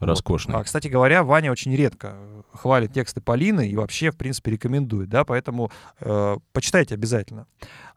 [0.00, 0.08] Вот.
[0.08, 0.56] Роскошный.
[0.56, 5.08] А, кстати говоря, Ваня очень редко э, хвалит тексты Полины и вообще, в принципе, рекомендует,
[5.08, 5.70] да, поэтому
[6.00, 7.46] э, почитайте обязательно.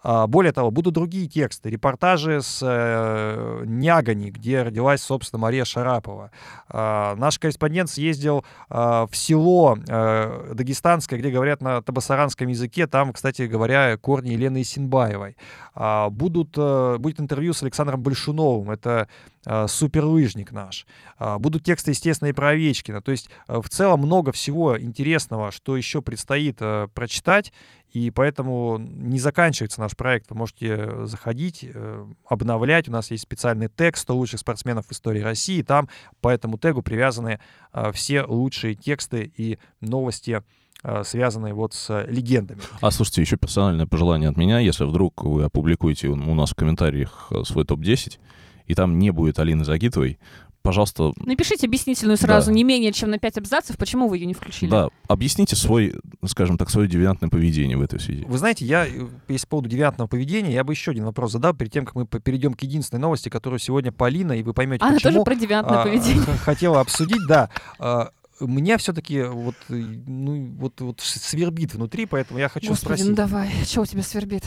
[0.04, 6.32] А, более того, будут другие тексты, репортажи с э, Нягани, где родилась, собственно, Мария Шарапова.
[6.70, 13.14] А, наш корреспондент съездил а, в село э, дагестанское, где говорят на табасаранском языке, там,
[13.14, 15.36] кстати говоря, корни Елены Исинбаевой.
[15.74, 19.08] А, будут, э, будет интервью с Александром Большуновым, это
[19.46, 20.86] э, суперлыжник наш.
[21.20, 23.02] Будут тексты, естественно, и про Овечкина.
[23.02, 26.60] То есть в целом много всего интересного, что еще предстоит
[26.94, 27.52] прочитать,
[27.92, 30.30] и поэтому не заканчивается наш проект.
[30.30, 32.90] Вы можете заходить, э, обновлять.
[32.90, 35.62] У нас есть специальный тег «100 лучших спортсменов в истории России».
[35.62, 35.88] Там
[36.22, 37.40] по этому тегу привязаны
[37.74, 40.44] э, все лучшие тексты и новости,
[40.84, 42.62] э, связанные вот с легендами.
[42.82, 44.60] А слушайте, еще персональное пожелание от меня.
[44.60, 48.20] Если вдруг вы опубликуете у нас в комментариях свой топ-10,
[48.66, 50.20] и там не будет Алины Загитовой,
[50.68, 52.54] пожалуйста, Напишите объяснительную сразу, Да.
[52.54, 54.70] не менее чем на 5 абзацев, почему вы ее не включили.
[54.70, 55.94] да, объясните свой,
[56.26, 58.26] скажем так, свое девиантное поведение в этой связи.
[58.28, 61.54] Вы знаете, я, э, если по поводу девиантного поведения, я бы еще один вопрос задал
[61.54, 64.96] перед тем, как мы перейдем к единственной новости, которую сегодня Полина, и вы поймете, Она
[64.96, 66.26] почему, тоже про девиантное а, поведение.
[66.44, 67.50] хотела обсудить, да.
[67.80, 68.10] А,
[68.42, 73.08] Меня все-таки вот, э, ну, вот, вот свербит внутри, поэтому я хочу Господи, спросить.
[73.10, 74.44] ну давай, что у тебя свербит?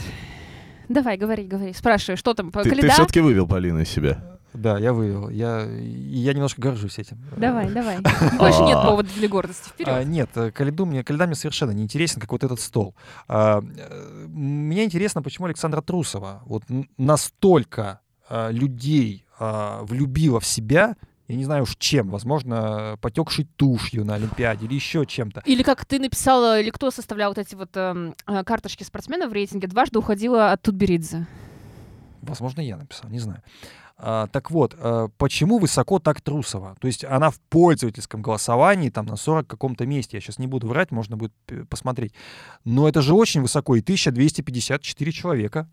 [0.87, 1.73] Давай, говори, говори.
[1.73, 2.91] Спрашивай, что там, по Ты, календарь?
[2.91, 4.39] все-таки вывел Полину из себя.
[4.53, 5.29] Да, я вывел.
[5.29, 7.17] Я, я немножко горжусь этим.
[7.37, 7.99] Давай, давай.
[8.37, 8.87] Больше нет А.
[8.87, 9.63] повода для гордости.
[9.65, 10.07] А, Вперед.
[10.07, 12.95] нет, э, календу мне, календарь мне совершенно не интересен, как вот этот стол.
[13.27, 16.63] А, э, мне интересно, почему Александра Трусова вот
[16.97, 20.95] настолько а, людей а, влюбила в себя,
[21.27, 25.41] я не знаю уж чем, возможно, потекшей тушью на Олимпиаде или еще чем-то.
[25.45, 29.33] Или как ты написала, или кто составлял вот эти вот эм, э, карточки спортсменов в
[29.33, 31.25] рейтинге, дважды уходила от Тутберидзе.
[32.21, 33.41] Возможно, я написал, не знаю.
[34.03, 36.75] А, так вот, а, почему высоко так Трусова?
[36.81, 40.17] То есть она в пользовательском голосовании там на 40 каком-то месте.
[40.17, 42.13] Я сейчас не буду врать, можно будет п- посмотреть.
[42.65, 43.75] Но это же очень высоко.
[43.75, 45.69] И 1254 человека.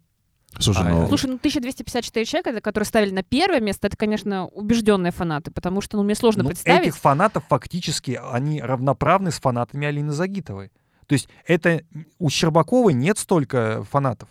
[0.58, 5.12] Слушай, А, ну, Слушай, ну 1254 человека, которые ставили на первое место, это, конечно, убежденные
[5.12, 6.88] фанаты, потому что, ну, мне сложно Ну, представить.
[6.88, 10.70] этих фанатов фактически, они равноправны с фанатами Алины Загитовой.
[11.06, 11.82] То есть это
[12.18, 14.28] у Щербаковой нет столько фанатов.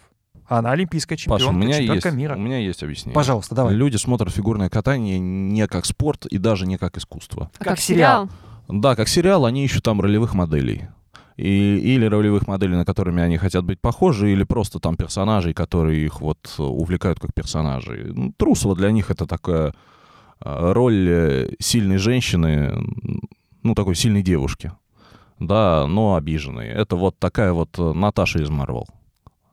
[0.48, 2.36] А Она олимпийская чемпионка, Паша, у меня, есть, чемпионка мира.
[2.36, 3.14] у меня есть объяснение.
[3.14, 3.74] Пожалуйста, давай.
[3.74, 7.52] Люди смотрят фигурное катание не как спорт и даже не как искусство.
[7.60, 8.30] А как сериал.
[8.69, 10.88] Да, как сериал, они ищут там ролевых моделей.
[11.36, 16.03] И, или ролевых моделей, на которыми они хотят быть похожи, или просто там персонажей, которые
[16.03, 18.11] их вот э, увлекают как персонажей.
[18.11, 19.74] Ну, Трусова для них это такая
[20.44, 22.74] э, роль э, сильной женщины,
[23.61, 24.72] ну, такой сильной девушки.
[25.40, 26.69] Да, но обиженной.
[26.69, 28.88] Это вот такая вот Наташа из Марвел.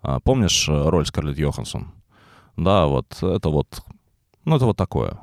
[0.05, 1.93] А, Помнишь э, роль Скарлетт Йоханссон?
[2.57, 3.83] Да, вот это вот,
[4.45, 5.19] ну, это вот такое.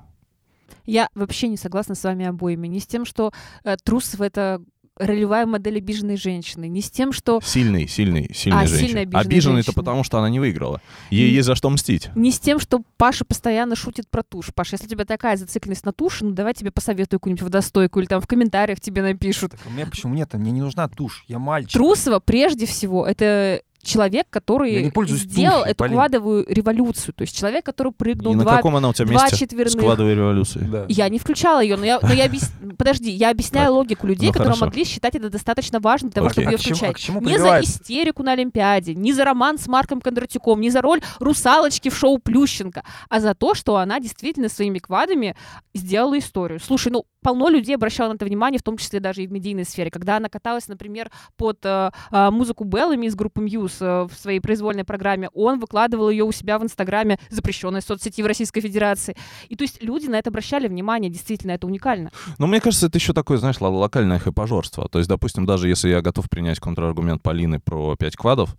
[0.85, 2.67] Я вообще не согласна с вами обоими.
[2.67, 3.31] Не с тем, что
[3.63, 4.61] э, Трусова— это
[4.97, 8.87] ролевая модель обиженной женщины, не с тем, что Сильный, сильный, сильный А, женщина.
[8.87, 9.73] сильно обиженная Обиженный-то женщина.
[9.81, 10.81] потому, что она не выиграла.
[11.09, 12.09] Ей И- есть за что мстить.
[12.15, 14.47] не с тем, что Паша постоянно шутит про тушь.
[14.53, 18.07] Паша, если у тебя такая зацикленность на тушь, ну давай тебе посоветую какую-нибудь водостойку или
[18.07, 19.51] там в комментариях тебе напишут.
[19.51, 20.33] Так у меня почему нет?
[20.33, 21.23] Мне не нужна тушь.
[21.27, 21.73] Я мальчик.
[21.73, 25.93] Трусова прежде всего это человек, который Я не пользуюсь сделал эту Полин.
[25.95, 27.13] квадовую революцию.
[27.13, 29.77] То есть человек, который прыгнул И на два, каком она у тебя два четверных.
[29.77, 30.65] квадовой революцией.
[30.65, 30.85] Да.
[30.87, 33.75] Я не включала ее, но я, но я объяс- подожди, я объясняю Так.
[33.75, 34.65] логику людей, Ну, которые хорошо.
[34.65, 36.43] могли считать это достаточно важным для того, Окей.
[36.43, 36.95] чтобы ее А к чему- а включать.
[36.95, 40.81] к чему не за истерику на Олимпиаде, не за роман с Марком Кондратюком, не за
[40.81, 45.35] роль русалочки в шоу Плющенко, а за то, что она действительно своими квадами
[45.73, 46.59] сделала историю.
[46.59, 49.63] Слушай, ну полно людей обращало на это внимание, в том числе даже и в медийной
[49.65, 49.91] сфере.
[49.91, 54.39] Когда она каталась, например, под э, э, музыку Беллами из группы Muse э, в своей
[54.39, 59.15] произвольной программе, он выкладывал ее у себя в Инстаграме, запрещенной соцсети в Российской Федерации.
[59.49, 62.11] И то есть люди на это обращали внимание, действительно, это уникально.
[62.37, 64.87] Ну, мне кажется, это еще такое, знаешь, ло- локальное хэпожорство.
[64.89, 68.55] То есть, допустим, даже если я готов принять контраргумент Полины про 5 квадов,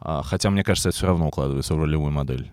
[0.00, 2.50] а, хотя мне кажется, это все равно укладывается в ролевую модель.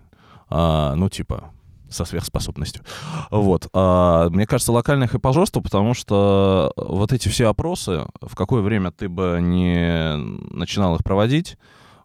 [0.48, 1.50] А, ну, типа,
[1.90, 2.82] со сверхспособностью.
[3.30, 3.68] Вот.
[3.72, 9.08] А, мне кажется, локальное хэпожорство, потому что вот эти все опросы, в какое время ты
[9.08, 10.16] бы не
[10.54, 11.58] начинал их проводить,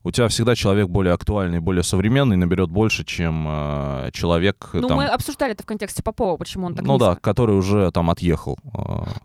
[0.05, 4.97] у тебя всегда человек более актуальный, более современный наберет больше, чем э, человек Ну, там,
[4.97, 7.21] мы обсуждали это в контексте Попова, почему он так ну да, низко.
[7.21, 8.57] который уже там отъехал.
[8.73, 9.07] А,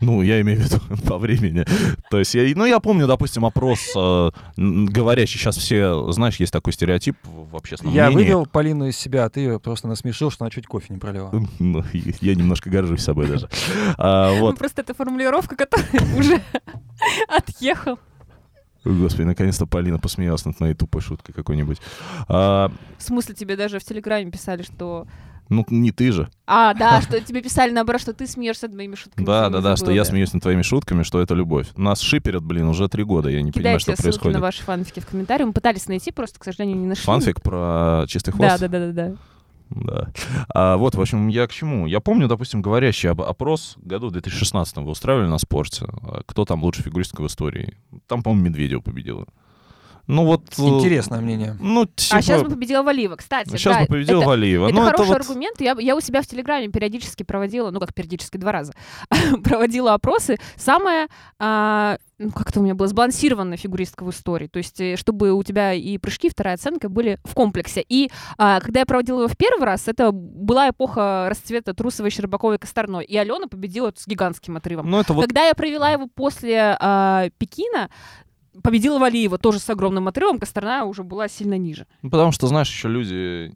[0.00, 1.64] Ну, я имею в виду по времени.
[2.10, 6.72] То есть, я, ну, я помню, допустим, опрос, э, говорящий, сейчас все, знаешь, есть такой
[6.72, 8.24] стереотип в общественном Я мнении.
[8.24, 11.32] вывел Полину из себя, а ты ее просто насмешил, что она чуть кофе не пролила.
[11.58, 11.82] Ну,
[12.20, 13.48] я немножко горжусь собой даже.
[13.96, 16.40] А, Ну, вот, Просто это формулировка, которая уже
[17.28, 17.98] отъехал.
[18.94, 21.78] Господи, наконец-то Полина посмеялась над моей тупой шуткой какой-нибудь.
[22.28, 25.06] А, В смысле, тебе даже в Телеграме писали, что...
[25.48, 26.28] ну, не ты же.
[26.46, 29.24] А, да, что тебе писали наоборот, что ты смеешься над моими шутками.
[29.24, 31.68] Да, да, да, что я смеюсь над твоими шутками, что это любовь.
[31.76, 34.34] Нас шиперят, блин, уже три года, я не понимаю, Кидайте что ссылки происходит.
[34.36, 35.44] на ваши фанфики в комментарии.
[35.44, 37.04] Мы пытались найти, просто, к сожалению, не нашли.
[37.04, 38.60] Фанфик про чистый хвост?
[38.60, 39.16] Да, да, да, да, да.
[39.70, 40.08] Да.
[40.48, 41.86] А, вот, в общем, я к чему?
[41.86, 45.86] Я помню, допустим, говорящий об опрос году в 2016 вы устраивали на спорте.
[46.02, 47.76] А Кто там лучший фигуристка в истории?
[48.06, 49.26] Там, по-моему, Медведева победила.
[50.08, 50.42] Ну вот...
[50.58, 51.54] э, Интересное мнение.
[51.60, 52.16] Ну, типа...
[52.16, 53.50] А сейчас бы победила Валиева, кстати.
[53.50, 54.66] сейчас да, бы победила это- Валиева.
[54.68, 55.20] Это ну, хороший это вот...
[55.20, 55.60] аргумент.
[55.60, 58.72] Я, я у себя в Телеграме периодически проводила, ну как периодически, два раза,
[59.44, 60.38] проводила опросы.
[60.56, 61.08] Самая,
[61.38, 64.46] а, ну как это у меня было, сбалансированная фигуристка в истории.
[64.46, 67.84] То есть, э, чтобы у тебя и прыжки, и вторая оценка были в комплексе.
[67.86, 72.58] И а, когда я проводила его в первый раз, это была эпоха расцвета Трусовой, Щербаковой,
[72.58, 73.04] Косторной.
[73.04, 74.88] И Алена победила с гигантским отрывом.
[74.88, 75.26] Ну, это вот...
[75.26, 77.90] Когда я провела его после а, Пекина,
[78.62, 81.86] победила Валиева тоже с огромным отрывом, Косторная уже была сильно ниже.
[82.02, 83.52] Ну, Потому что, знаешь, еще люди...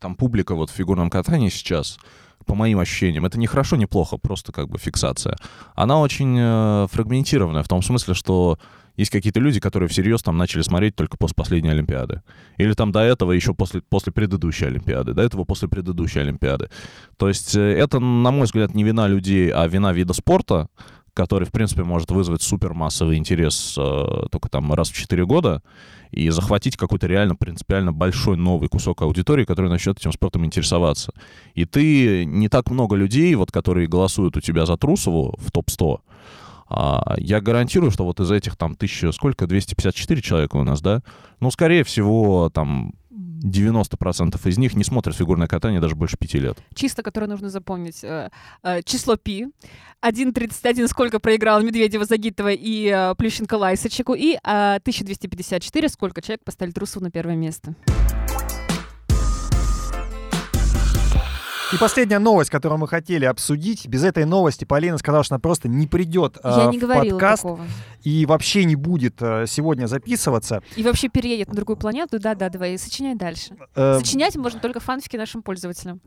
[0.00, 1.96] Там публика вот в фигурном катании сейчас,
[2.44, 5.36] по моим ощущениям, это не хорошо, не плохо, просто как бы фиксация.
[5.76, 8.58] Она очень э, фрагментированная в том смысле, что
[8.96, 12.22] есть какие-то люди, которые всерьез там начали смотреть только после последней Олимпиады.
[12.58, 16.68] Или там до этого еще после, после предыдущей Олимпиады, до этого после предыдущей Олимпиады.
[17.16, 20.68] То есть э, это, на мой взгляд, не вина людей, а вина вида спорта,
[21.14, 25.62] который, в принципе, может вызвать супермассовый интерес э, только там раз в 4 года
[26.10, 31.12] и захватить какой-то реально принципиально большой новый кусок аудитории, который начнет этим спортом интересоваться.
[31.54, 36.00] И ты не так много людей, вот, которые голосуют у тебя за Трусову в топ-100,
[36.74, 41.02] а, я гарантирую, что вот из этих там тысяча, сколько, 254 человека у нас, да?
[41.40, 42.94] Ну, скорее всего, там
[43.42, 46.58] 90% из них не смотрят фигурное катание даже больше пяти лет.
[46.74, 48.02] чисто, которое нужно запомнить.
[48.02, 48.30] э,
[48.62, 49.46] э, Число пи.
[50.02, 54.14] 1.31 сколько проиграл Медведева, Загитова и э, Плющенко Лайсачеку.
[54.14, 57.74] И э, 1254 сколько человек поставили Трусову на первое место.
[61.72, 63.86] И последняя новость, которую мы хотели обсудить.
[63.86, 67.12] Без этой новости Полина сказала, что она просто не придет Я э, не в говорила
[67.18, 67.66] подкаст такого.
[68.02, 70.62] и вообще не будет э, сегодня записываться.
[70.76, 72.18] И вообще переедет на другую планету.
[72.20, 73.56] Да-да, давай, сочиняй дальше.
[73.74, 76.00] Э, Сочинять можно только фанфики нашим пользователям.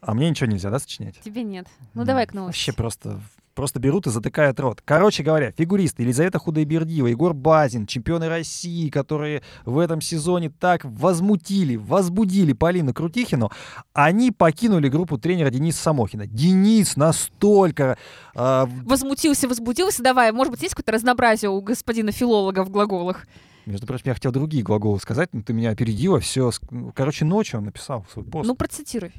[0.00, 1.20] а мне ничего нельзя, да, сочинять?
[1.20, 1.66] Тебе нет.
[1.94, 2.58] Ну давай к новости.
[2.58, 3.20] Вообще просто,
[3.54, 4.82] просто берут и затыкают рот.
[4.84, 11.76] Короче говоря, фигуристы Елизавета Худайбердиева, Егор Базин, чемпионы России, которые в этом сезоне так возмутили,
[11.76, 13.50] возбудили Полину Крутихину,
[13.92, 16.26] они покинули группу тренера Дениса Самохина.
[16.26, 17.98] Денис настолько...
[18.34, 20.02] э, Возмутился, возбудился.
[20.02, 23.26] Давай, может быть, есть какое-то разнообразие у господина филолога в глаголах?
[23.66, 26.18] между прочим, я хотел другие глаголы сказать, но ты меня опередила.
[26.20, 26.50] Все,
[26.94, 28.46] короче, ночью он написал свой пост.
[28.46, 29.12] Ну, процитируй.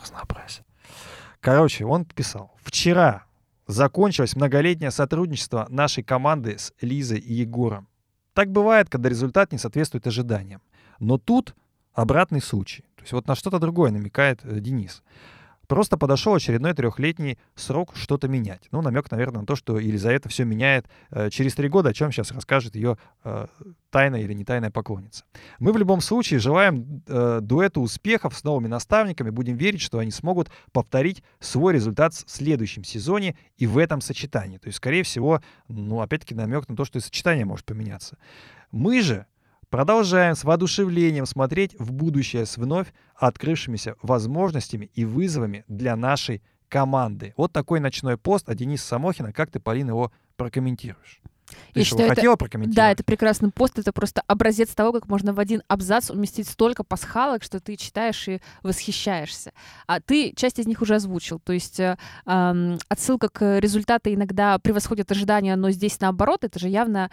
[0.00, 0.64] Разнообразие.
[1.40, 2.52] Короче, он писал.
[2.62, 3.24] Вчера
[3.66, 7.88] закончилось многолетнее сотрудничество нашей команды с Лизой и Егором.
[8.32, 10.60] Так бывает, когда результат не соответствует ожиданиям.
[10.98, 11.54] Но тут
[11.94, 12.82] обратный случай.
[12.96, 15.02] То есть вот на что-то другое намекает э, Денис.
[15.66, 18.68] Просто подошел очередной трехлетний срок что-то менять.
[18.70, 22.12] Ну, намек, наверное, на то, что Елизавета все меняет э, через три года, о чем
[22.12, 23.46] сейчас расскажет ее э,
[23.90, 25.24] тайная или не тайная поклонница.
[25.58, 30.10] Мы в любом случае желаем э, дуэту успехов с новыми наставниками, будем верить, что они
[30.10, 34.58] смогут повторить свой результат в следующем сезоне и в этом сочетании.
[34.58, 38.18] То есть, скорее всего, ну, опять-таки намек на то, что и сочетание может поменяться.
[38.70, 39.26] Мы же
[39.70, 47.34] Продолжаем с воодушевлением смотреть в будущее с вновь открывшимися возможностями и вызовами для нашей команды.
[47.36, 49.32] Вот такой ночной пост от Дениса Самохина.
[49.32, 51.20] Как ты, Полина, его прокомментируешь?
[51.72, 52.76] Ты Я что, считаю, это- хотела прокомментировать?
[52.76, 56.82] Да, это прекрасный пост, это просто образец того, как можно в один абзац уместить столько
[56.82, 59.52] пасхалок, что ты читаешь и восхищаешься.
[59.86, 64.58] А ты часть из них уже озвучил, то есть э, ам, отсылка к результаты иногда
[64.58, 67.10] превосходят ожидания, но здесь наоборот, это же явно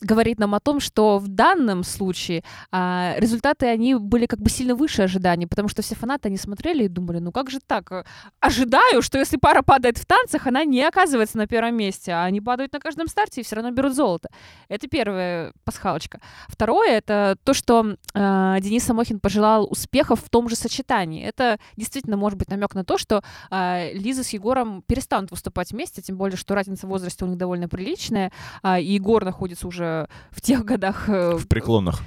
[0.00, 4.74] говорит нам о том, что в данном случае а, результаты, они были как бы сильно
[4.74, 8.06] выше ожиданий, потому что все фанаты, они смотрели и думали, ну как же так?
[8.40, 12.40] Ожидаю, что если пара падает в танцах, она не оказывается на первом месте, а они
[12.40, 14.28] падают на каждом старте и все равно берут золото.
[14.68, 16.20] Это первая пасхалочка.
[16.48, 21.24] Второе— это то, что э, Денис Самохин пожелал успехов в том же сочетании.
[21.24, 26.02] Это действительно может быть намек на то, что э, Лиза с Егором перестанут выступать вместе,
[26.02, 28.32] тем более, что разница в возрасте у них довольно приличная,
[28.62, 29.95] а, и Егор находится уже
[30.30, 32.00] в тех годах, э, В преклонных.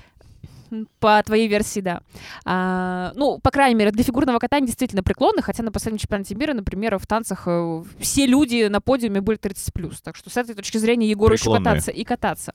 [0.99, 2.01] по твоей версии, да.
[2.45, 6.53] А, ну, по крайней мере, для фигурного катания действительно преклонно, хотя на последнем чемпионате мира,
[6.53, 9.95] например, в танцах э, все люди на подиуме были 30+.
[10.03, 12.53] Так что с этой точки зрения Егору еще кататься и кататься.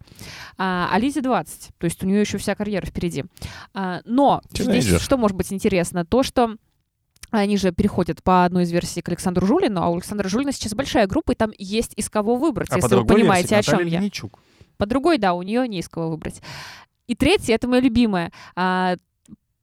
[0.57, 3.25] А, а Лизе 20, то есть у нее еще вся карьера впереди.
[3.73, 5.01] А, но здесь Тинейджер.
[5.01, 6.05] что может быть интересно?
[6.07, 6.55] То, что
[7.33, 10.73] они же переходят по одной из версий к Александру Жулину, а у Александра Жулина сейчас
[10.75, 13.73] большая группа, и там есть из кого выбрать, А если вы понимаете, версии, о чем
[13.79, 13.99] Наталья я.
[13.99, 14.39] Линейчук.
[14.77, 16.43] По другой, да, у нее не из кого выбрать.
[17.07, 18.33] И третье, это мое любимое.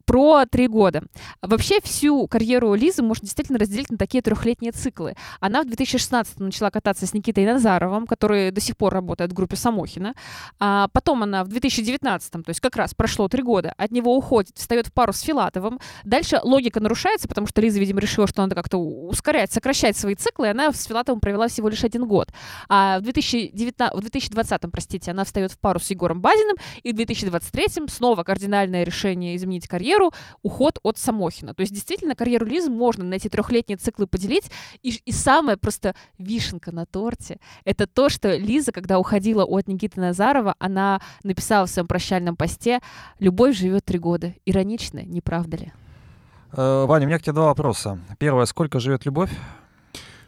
[0.06, 1.04] Про три года.
[1.42, 5.16] Вообще всю карьеру Лизы можно действительно разделить на такие трехлетние циклы.
[5.40, 9.56] Она в 2016 начала кататься с Никитой Назаровым, который до сих пор работает в группе
[9.56, 10.14] Самохина.
[10.60, 14.58] А потом она в 2019, то есть как раз прошло три года, от него уходит,
[14.58, 15.80] встает в пару с Филатовым.
[16.04, 20.48] Дальше логика нарушается, потому что Лиза, видимо, решила, что надо как-то ускорять, сокращать свои циклы,
[20.48, 22.30] и она с Филатовым провела всего лишь один год.
[22.70, 26.96] А в, 2019, в 2020, простите, она встает в пару с Егором Базиным, и в
[26.96, 29.91] 2023 снова кардинальное решение изменить карьеру,
[30.42, 31.54] уход от Самохина.
[31.54, 34.52] То есть действительно карьеру Лизы можно на эти трехлетние циклы поделить.
[34.82, 40.00] И, и самое просто вишенка на торте— это то, что Лиза, когда уходила от Никиты
[40.00, 42.80] Назарова, она написала в своем прощальном посте
[43.20, 44.34] «Любовь живет три года».
[44.46, 45.74] Иронично, не правда ли?
[46.54, 48.00] Э, Ваня, у меня к тебе два вопроса.
[48.20, 49.32] Первое, сколько живет любовь?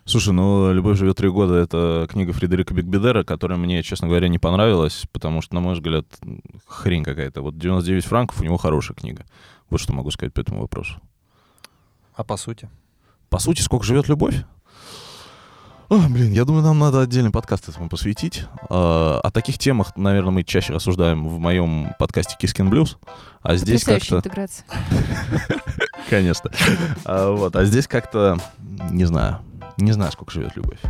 [0.06, 4.38] Слушай, ну «Любовь живет три года»— это книга Фредерика Бигбедера, которая мне, честно говоря, не
[4.38, 6.06] понравилась, потому что, на мой взгляд,
[6.68, 7.41] хрень какая-то.
[7.41, 9.26] Вот «99 франков» у него хорошая книга.
[9.73, 11.01] Вот что могу сказать по этому вопросу.
[12.13, 12.69] А по сути?
[13.31, 14.35] По сути, сколько живет любовь?
[15.89, 18.45] О, блин, я думаю, нам надо отдельный подкаст этому посвятить.
[18.69, 22.99] А, О таких темах, наверное, мы чаще рассуждаем в моем подкасте Кискин Блюз.
[23.41, 24.17] А здесь как-то...
[24.17, 24.63] интеграция.
[26.07, 26.51] Конечно.
[27.05, 28.37] А, Вот, а здесь как-то,
[28.91, 29.39] не знаю,
[29.77, 30.81] не знаю, сколько живет любовь.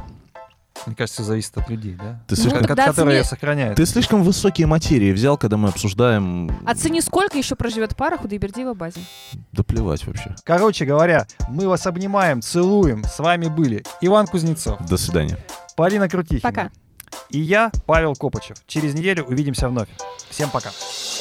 [0.85, 2.19] Мне кажется, зависит от людей, да?
[2.27, 3.77] Ты Ну, слишком, Ко- тогда которые оцени- сохраняют.
[3.77, 6.49] ты слишком высокие материи взял, когда мы обсуждаем...
[6.65, 9.03] Оцени, сколько еще проживет пара Худайбердиева Базин.
[9.53, 10.35] Да плевать вообще.
[10.43, 13.03] Короче говоря, мы вас обнимаем, целуем.
[13.05, 15.37] С вами были Иван Кузнецов, До свидания.
[15.77, 16.41] Полина Крутихина.
[16.41, 16.69] Пока.
[17.29, 18.57] И я, Павел Копычев.
[18.67, 19.87] Через неделю увидимся вновь.
[20.29, 20.71] Всем пока.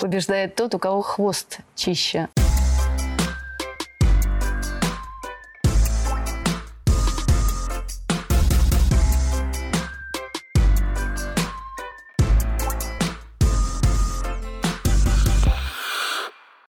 [0.00, 2.28] Побеждает тот, у кого хвост чище.